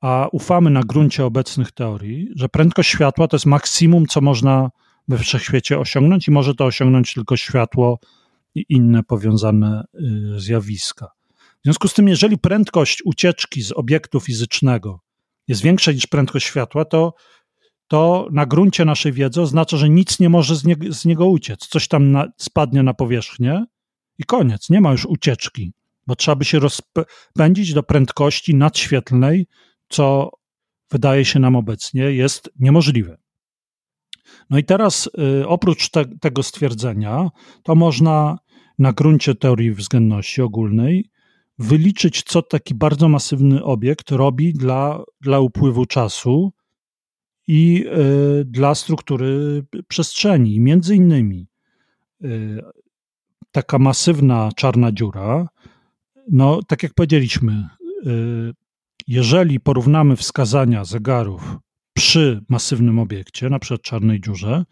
A 0.00 0.28
ufamy 0.32 0.70
na 0.70 0.82
gruncie 0.82 1.24
obecnych 1.24 1.72
teorii, 1.72 2.28
że 2.34 2.48
prędkość 2.48 2.88
światła 2.88 3.28
to 3.28 3.36
jest 3.36 3.46
maksimum, 3.46 4.06
co 4.06 4.20
można 4.20 4.70
we 5.12 5.18
wszechświecie 5.18 5.78
osiągnąć 5.78 6.28
i 6.28 6.30
może 6.30 6.54
to 6.54 6.64
osiągnąć 6.64 7.14
tylko 7.14 7.36
światło 7.36 7.98
i 8.54 8.64
inne 8.68 9.02
powiązane 9.02 9.84
y, 10.36 10.40
zjawiska. 10.40 11.06
W 11.36 11.64
związku 11.64 11.88
z 11.88 11.94
tym, 11.94 12.08
jeżeli 12.08 12.38
prędkość 12.38 13.02
ucieczki 13.04 13.62
z 13.62 13.72
obiektu 13.72 14.20
fizycznego 14.20 15.00
jest 15.48 15.62
większa 15.62 15.92
niż 15.92 16.06
prędkość 16.06 16.46
światła, 16.46 16.84
to, 16.84 17.14
to 17.88 18.28
na 18.32 18.46
gruncie 18.46 18.84
naszej 18.84 19.12
wiedzy 19.12 19.42
oznacza, 19.42 19.76
że 19.76 19.88
nic 19.88 20.20
nie 20.20 20.28
może 20.28 20.56
z, 20.56 20.64
nie, 20.64 20.76
z 20.90 21.04
niego 21.04 21.26
uciec. 21.26 21.66
Coś 21.66 21.88
tam 21.88 22.12
na, 22.12 22.28
spadnie 22.36 22.82
na 22.82 22.94
powierzchnię 22.94 23.64
i 24.18 24.24
koniec. 24.24 24.70
Nie 24.70 24.80
ma 24.80 24.92
już 24.92 25.06
ucieczki, 25.06 25.72
bo 26.06 26.16
trzeba 26.16 26.36
by 26.36 26.44
się 26.44 26.58
rozpędzić 26.58 27.74
do 27.74 27.82
prędkości 27.82 28.54
nadświetlnej, 28.54 29.46
co 29.88 30.30
wydaje 30.90 31.24
się 31.24 31.38
nam 31.38 31.56
obecnie 31.56 32.02
jest 32.02 32.50
niemożliwe. 32.58 33.21
No 34.50 34.58
i 34.58 34.64
teraz 34.64 35.10
y, 35.40 35.48
oprócz 35.48 35.90
te, 35.90 36.04
tego 36.20 36.42
stwierdzenia, 36.42 37.30
to 37.62 37.74
można 37.74 38.38
na 38.78 38.92
gruncie 38.92 39.34
teorii 39.34 39.70
względności 39.70 40.42
ogólnej 40.42 41.10
wyliczyć, 41.58 42.22
co 42.22 42.42
taki 42.42 42.74
bardzo 42.74 43.08
masywny 43.08 43.64
obiekt 43.64 44.10
robi 44.10 44.52
dla, 44.52 45.02
dla 45.20 45.40
upływu 45.40 45.86
czasu 45.86 46.52
i 47.46 47.84
y, 48.40 48.44
dla 48.44 48.74
struktury 48.74 49.62
przestrzeni. 49.88 50.60
Między 50.60 50.96
innymi 50.96 51.48
y, 52.24 52.62
taka 53.52 53.78
masywna 53.78 54.50
czarna 54.56 54.92
dziura, 54.92 55.48
no 56.32 56.62
tak 56.62 56.82
jak 56.82 56.94
powiedzieliśmy, 56.94 57.68
y, 58.06 58.52
jeżeli 59.08 59.60
porównamy 59.60 60.16
wskazania 60.16 60.84
zegarów 60.84 61.56
przy 61.92 62.40
masywnym 62.48 62.98
obiekcie, 62.98 63.50
na 63.50 63.58
przykład 63.58 63.82
czarnej 63.82 64.20
dziurze, 64.20 64.64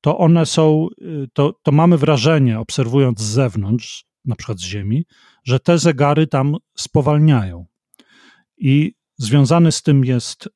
to 0.00 0.18
one 0.18 0.46
są, 0.46 0.88
y, 1.02 1.28
to, 1.32 1.52
to 1.62 1.72
mamy 1.72 1.98
wrażenie, 1.98 2.58
obserwując 2.60 3.20
z 3.20 3.24
zewnątrz, 3.24 4.04
na 4.24 4.36
przykład 4.36 4.58
z 4.58 4.62
Ziemi, 4.64 5.04
że 5.44 5.60
te 5.60 5.78
zegary 5.78 6.26
tam 6.26 6.56
spowalniają. 6.76 7.66
I 8.58 8.94
związany 9.18 9.72
z 9.72 9.82
tym 9.82 10.04
jest 10.04 10.46
y, 10.46 10.50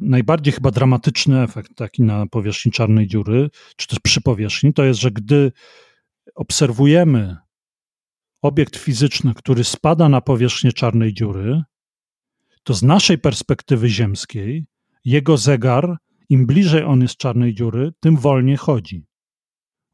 najbardziej 0.00 0.52
chyba 0.52 0.70
dramatyczny 0.70 1.42
efekt 1.42 1.74
taki 1.74 2.02
na 2.02 2.26
powierzchni 2.26 2.72
czarnej 2.72 3.06
dziury, 3.06 3.50
czy 3.76 3.86
też 3.86 3.98
przy 3.98 4.20
powierzchni, 4.20 4.72
to 4.72 4.84
jest, 4.84 5.00
że 5.00 5.10
gdy 5.10 5.52
obserwujemy 6.34 7.36
obiekt 8.42 8.76
fizyczny, 8.76 9.34
który 9.34 9.64
spada 9.64 10.08
na 10.08 10.20
powierzchnię 10.20 10.72
czarnej 10.72 11.14
dziury, 11.14 11.62
to 12.62 12.74
z 12.74 12.82
naszej 12.82 13.18
perspektywy 13.18 13.88
ziemskiej 13.88 14.66
jego 15.04 15.36
zegar 15.36 15.96
im 16.28 16.46
bliżej 16.46 16.84
on 16.84 17.00
jest 17.00 17.16
czarnej 17.16 17.54
dziury, 17.54 17.92
tym 18.00 18.16
wolniej 18.16 18.56
chodzi. 18.56 19.06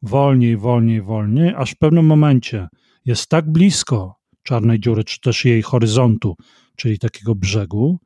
Wolniej, 0.03 0.57
wolniej, 0.57 1.03
wolniej, 1.03 1.55
aż 1.57 1.71
w 1.71 1.79
pewnym 1.79 2.07
momencie 2.07 2.69
jest 3.05 3.29
tak 3.29 3.53
blisko 3.53 4.17
czarnej 4.43 4.81
dziury, 4.81 5.05
czy 5.05 5.21
też 5.21 5.45
jej 5.45 5.63
horyzontu, 5.63 6.37
czyli 6.77 6.99
takiego 6.99 7.35
brzegu, 7.35 7.99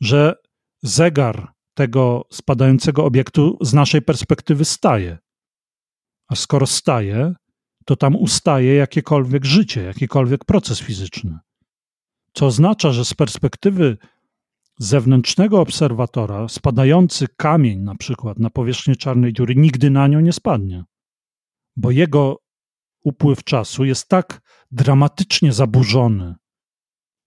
że 0.00 0.34
zegar 0.82 1.52
tego 1.74 2.26
spadającego 2.30 3.04
obiektu 3.04 3.58
z 3.60 3.74
naszej 3.74 4.02
perspektywy 4.02 4.64
staje. 4.64 5.18
A 6.28 6.34
skoro 6.34 6.66
staje, 6.66 7.34
to 7.84 7.96
tam 7.96 8.16
ustaje 8.16 8.74
jakiekolwiek 8.74 9.44
życie, 9.44 9.82
jakikolwiek 9.82 10.44
proces 10.44 10.80
fizyczny. 10.80 11.38
Co 12.32 12.46
oznacza, 12.46 12.92
że 12.92 13.04
z 13.04 13.14
perspektywy 13.14 13.96
zewnętrznego 14.78 15.60
obserwatora 15.60 16.48
spadający 16.48 17.26
kamień, 17.36 17.80
na 17.80 17.94
przykład 17.94 18.38
na 18.38 18.50
powierzchnię 18.50 18.96
czarnej 18.96 19.32
dziury, 19.32 19.56
nigdy 19.56 19.90
na 19.90 20.08
nią 20.08 20.20
nie 20.20 20.32
spadnie, 20.32 20.84
bo 21.76 21.90
jego 21.90 22.36
upływ 23.04 23.44
czasu 23.44 23.84
jest 23.84 24.08
tak 24.08 24.40
dramatycznie 24.70 25.52
zaburzony 25.52 26.34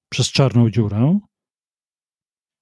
przez 0.09 0.31
czarną 0.31 0.69
dziurę, 0.69 1.19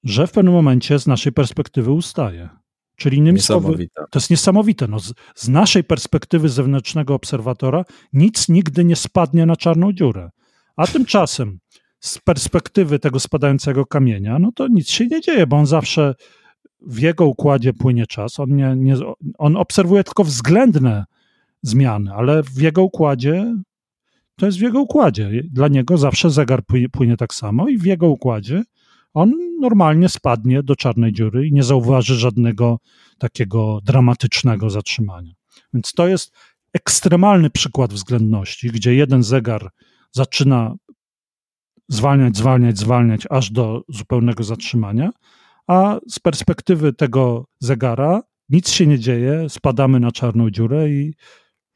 że 0.04 0.28
w 0.28 0.32
pewnym 0.32 0.54
momencie 0.54 1.00
z 1.00 1.08
naszej 1.08 1.32
perspektywy 1.32 1.92
ustaje. 1.92 2.50
Czyli 2.96 3.18
innymi 3.18 3.40
słowy, 3.40 3.88
to 3.96 4.20
jest 4.20 4.30
niesamowite. 4.30 4.88
No, 4.88 5.00
z, 5.00 5.14
z, 5.36 5.48
naszej 5.48 5.84
perspektywy 5.84 6.50
zewnętrznego 6.50 7.14
obserwatora 7.14 7.86
nic 8.14 8.50
nigdy 8.50 8.86
nie 8.86 8.96
spadnie 8.96 9.46
na 9.46 9.56
czarną 9.56 9.94
dziurę. 9.94 10.30
A 10.76 10.88
tymczasem 10.88 11.60
z 12.00 12.20
perspektywy 12.20 13.00
tego 13.00 13.20
spadającego 13.20 13.86
kamienia, 13.86 14.40
no 14.40 14.52
to 14.56 14.68
nic 14.68 14.90
się 14.90 15.08
nie 15.08 15.22
dzieje, 15.22 15.48
bo 15.48 15.58
on 15.58 15.66
zawsze 15.66 16.16
w 16.82 17.00
jego 17.00 17.26
układzie 17.26 17.74
płynie 17.74 18.08
czas. 18.08 18.40
On, 18.40 18.56
nie, 18.56 18.76
nie, 18.76 18.96
on 19.38 19.58
obserwuje 19.58 20.04
tylko 20.04 20.24
względne 20.24 21.06
zmiany, 21.62 22.14
ale 22.14 22.44
w 22.44 22.62
jego 22.62 22.84
układzie 22.84 23.56
to 24.36 24.46
jest 24.46 24.58
w 24.58 24.62
jego 24.62 24.82
układzie. 24.82 25.44
Dla 25.52 25.68
niego 25.68 25.98
zawsze 25.98 26.30
zegar 26.30 26.64
płynie, 26.92 27.18
tak 27.18 27.34
samo 27.34 27.70
i 27.70 27.78
w 27.78 27.86
jego 27.86 28.10
układzie 28.10 28.64
on 29.14 29.34
normalnie 29.60 30.10
spadnie 30.10 30.64
do 30.64 30.76
czarnej 30.76 31.14
dziury 31.14 31.48
i 31.48 31.54
nie 31.54 31.64
zauważy 31.64 32.16
żadnego 32.16 32.80
takiego 33.18 33.80
dramatycznego 33.84 34.70
zatrzymania. 34.70 35.34
Więc 35.74 35.94
to 35.94 36.08
jest 36.08 36.34
ekstremalny 36.74 37.50
przykład 37.50 37.94
względności, 37.94 38.68
gdzie 38.68 38.96
jeden 38.96 39.24
zegar 39.24 39.70
zaczyna 40.12 40.76
zwalniać, 41.90 42.38
zwalniać, 42.38 42.78
zwalniać 42.78 43.28
aż 43.30 43.52
do 43.52 43.82
zupełnego 43.90 44.44
zatrzymania, 44.44 45.10
a 45.68 46.00
z 46.10 46.20
perspektywy 46.20 46.94
tego 46.94 47.46
zegara 47.60 48.22
nic 48.50 48.70
się 48.70 48.88
nie 48.88 49.00
dzieje, 49.00 49.50
spadamy 49.50 50.00
na 50.00 50.12
czarną 50.12 50.50
dziurę 50.50 50.90
i 50.90 51.14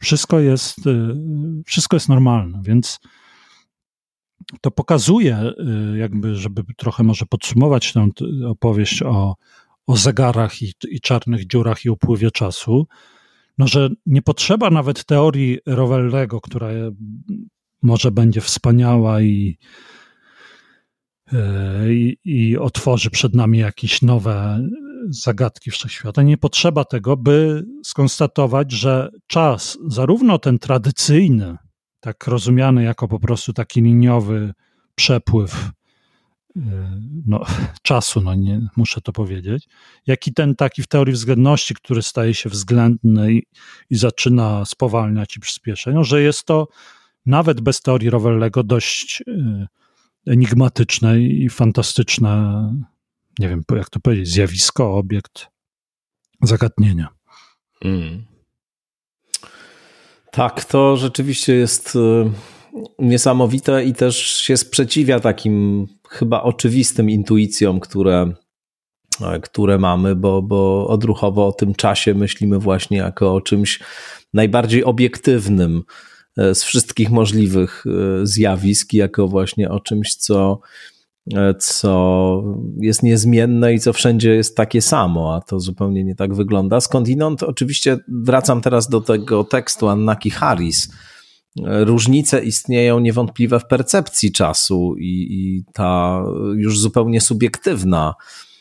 wszystko 0.02 0.40
jest, 0.40 0.88
y, 0.88 1.16
wszystko 1.66 1.96
jest 1.96 2.10
normalne. 2.10 2.62
Więc 2.64 3.00
to 4.62 4.72
pokazuje, 4.72 5.40
y, 5.94 5.98
jakby, 5.98 6.36
żeby 6.36 6.64
trochę 6.78 7.04
może 7.04 7.26
podsumować 7.26 7.94
tę 7.94 8.10
opowieść 8.48 9.02
o, 9.02 9.36
o 9.88 9.98
zegarach 9.98 10.62
i, 10.62 10.74
i 10.90 11.02
czarnych 11.02 11.48
dziurach 11.48 11.86
i 11.86 11.90
upływie 11.90 12.32
czasu, 12.32 12.88
no, 13.58 13.68
że 13.68 13.90
nie 14.06 14.22
potrzeba 14.22 14.70
nawet 14.70 15.06
teorii 15.06 15.60
Rowellego, 15.66 16.42
która 16.42 16.68
może 17.82 18.12
będzie 18.12 18.42
wspaniała 18.42 19.22
i, 19.22 19.58
i, 21.90 22.18
i 22.26 22.58
otworzy 22.58 23.10
przed 23.10 23.36
nami 23.36 23.58
jakieś 23.60 24.02
nowe 24.02 24.68
zagadki 25.10 25.72
wszechświata. 25.72 26.22
Nie 26.22 26.38
potrzeba 26.38 26.86
tego, 26.86 27.18
by 27.18 27.66
skonstatować, 27.84 28.72
że 28.72 29.10
czas, 29.28 29.78
zarówno 29.88 30.40
ten 30.40 30.60
tradycyjny, 30.60 31.58
tak 32.00 32.28
rozumiany 32.28 32.84
jako 32.84 33.08
po 33.08 33.20
prostu 33.20 33.54
taki 33.54 33.82
liniowy 33.82 34.54
przepływ 34.96 35.70
y, 36.58 36.62
no, 37.26 37.46
czasu, 37.82 38.22
no 38.22 38.36
nie 38.36 38.68
muszę 38.76 39.02
to 39.02 39.12
powiedzieć, 39.12 39.68
jak 40.08 40.28
i 40.28 40.34
ten 40.34 40.56
taki 40.56 40.82
w 40.82 40.88
teorii 40.88 41.14
względności, 41.14 41.74
który 41.76 42.02
staje 42.02 42.34
się 42.34 42.50
względny 42.50 43.34
i, 43.34 43.44
i 43.90 43.96
zaczyna 43.96 44.66
spowalniać 44.66 45.38
i 45.38 45.40
przyspieszać, 45.40 45.96
no, 45.96 46.04
że 46.04 46.22
jest 46.22 46.44
to 46.44 46.68
nawet 47.26 47.62
bez 47.62 47.82
teorii 47.82 48.10
Rowellego 48.10 48.64
dość 48.64 49.24
y, 49.28 49.68
enigmatyczne 50.28 51.20
i 51.20 51.50
fantastyczne, 51.50 52.64
nie 53.40 53.50
wiem 53.50 53.64
jak 53.76 53.90
to 53.90 54.00
powiedzieć, 54.00 54.28
zjawisko, 54.28 54.98
obiekt 54.98 55.48
zagadnienia. 56.42 57.08
Mm. 57.86 58.26
Tak, 60.32 60.66
to 60.66 60.98
rzeczywiście 60.98 61.54
jest 61.54 61.96
y, 61.96 62.00
niesamowite 63.00 63.86
i 63.86 63.94
też 63.94 64.18
się 64.18 64.58
sprzeciwia 64.58 65.20
takim 65.20 65.88
chyba 66.10 66.44
oczywistym 66.44 67.10
intuicjom, 67.10 67.80
które, 67.80 68.34
e, 69.22 69.40
które 69.40 69.78
mamy, 69.78 70.16
bo, 70.16 70.42
bo 70.42 70.88
odruchowo 70.88 71.48
o 71.48 71.52
tym 71.52 71.76
czasie 71.76 72.14
myślimy 72.14 72.60
właśnie 72.60 72.98
jako 72.98 73.36
o 73.36 73.42
czymś 73.42 73.80
najbardziej 74.34 74.84
obiektywnym 74.84 75.84
z 76.38 76.64
wszystkich 76.64 77.12
możliwych 77.12 77.84
e, 77.86 78.26
zjawisk, 78.26 78.94
jako 78.94 79.28
właśnie 79.28 79.70
o 79.70 79.80
czymś, 79.80 80.16
co 80.16 80.60
E, 81.32 81.54
co 81.54 82.44
jest 82.80 83.04
niezmienne 83.04 83.74
i 83.74 83.80
co 83.80 83.94
wszędzie 83.94 84.36
jest 84.36 84.58
takie 84.58 84.82
samo, 84.82 85.36
a 85.36 85.42
to 85.42 85.60
zupełnie 85.60 86.04
nie 86.04 86.16
tak 86.16 86.34
wygląda. 86.34 86.82
Skądinąd 86.82 87.44
oczywiście 87.44 87.98
wracam 88.08 88.62
teraz 88.62 88.90
do 88.90 89.02
tego 89.02 89.44
tekstu 89.44 89.88
Annaki 89.88 90.30
Harris. 90.30 90.90
E, 91.66 91.86
różnice 91.86 92.44
istnieją 92.44 93.00
niewątpliwe 93.00 93.60
w 93.60 93.68
percepcji 93.68 94.32
czasu 94.32 94.96
i, 95.00 95.28
i 95.30 95.64
ta 95.74 96.24
już 96.56 96.80
zupełnie 96.80 97.22
subiektywna, 97.22 98.14
e, 98.18 98.53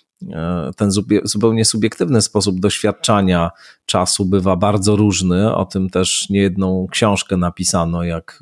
ten 0.76 0.90
zupełnie 1.24 1.64
subiektywny 1.64 2.22
sposób 2.22 2.60
doświadczania 2.60 3.50
czasu 3.86 4.24
bywa 4.24 4.56
bardzo 4.56 4.96
różny. 4.96 5.54
O 5.54 5.64
tym 5.64 5.90
też 5.90 6.28
niejedną 6.30 6.86
książkę 6.90 7.36
napisano, 7.36 8.04
jak 8.04 8.40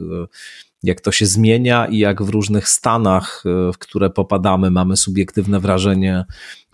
jak 0.82 1.00
to 1.00 1.12
się 1.12 1.26
zmienia 1.26 1.86
i 1.86 1.98
jak 1.98 2.22
w 2.22 2.28
różnych 2.28 2.68
stanach, 2.68 3.42
e, 3.46 3.72
w 3.72 3.78
które 3.78 4.10
popadamy, 4.10 4.70
mamy 4.70 4.96
subiektywne 4.96 5.60
wrażenie 5.60 6.24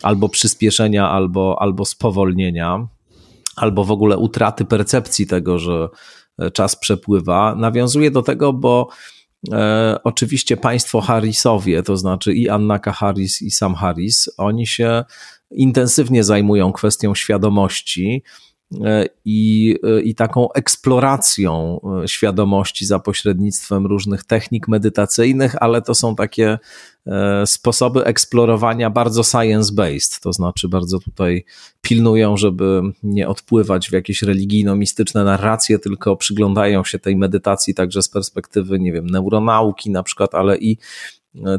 albo 0.02 0.28
przyspieszenia, 0.28 1.10
albo, 1.10 1.56
albo 1.60 1.84
spowolnienia, 1.84 2.88
albo 3.56 3.84
w 3.84 3.90
ogóle 3.90 4.18
utraty 4.18 4.64
percepcji 4.64 5.26
tego, 5.26 5.58
że 5.58 5.88
e, 6.38 6.50
czas 6.50 6.76
przepływa. 6.76 7.54
Nawiązuje 7.54 8.10
do 8.10 8.22
tego, 8.22 8.52
bo 8.52 8.88
e, 9.52 9.96
oczywiście 10.04 10.56
państwo 10.56 11.00
Harrisowie, 11.00 11.82
to 11.82 11.96
znaczy 11.96 12.34
i 12.34 12.48
Annaka 12.48 12.92
Harris, 12.92 13.42
i 13.42 13.50
Sam 13.50 13.74
Harris, 13.74 14.28
oni 14.36 14.66
się 14.66 15.04
intensywnie 15.50 16.24
zajmują 16.24 16.72
kwestią 16.72 17.14
świadomości 17.14 18.22
i, 19.24 19.74
e, 19.82 20.00
i 20.00 20.14
taką 20.14 20.52
eksploracją 20.52 21.80
e, 22.02 22.08
świadomości 22.08 22.86
za 22.86 22.98
pośrednictwem 22.98 23.86
różnych 23.86 24.24
technik 24.24 24.68
medytacyjnych, 24.68 25.62
ale 25.62 25.82
to 25.82 25.94
są 25.94 26.16
takie 26.16 26.58
sposoby 27.44 28.04
eksplorowania 28.04 28.90
bardzo 28.90 29.22
science-based, 29.22 30.20
to 30.22 30.32
znaczy 30.32 30.68
bardzo 30.68 30.98
tutaj 30.98 31.44
pilnują, 31.80 32.36
żeby 32.36 32.80
nie 33.02 33.28
odpływać 33.28 33.88
w 33.88 33.92
jakieś 33.92 34.22
religijno-mistyczne 34.22 35.24
narracje, 35.24 35.78
tylko 35.78 36.16
przyglądają 36.16 36.84
się 36.84 36.98
tej 36.98 37.16
medytacji 37.16 37.74
także 37.74 38.02
z 38.02 38.08
perspektywy, 38.08 38.78
nie 38.78 38.92
wiem, 38.92 39.06
neuronauki 39.06 39.90
na 39.90 40.02
przykład, 40.02 40.34
ale 40.34 40.58
i 40.58 40.78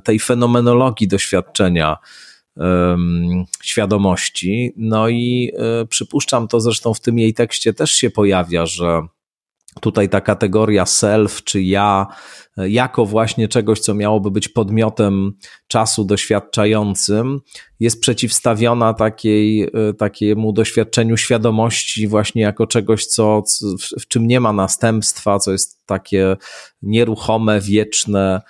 tej 0.04 0.20
fenomenologii 0.20 1.08
doświadczenia 1.08 1.98
świadomości. 3.64 4.74
No 4.78 5.10
i 5.10 5.52
e, 5.58 5.86
przypuszczam 5.86 6.48
to 6.48 6.60
zresztą 6.60 6.94
w 6.94 7.00
tym 7.00 7.20
jej 7.20 7.34
tekście 7.34 7.74
też 7.74 7.92
się 7.92 8.10
pojawia, 8.10 8.66
że 8.66 9.02
tutaj 9.82 10.10
ta 10.10 10.22
kategoria 10.22 10.86
self 10.86 11.44
czy 11.44 11.62
ja, 11.62 12.08
e, 12.58 12.70
jako 12.70 13.06
właśnie 13.06 13.48
czegoś, 13.48 13.80
co 13.80 13.94
miałoby 13.94 14.32
być 14.32 14.48
podmiotem 14.48 15.34
czasu 15.68 16.06
doświadczającym, 16.06 17.40
jest 17.80 18.02
przeciwstawiona 18.02 18.94
takiej, 18.94 19.64
e, 19.64 19.94
takiemu 19.98 20.54
doświadczeniu 20.54 21.18
świadomości, 21.18 22.08
właśnie 22.08 22.42
jako 22.42 22.68
czegoś, 22.68 23.06
co, 23.06 23.44
w, 23.80 24.02
w 24.02 24.08
czym 24.08 24.28
nie 24.28 24.40
ma 24.40 24.54
następstwa, 24.54 25.40
co 25.40 25.52
jest 25.52 25.86
takie 25.86 26.38
nieruchome, 26.82 27.62
wieczne, 27.62 28.42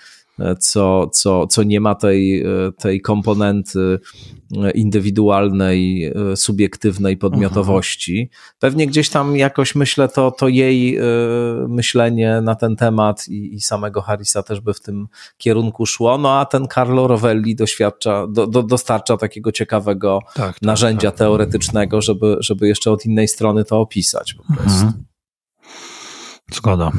co, 0.59 1.07
co, 1.07 1.47
co 1.47 1.63
nie 1.63 1.79
ma 1.79 1.95
tej, 1.95 2.43
tej 2.77 3.01
komponenty 3.01 3.99
indywidualnej, 4.75 6.05
e, 6.05 6.35
subiektywnej 6.35 7.17
podmiotowości. 7.17 8.29
Pewnie 8.59 8.87
gdzieś 8.87 9.09
tam 9.09 9.37
jakoś 9.37 9.75
myślę, 9.75 10.07
to, 10.07 10.31
to 10.31 10.47
jej 10.47 10.97
e, 10.97 11.01
myślenie 11.67 12.41
na 12.41 12.55
ten 12.55 12.75
temat 12.75 13.27
i, 13.27 13.55
i 13.55 13.61
samego 13.61 14.01
Harrisa 14.01 14.43
też 14.43 14.59
by 14.59 14.73
w 14.73 14.81
tym 14.81 15.07
kierunku 15.37 15.85
szło. 15.85 16.17
No 16.17 16.39
a 16.39 16.45
ten 16.45 16.67
Carlo 16.67 17.07
Rovelli 17.07 17.55
doświadcza, 17.55 18.27
do, 18.27 18.47
do, 18.47 18.63
dostarcza 18.63 19.17
takiego 19.17 19.51
ciekawego 19.51 20.19
tak, 20.25 20.45
tak, 20.45 20.61
narzędzia 20.61 21.11
tak. 21.11 21.17
teoretycznego, 21.17 22.01
żeby, 22.01 22.37
żeby 22.39 22.67
jeszcze 22.67 22.91
od 22.91 23.05
innej 23.05 23.27
strony 23.27 23.65
to 23.65 23.79
opisać 23.79 24.33
po 24.33 24.43
prostu. 24.43 24.85
Mhm. 24.85 24.93
Zgoda. 26.53 26.91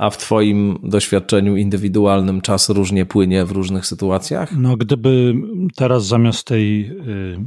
A 0.00 0.10
w 0.10 0.18
Twoim 0.18 0.78
doświadczeniu 0.82 1.56
indywidualnym 1.56 2.40
czas 2.40 2.68
różnie 2.68 3.06
płynie 3.06 3.44
w 3.44 3.50
różnych 3.50 3.86
sytuacjach? 3.86 4.52
No, 4.56 4.76
gdyby 4.76 5.34
teraz 5.76 6.06
zamiast 6.06 6.46
tej 6.46 6.90
y, 6.90 7.38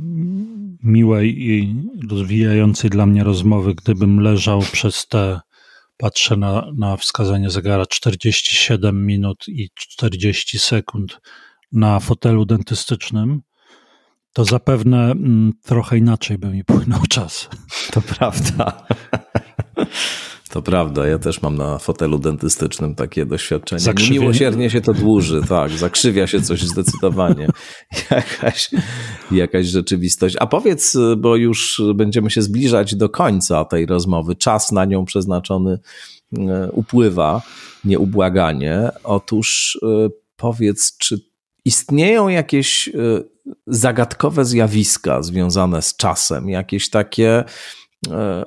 miłej 0.84 1.49
i 1.49 1.76
rozwijającej 2.10 2.89
dla 2.89 3.06
mnie 3.06 3.24
rozmowy, 3.24 3.76
gdybym 3.76 4.20
leżał 4.20 4.60
przez 4.60 5.08
te, 5.08 5.39
patrzę 5.97 6.38
na, 6.38 6.72
na 6.78 6.97
wskazanie 6.97 7.49
zegara, 7.49 7.86
47 7.86 9.06
minut 9.06 9.45
i 9.47 9.70
40 9.76 10.60
sekund 10.60 11.22
na 11.72 11.99
fotelu 11.99 12.45
dentystycznym, 12.45 13.41
to 14.34 14.45
zapewne 14.45 15.12
mm, 15.12 15.54
trochę 15.64 15.97
inaczej 15.97 16.38
by 16.38 16.49
mi 16.49 16.64
płynął 16.64 16.99
czas. 17.10 17.49
To 17.91 18.01
prawda. 18.01 18.88
To 20.54 20.62
prawda, 20.62 21.08
ja 21.08 21.20
też 21.20 21.41
mam 21.41 21.56
na 21.56 21.78
fotelu 21.78 22.20
dentystycznym 22.20 22.95
takie 22.95 23.26
doświadczenie. 23.26 23.80
Zakrzywienie. 23.80 24.20
Miłosiernie 24.20 24.70
się 24.70 24.82
to 24.82 24.93
dłuży, 24.93 25.41
tak, 25.49 25.72
zakrzywia 25.72 26.28
się 26.28 26.41
coś 26.41 26.62
zdecydowanie. 26.62 27.47
Jakaś, 28.12 28.70
jakaś 29.32 29.66
rzeczywistość. 29.66 30.36
A 30.39 30.47
powiedz, 30.47 30.97
bo 31.18 31.36
już 31.36 31.82
będziemy 31.95 32.30
się 32.30 32.41
zbliżać 32.41 32.95
do 32.95 33.10
końca 33.10 33.66
tej 33.66 33.86
rozmowy, 33.86 34.36
czas 34.36 34.72
na 34.72 34.86
nią 34.86 35.06
przeznaczony 35.06 35.80
e, 36.38 36.70
upływa 36.72 37.41
nieubłaganie. 37.86 38.89
Otóż 39.04 39.80
e, 39.84 40.10
powiedz, 40.36 40.97
czy 40.97 41.20
istnieją 41.66 42.28
jakieś 42.28 42.88
e, 42.88 42.93
zagadkowe 43.68 44.45
zjawiska 44.45 45.22
związane 45.22 45.82
z 45.82 45.95
czasem, 45.95 46.49
jakieś 46.49 46.89
takie 46.89 47.43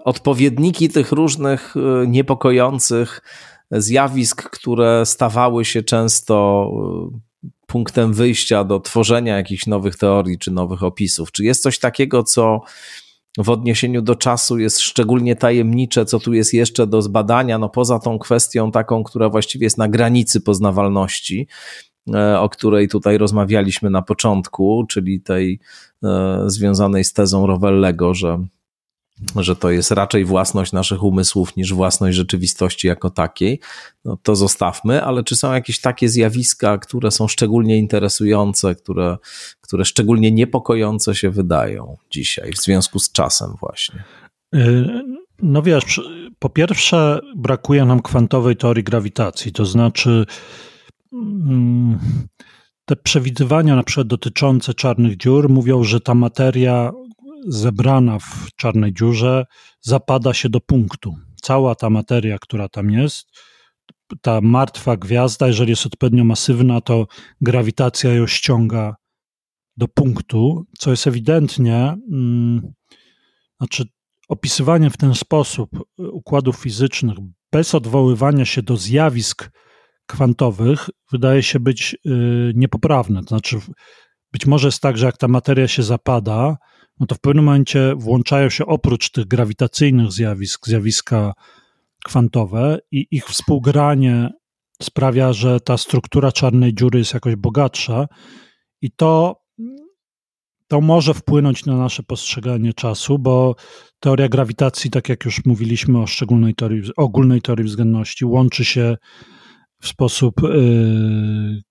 odpowiedniki 0.04 0.88
tych 0.88 1.12
różnych 1.12 1.74
e, 1.76 2.07
niepokojących 2.07 3.22
zjawisk, 3.70 4.50
które 4.50 5.07
stawały 5.07 5.64
się 5.64 5.82
często 5.82 6.68
e, 7.14 7.46
punktem 7.66 8.12
wyjścia 8.12 8.64
do 8.64 8.80
tworzenia 8.80 9.36
jakichś 9.36 9.66
nowych 9.66 9.96
teorii 9.96 10.38
czy 10.38 10.50
nowych 10.50 10.82
opisów. 10.82 11.32
Czy 11.32 11.44
jest 11.44 11.62
coś 11.62 11.78
takiego, 11.78 12.22
co 12.22 12.61
w 13.38 13.50
odniesieniu 13.50 14.02
do 14.02 14.14
czasu 14.14 14.59
jest 14.59 14.80
szczególnie 14.80 15.36
tajemnicze, 15.36 16.04
co 16.04 16.18
tu 16.20 16.32
jest 16.32 16.54
jeszcze 16.54 16.86
do 16.86 17.02
zbadania, 17.02 17.59
no 17.59 17.68
poza 17.68 17.98
tą 17.98 18.18
kwestią 18.18 18.70
taką, 18.70 19.04
która 19.04 19.28
właściwie 19.28 19.66
jest 19.66 19.78
na 19.78 19.88
granicy 19.88 20.40
poznawalności, 20.40 21.46
o 22.38 22.48
której 22.48 22.88
tutaj 22.88 23.18
rozmawialiśmy 23.18 23.90
na 23.90 24.02
początku, 24.02 24.84
czyli 24.88 25.20
tej 25.20 25.61
związanej 26.46 27.04
z 27.04 27.12
tezą 27.12 27.46
Rowellego, 27.46 28.14
że 28.14 28.46
że 29.36 29.56
to 29.56 29.70
jest 29.70 29.90
raczej 29.90 30.24
własność 30.24 30.72
naszych 30.72 31.02
umysłów 31.02 31.56
niż 31.56 31.72
własność 31.72 32.16
rzeczywistości 32.16 32.86
jako 32.86 33.10
takiej, 33.10 33.60
no 34.04 34.16
to 34.22 34.36
zostawmy, 34.36 35.04
ale 35.04 35.24
czy 35.24 35.36
są 35.36 35.52
jakieś 35.52 35.80
takie 35.80 36.08
zjawiska, 36.08 36.78
które 36.78 37.10
są 37.10 37.28
szczególnie 37.28 37.78
interesujące, 37.78 38.74
które, 38.74 39.16
które 39.60 39.84
szczególnie 39.84 40.32
niepokojące 40.32 41.14
się 41.14 41.30
wydają 41.30 41.96
dzisiaj 42.10 42.52
w 42.52 42.62
związku 42.62 42.98
z 42.98 43.12
czasem 43.12 43.54
właśnie? 43.60 44.04
Y, 44.54 44.86
no 45.42 45.62
wiesz, 45.62 46.00
po 46.38 46.48
pierwsze 46.48 47.20
brakuje 47.36 47.84
nam 47.84 48.02
kwantowej 48.02 48.56
teorii 48.56 48.84
grawitacji, 48.84 49.52
to 49.52 49.64
znaczy 49.64 50.26
mm, 51.12 51.98
te 52.84 52.96
przewidywania 52.96 53.76
na 53.76 53.82
przykład 53.82 54.06
dotyczące 54.06 54.74
czarnych 54.74 55.16
dziur 55.16 55.48
mówią, 55.48 55.84
że 55.84 56.00
ta 56.00 56.14
materia 56.14 56.92
zebrana 57.47 58.18
w 58.18 58.49
czarnej 58.57 58.92
dziurze 58.92 59.44
zapada 59.80 60.34
się 60.34 60.49
do 60.49 60.61
punktu. 60.61 61.14
Cała 61.42 61.74
ta 61.74 61.90
materia, 61.90 62.38
która 62.38 62.68
tam 62.68 62.90
jest, 62.90 63.26
ta 64.20 64.40
martwa 64.40 64.97
gwiazda, 64.97 65.47
jeżeli 65.47 65.70
jest 65.70 65.86
odpowiednio 65.86 66.24
masywna, 66.24 66.80
to 66.80 67.07
grawitacja 67.40 68.14
ją 68.14 68.26
ściąga 68.26 68.97
do 69.76 69.88
punktu, 69.88 70.66
co 70.78 70.90
jest 70.90 71.07
ewidentnie, 71.07 71.97
hmm, 72.11 72.72
znaczy 73.59 73.84
opisywanie 74.28 74.90
w 74.90 74.97
ten 74.97 75.14
sposób 75.14 75.70
układów 75.99 76.57
fizycznych 76.57 77.16
bez 77.53 77.74
odwoływania 77.74 78.44
się 78.44 78.62
do 78.62 78.76
zjawisk 78.76 79.51
kwantowych 80.07 80.90
wydaje 81.12 81.42
się 81.42 81.61
być 81.61 81.97
y, 82.07 82.53
niepoprawne. 82.55 83.20
To 83.20 83.28
znaczy, 83.28 83.61
być 84.32 84.47
może 84.47 84.68
jest 84.68 84.80
tak, 84.80 84.99
że 84.99 85.07
jak 85.07 85.16
ta 85.16 85.28
materia 85.28 85.68
się 85.68 85.82
zapada, 85.82 86.57
no 87.01 87.07
to 87.07 87.14
w 87.14 87.20
pewnym 87.20 87.44
momencie 87.44 87.94
włączają 87.97 88.51
się 88.51 88.66
oprócz 88.66 89.11
tych 89.11 89.24
grawitacyjnych 89.24 90.12
zjawisk, 90.12 90.66
zjawiska 90.66 91.32
kwantowe 92.05 92.78
i 92.90 93.07
ich 93.11 93.26
współgranie 93.26 94.30
sprawia, 94.82 95.32
że 95.32 95.61
ta 95.61 95.76
struktura 95.76 96.32
czarnej 96.32 96.74
dziury 96.74 96.99
jest 96.99 97.14
jakoś 97.14 97.36
bogatsza 97.36 98.07
i 98.80 98.90
to, 98.90 99.40
to 100.68 100.80
może 100.80 101.14
wpłynąć 101.14 101.66
na 101.66 101.76
nasze 101.76 102.03
postrzeganie 102.03 102.72
czasu, 102.72 103.18
bo 103.18 103.55
teoria 104.01 104.28
grawitacji, 104.28 104.90
tak 104.90 105.09
jak 105.09 105.24
już 105.24 105.44
mówiliśmy 105.44 105.99
o 105.99 106.07
szczególnej 106.07 106.55
teorii, 106.55 106.82
ogólnej 106.97 107.42
teorii 107.42 107.66
względności, 107.66 108.24
łączy 108.24 108.64
się 108.64 108.97
w 109.80 109.88
sposób 109.88 110.42
yy, 110.42 111.62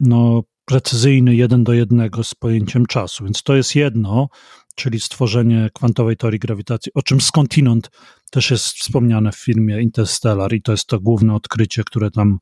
no, 0.00 0.42
precyzyjny 0.66 1.34
jeden 1.34 1.64
do 1.64 1.72
jednego 1.72 2.24
z 2.24 2.34
pojęciem 2.34 2.86
czasu. 2.86 3.24
Więc 3.24 3.42
to 3.42 3.56
jest 3.56 3.74
jedno, 3.74 4.28
czyli 4.74 5.00
stworzenie 5.00 5.70
kwantowej 5.74 6.16
teorii 6.16 6.38
grawitacji, 6.38 6.92
o 6.94 7.02
czym 7.02 7.20
skądinąd 7.20 7.90
też 8.30 8.50
jest 8.50 8.66
wspomniane 8.66 9.32
w 9.32 9.36
filmie 9.36 9.82
Interstellar 9.82 10.52
i 10.52 10.62
to 10.62 10.72
jest 10.72 10.86
to 10.86 11.00
główne 11.00 11.34
odkrycie, 11.34 11.84
które 11.84 12.10
tam 12.10 12.38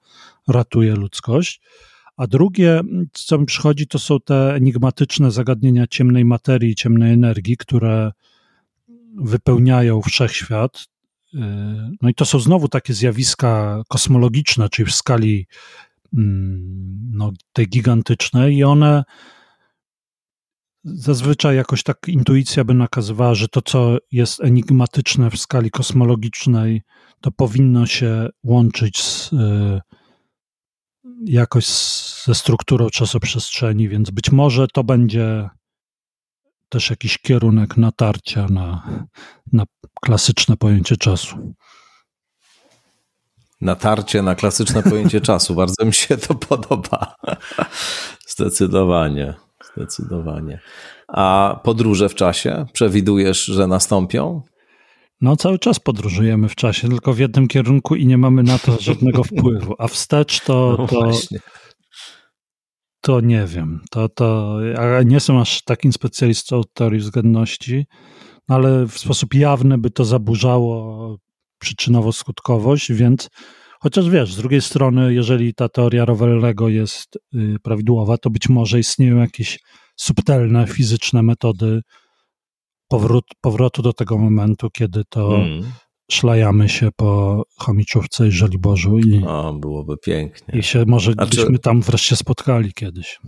ratuje 0.48 0.94
ludzkość. 0.94 1.60
A 2.16 2.26
drugie, 2.26 2.80
co 3.12 3.38
mi 3.38 3.46
przychodzi, 3.46 3.86
to 3.86 3.98
są 3.98 4.20
te 4.20 4.54
enigmatyczne 4.54 5.30
zagadnienia 5.30 5.86
ciemnej 5.86 6.24
materii 6.24 6.70
i 6.70 6.74
ciemnej 6.74 7.12
energii, 7.12 7.56
które 7.56 8.12
wypełniają 9.22 10.02
wszechświat. 10.02 10.84
No 12.02 12.08
i 12.08 12.14
to 12.14 12.24
są 12.24 12.40
znowu 12.40 12.68
takie 12.68 12.94
zjawiska 12.94 13.82
kosmologiczne, 13.88 14.68
czyli 14.68 14.90
w 14.90 14.94
skali 14.94 15.46
no, 17.10 17.32
tej 17.52 17.68
gigantycznej 17.68 18.56
i 18.56 18.64
one 18.64 19.04
zazwyczaj 20.84 21.56
jakoś 21.56 21.82
tak 21.82 22.08
intuicja 22.08 22.64
by 22.64 22.74
nakazywała, 22.74 23.34
że 23.34 23.48
to, 23.48 23.62
co 23.62 23.98
jest 24.12 24.44
enigmatyczne 24.44 25.30
w 25.30 25.38
skali 25.38 25.70
kosmologicznej, 25.70 26.82
to 27.20 27.30
powinno 27.30 27.86
się 27.86 28.28
łączyć 28.42 29.02
z, 29.02 29.32
y, 29.32 29.80
jakoś 31.24 31.66
ze 32.24 32.34
strukturą 32.34 32.90
czasoprzestrzeni, 32.90 33.88
więc 33.88 34.10
być 34.10 34.32
może 34.32 34.66
to 34.68 34.84
będzie 34.84 35.48
też 36.68 36.90
jakiś 36.90 37.18
kierunek 37.18 37.76
natarcia 37.76 38.46
na, 38.48 38.82
na 39.52 39.64
klasyczne 40.00 40.56
pojęcie 40.56 40.96
czasu 40.96 41.54
natarcie 43.64 44.22
na 44.22 44.34
klasyczne 44.34 44.82
pojęcie 44.82 45.20
czasu. 45.30 45.54
Bardzo 45.54 45.84
mi 45.84 45.94
się 45.94 46.16
to 46.16 46.34
podoba. 46.34 47.14
Zdecydowanie. 48.26 49.34
Zdecydowanie. 49.72 50.60
A 51.08 51.60
podróże 51.64 52.08
w 52.08 52.14
czasie 52.14 52.66
przewidujesz, 52.72 53.44
że 53.44 53.66
nastąpią? 53.66 54.42
No, 55.20 55.36
cały 55.36 55.58
czas 55.58 55.80
podróżujemy 55.80 56.48
w 56.48 56.54
czasie, 56.54 56.88
tylko 56.88 57.12
w 57.12 57.18
jednym 57.18 57.48
kierunku 57.48 57.94
i 57.94 58.06
nie 58.06 58.18
mamy 58.18 58.42
na 58.42 58.58
to 58.58 58.80
żadnego 58.80 59.24
wpływu. 59.32 59.74
A 59.78 59.88
wstecz 59.88 60.40
to. 60.40 60.76
No 60.78 60.86
to, 60.86 61.10
to 63.00 63.20
nie 63.20 63.46
wiem. 63.46 63.80
To, 63.90 64.08
to, 64.08 64.56
ja 64.60 65.02
nie 65.02 65.14
jestem 65.14 65.36
aż 65.36 65.62
takim 65.62 65.92
specjalistą 65.92 66.60
teorii 66.74 67.00
względności, 67.00 67.86
ale 68.48 68.86
w 68.86 68.98
sposób 68.98 69.34
jawny 69.34 69.78
by 69.78 69.90
to 69.90 70.04
zaburzało 70.04 71.18
przyczynowo-skutkowość, 71.64 72.94
więc 72.94 73.28
chociaż 73.80 74.10
wiesz, 74.10 74.32
z 74.32 74.36
drugiej 74.36 74.60
strony, 74.60 75.14
jeżeli 75.14 75.54
ta 75.54 75.68
teoria 75.68 76.04
Rowellego 76.04 76.68
jest 76.68 77.18
y, 77.34 77.56
prawidłowa, 77.62 78.18
to 78.18 78.30
być 78.30 78.48
może 78.48 78.78
istnieją 78.78 79.16
jakieś 79.16 79.58
subtelne 79.96 80.66
fizyczne 80.66 81.22
metody 81.22 81.80
powrót, 82.88 83.24
powrotu 83.40 83.82
do 83.82 83.92
tego 83.92 84.18
momentu, 84.18 84.70
kiedy 84.70 85.02
to 85.08 85.28
hmm. 85.28 85.62
szlajamy 86.10 86.68
się 86.68 86.88
po 86.96 87.42
Chomiczówce 87.58 88.28
i 88.28 88.30
Żoliborzu 88.30 88.98
i, 88.98 89.22
byłoby 89.60 89.96
pięknie. 89.96 90.58
i 90.58 90.62
się 90.62 90.84
może 90.86 91.12
znaczy, 91.12 91.30
gdybyśmy 91.30 91.58
tam 91.58 91.80
wreszcie 91.80 92.16
spotkali 92.16 92.72
kiedyś. 92.72 93.20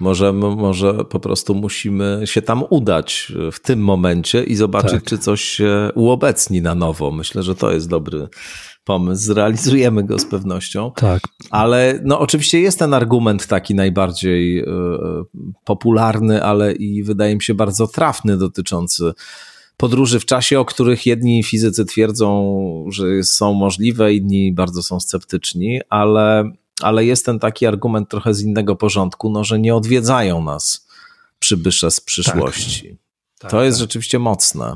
Może, 0.00 0.32
może 0.32 1.04
po 1.04 1.20
prostu 1.20 1.54
musimy 1.54 2.22
się 2.24 2.42
tam 2.42 2.64
udać 2.70 3.32
w 3.52 3.60
tym 3.60 3.80
momencie 3.80 4.44
i 4.44 4.54
zobaczyć, 4.56 4.92
tak. 4.92 5.04
czy 5.04 5.18
coś 5.18 5.40
się 5.40 5.90
uobecni 5.94 6.62
na 6.62 6.74
nowo. 6.74 7.10
Myślę, 7.10 7.42
że 7.42 7.54
to 7.54 7.72
jest 7.72 7.88
dobry 7.88 8.28
pomysł. 8.84 9.22
Zrealizujemy 9.22 10.04
go 10.04 10.18
z 10.18 10.24
pewnością. 10.24 10.92
Tak. 10.96 11.22
Ale 11.50 12.00
no, 12.04 12.20
oczywiście 12.20 12.60
jest 12.60 12.78
ten 12.78 12.94
argument 12.94 13.46
taki 13.46 13.74
najbardziej 13.74 14.58
y, 14.60 14.64
popularny, 15.64 16.44
ale 16.44 16.72
i 16.72 17.02
wydaje 17.02 17.34
mi 17.34 17.42
się 17.42 17.54
bardzo 17.54 17.86
trafny 17.86 18.36
dotyczący 18.36 19.12
podróży 19.76 20.20
w 20.20 20.24
czasie, 20.24 20.60
o 20.60 20.64
których 20.64 21.06
jedni 21.06 21.42
fizycy 21.44 21.84
twierdzą, 21.84 22.54
że 22.90 23.22
są 23.22 23.54
możliwe, 23.54 24.14
inni 24.14 24.52
bardzo 24.52 24.82
są 24.82 25.00
sceptyczni, 25.00 25.80
ale 25.88 26.52
ale 26.84 27.04
jest 27.04 27.26
ten 27.26 27.38
taki 27.38 27.66
argument 27.66 28.08
trochę 28.08 28.34
z 28.34 28.42
innego 28.42 28.76
porządku, 28.76 29.30
no, 29.30 29.44
że 29.44 29.58
nie 29.58 29.74
odwiedzają 29.74 30.42
nas 30.42 30.86
przybysze 31.38 31.90
z 31.90 32.00
przyszłości. 32.00 32.88
Tak. 32.88 33.00
Tak, 33.40 33.50
to 33.50 33.62
jest 33.62 33.78
tak. 33.78 33.82
rzeczywiście 33.82 34.18
mocne. 34.18 34.74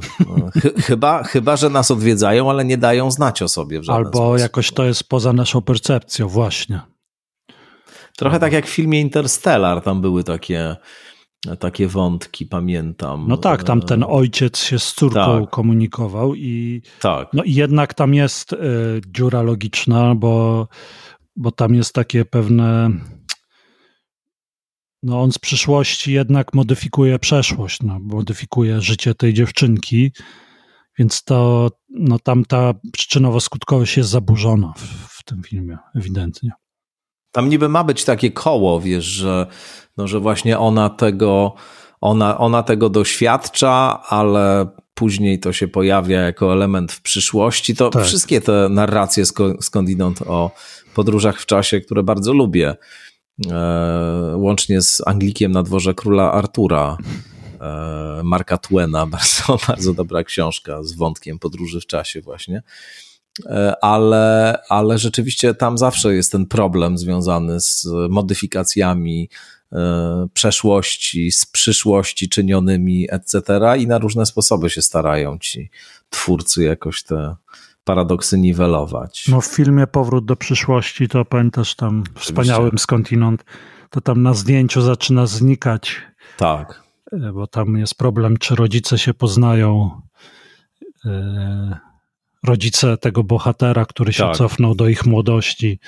Chyba, 0.87 1.23
chyba, 1.23 1.57
że 1.57 1.71
nas 1.71 1.91
odwiedzają, 1.91 2.51
ale 2.51 2.65
nie 2.65 2.79
dają 2.79 3.11
znać 3.11 3.43
o 3.43 3.49
sobie 3.49 3.81
w 3.81 3.85
żaden 3.85 4.07
Albo 4.07 4.19
sposób. 4.19 4.39
jakoś 4.39 4.71
to 4.71 4.85
jest 4.85 5.09
poza 5.09 5.33
naszą 5.33 5.63
percepcją, 5.63 6.29
właśnie. 6.29 6.81
Trochę 8.17 8.41
tak 8.41 8.53
jak 8.53 8.67
w 8.67 8.71
filmie 8.71 9.01
Interstellar, 9.01 9.83
tam 9.83 10.01
były 10.01 10.25
takie, 10.25 10.77
takie 11.59 11.89
wątki, 11.89 12.47
pamiętam. 12.47 13.25
No 13.29 13.37
tak, 13.37 13.65
tam 13.65 13.83
ten 13.83 14.05
ojciec 14.09 14.59
się 14.59 14.79
z 14.79 14.93
córką 14.93 15.41
tak. 15.41 15.51
komunikował 15.51 16.35
i, 16.35 16.83
tak. 17.01 17.29
no 17.33 17.43
i 17.43 17.55
jednak 17.55 17.95
tam 17.95 18.15
jest 18.15 18.53
y, 18.53 18.57
dziura 19.07 19.43
logiczna, 19.43 20.15
bo 20.15 20.67
bo 21.37 21.53
tam 21.53 21.75
jest 21.75 21.95
takie 21.95 22.25
pewne. 22.25 22.91
No 25.03 25.23
on 25.23 25.33
z 25.33 25.39
przyszłości 25.39 26.13
jednak 26.13 26.55
modyfikuje 26.55 27.19
przeszłość, 27.19 27.83
no, 27.83 27.99
modyfikuje 27.99 28.81
życie 28.81 29.15
tej 29.15 29.35
dziewczynki, 29.35 30.13
więc 30.99 31.25
to, 31.25 31.71
no 31.91 32.19
tam 32.19 32.45
ta 32.45 32.75
przyczynowo-skutkowość 32.97 33.97
jest 33.97 34.11
zaburzona 34.11 34.73
w, 34.77 34.81
w 35.19 35.25
tym 35.25 35.43
filmie, 35.43 35.79
ewidentnie. 35.95 36.51
Tam 37.33 37.49
niby 37.49 37.69
ma 37.69 37.85
być 37.85 38.05
takie 38.05 38.31
koło, 38.31 38.81
wiesz, 38.81 39.05
że, 39.05 39.47
no, 39.97 40.09
że 40.09 40.21
właśnie 40.21 40.59
ona 40.59 40.91
tego, 40.91 41.55
ona, 42.01 42.39
ona 42.39 42.63
tego 42.63 42.91
doświadcza, 42.91 44.03
ale 44.09 44.67
później 44.95 45.41
to 45.41 45.53
się 45.53 45.69
pojawia 45.69 46.21
jako 46.21 46.53
element 46.53 46.93
w 46.93 47.03
przyszłości. 47.03 47.77
To 47.77 47.91
tak. 47.91 48.05
wszystkie 48.05 48.41
te 48.41 48.69
narracje 48.69 49.25
skądinąd 49.61 50.23
o 50.23 50.51
podróżach 50.95 51.41
w 51.41 51.47
czasie, 51.47 51.81
które 51.81 52.03
bardzo 52.03 52.33
lubię. 52.33 52.75
E, 53.51 54.35
łącznie 54.37 54.83
z 54.83 55.03
Anglikiem 55.07 55.53
na 55.53 55.63
dworze 55.63 55.95
króla 55.95 56.33
Artura. 56.33 56.97
E, 57.61 58.21
Marka 58.25 58.59
Twena, 58.59 59.07
bardzo, 59.17 59.59
bardzo 59.69 59.95
dobra 59.95 60.25
książka 60.25 60.83
z 60.83 60.93
wątkiem 60.93 61.39
podróży 61.39 61.81
w 61.81 61.87
czasie, 61.87 62.21
właśnie. 62.21 62.63
E, 63.47 63.85
ale, 63.85 64.59
ale 64.69 64.99
rzeczywiście 64.99 65.55
tam 65.55 65.79
zawsze 65.79 66.15
jest 66.15 66.33
ten 66.33 66.47
problem 66.47 66.99
związany 66.99 67.61
z 67.61 67.87
modyfikacjami 68.11 69.29
przeszłości, 70.33 71.33
z 71.33 71.47
przyszłości 71.47 72.29
czynionymi, 72.29 73.07
etc. 73.11 73.43
I 73.79 73.87
na 73.87 73.99
różne 73.99 74.27
sposoby 74.27 74.71
się 74.71 74.83
starają 74.83 75.39
ci 75.39 75.71
twórcy 76.11 76.65
jakoś 76.65 77.03
te 77.03 77.37
paradoksy 77.85 78.39
niwelować. 78.39 79.29
No 79.29 79.41
w 79.41 79.47
filmie 79.47 79.87
Powrót 79.87 80.25
do 80.25 80.37
przyszłości 80.37 81.09
to 81.09 81.25
pamiętasz 81.25 81.75
tam 81.75 82.01
Oczywiście. 82.01 82.21
wspaniałym 82.21 82.79
skądinąd, 82.79 83.45
to 83.91 84.01
tam 84.01 84.23
na 84.23 84.35
zdjęciu 84.35 84.81
zaczyna 84.81 85.27
znikać. 85.27 85.97
Tak. 86.37 86.83
E, 87.13 87.33
bo 87.33 87.47
tam 87.47 87.77
jest 87.77 87.95
problem, 87.95 88.37
czy 88.37 88.55
rodzice 88.55 88.99
się 88.99 89.15
poznają. 89.15 90.01
E, 91.05 91.79
rodzice 92.47 92.97
tego 92.97 93.25
bohatera, 93.25 93.85
który 93.85 94.13
się 94.13 94.25
tak. 94.25 94.37
cofnął 94.37 94.75
do 94.75 94.89
ich 94.89 95.07
młodości. 95.07 95.79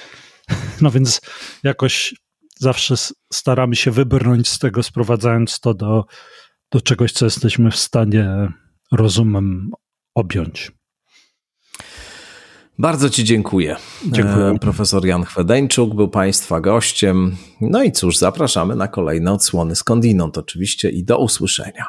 No 0.81 0.91
więc 0.91 1.21
jakoś 1.63 2.15
zawsze 2.59 2.95
staramy 3.33 3.77
się 3.77 3.91
wybrnąć 3.91 4.49
z 4.49 4.59
tego, 4.59 4.83
sprowadzając 4.83 5.61
to 5.61 5.75
do, 5.75 6.05
do 6.73 6.81
czegoś, 6.81 7.13
co 7.13 7.25
jesteśmy 7.25 7.71
w 7.71 7.77
stanie 7.77 8.53
rozumem 8.93 9.71
objąć. 10.15 10.73
Bardzo 12.79 13.11
Ci 13.11 13.25
dziękuję. 13.25 13.77
Dziękuję. 14.07 14.47
E, 14.47 14.59
profesor 14.59 15.07
Jan 15.07 15.25
Chwedeńczuk 15.25 15.95
był 15.95 16.09
Państwa 16.09 16.61
gościem. 16.61 17.37
No 17.61 17.83
i 17.83 17.93
cóż, 17.93 18.17
zapraszamy 18.17 18.77
na 18.77 18.89
kolejne 18.89 19.33
odsłony 19.33 19.77
skądinąd 19.77 20.39
oczywiście 20.39 20.91
i 20.91 21.05
do 21.05 21.19
usłyszenia. 21.19 21.87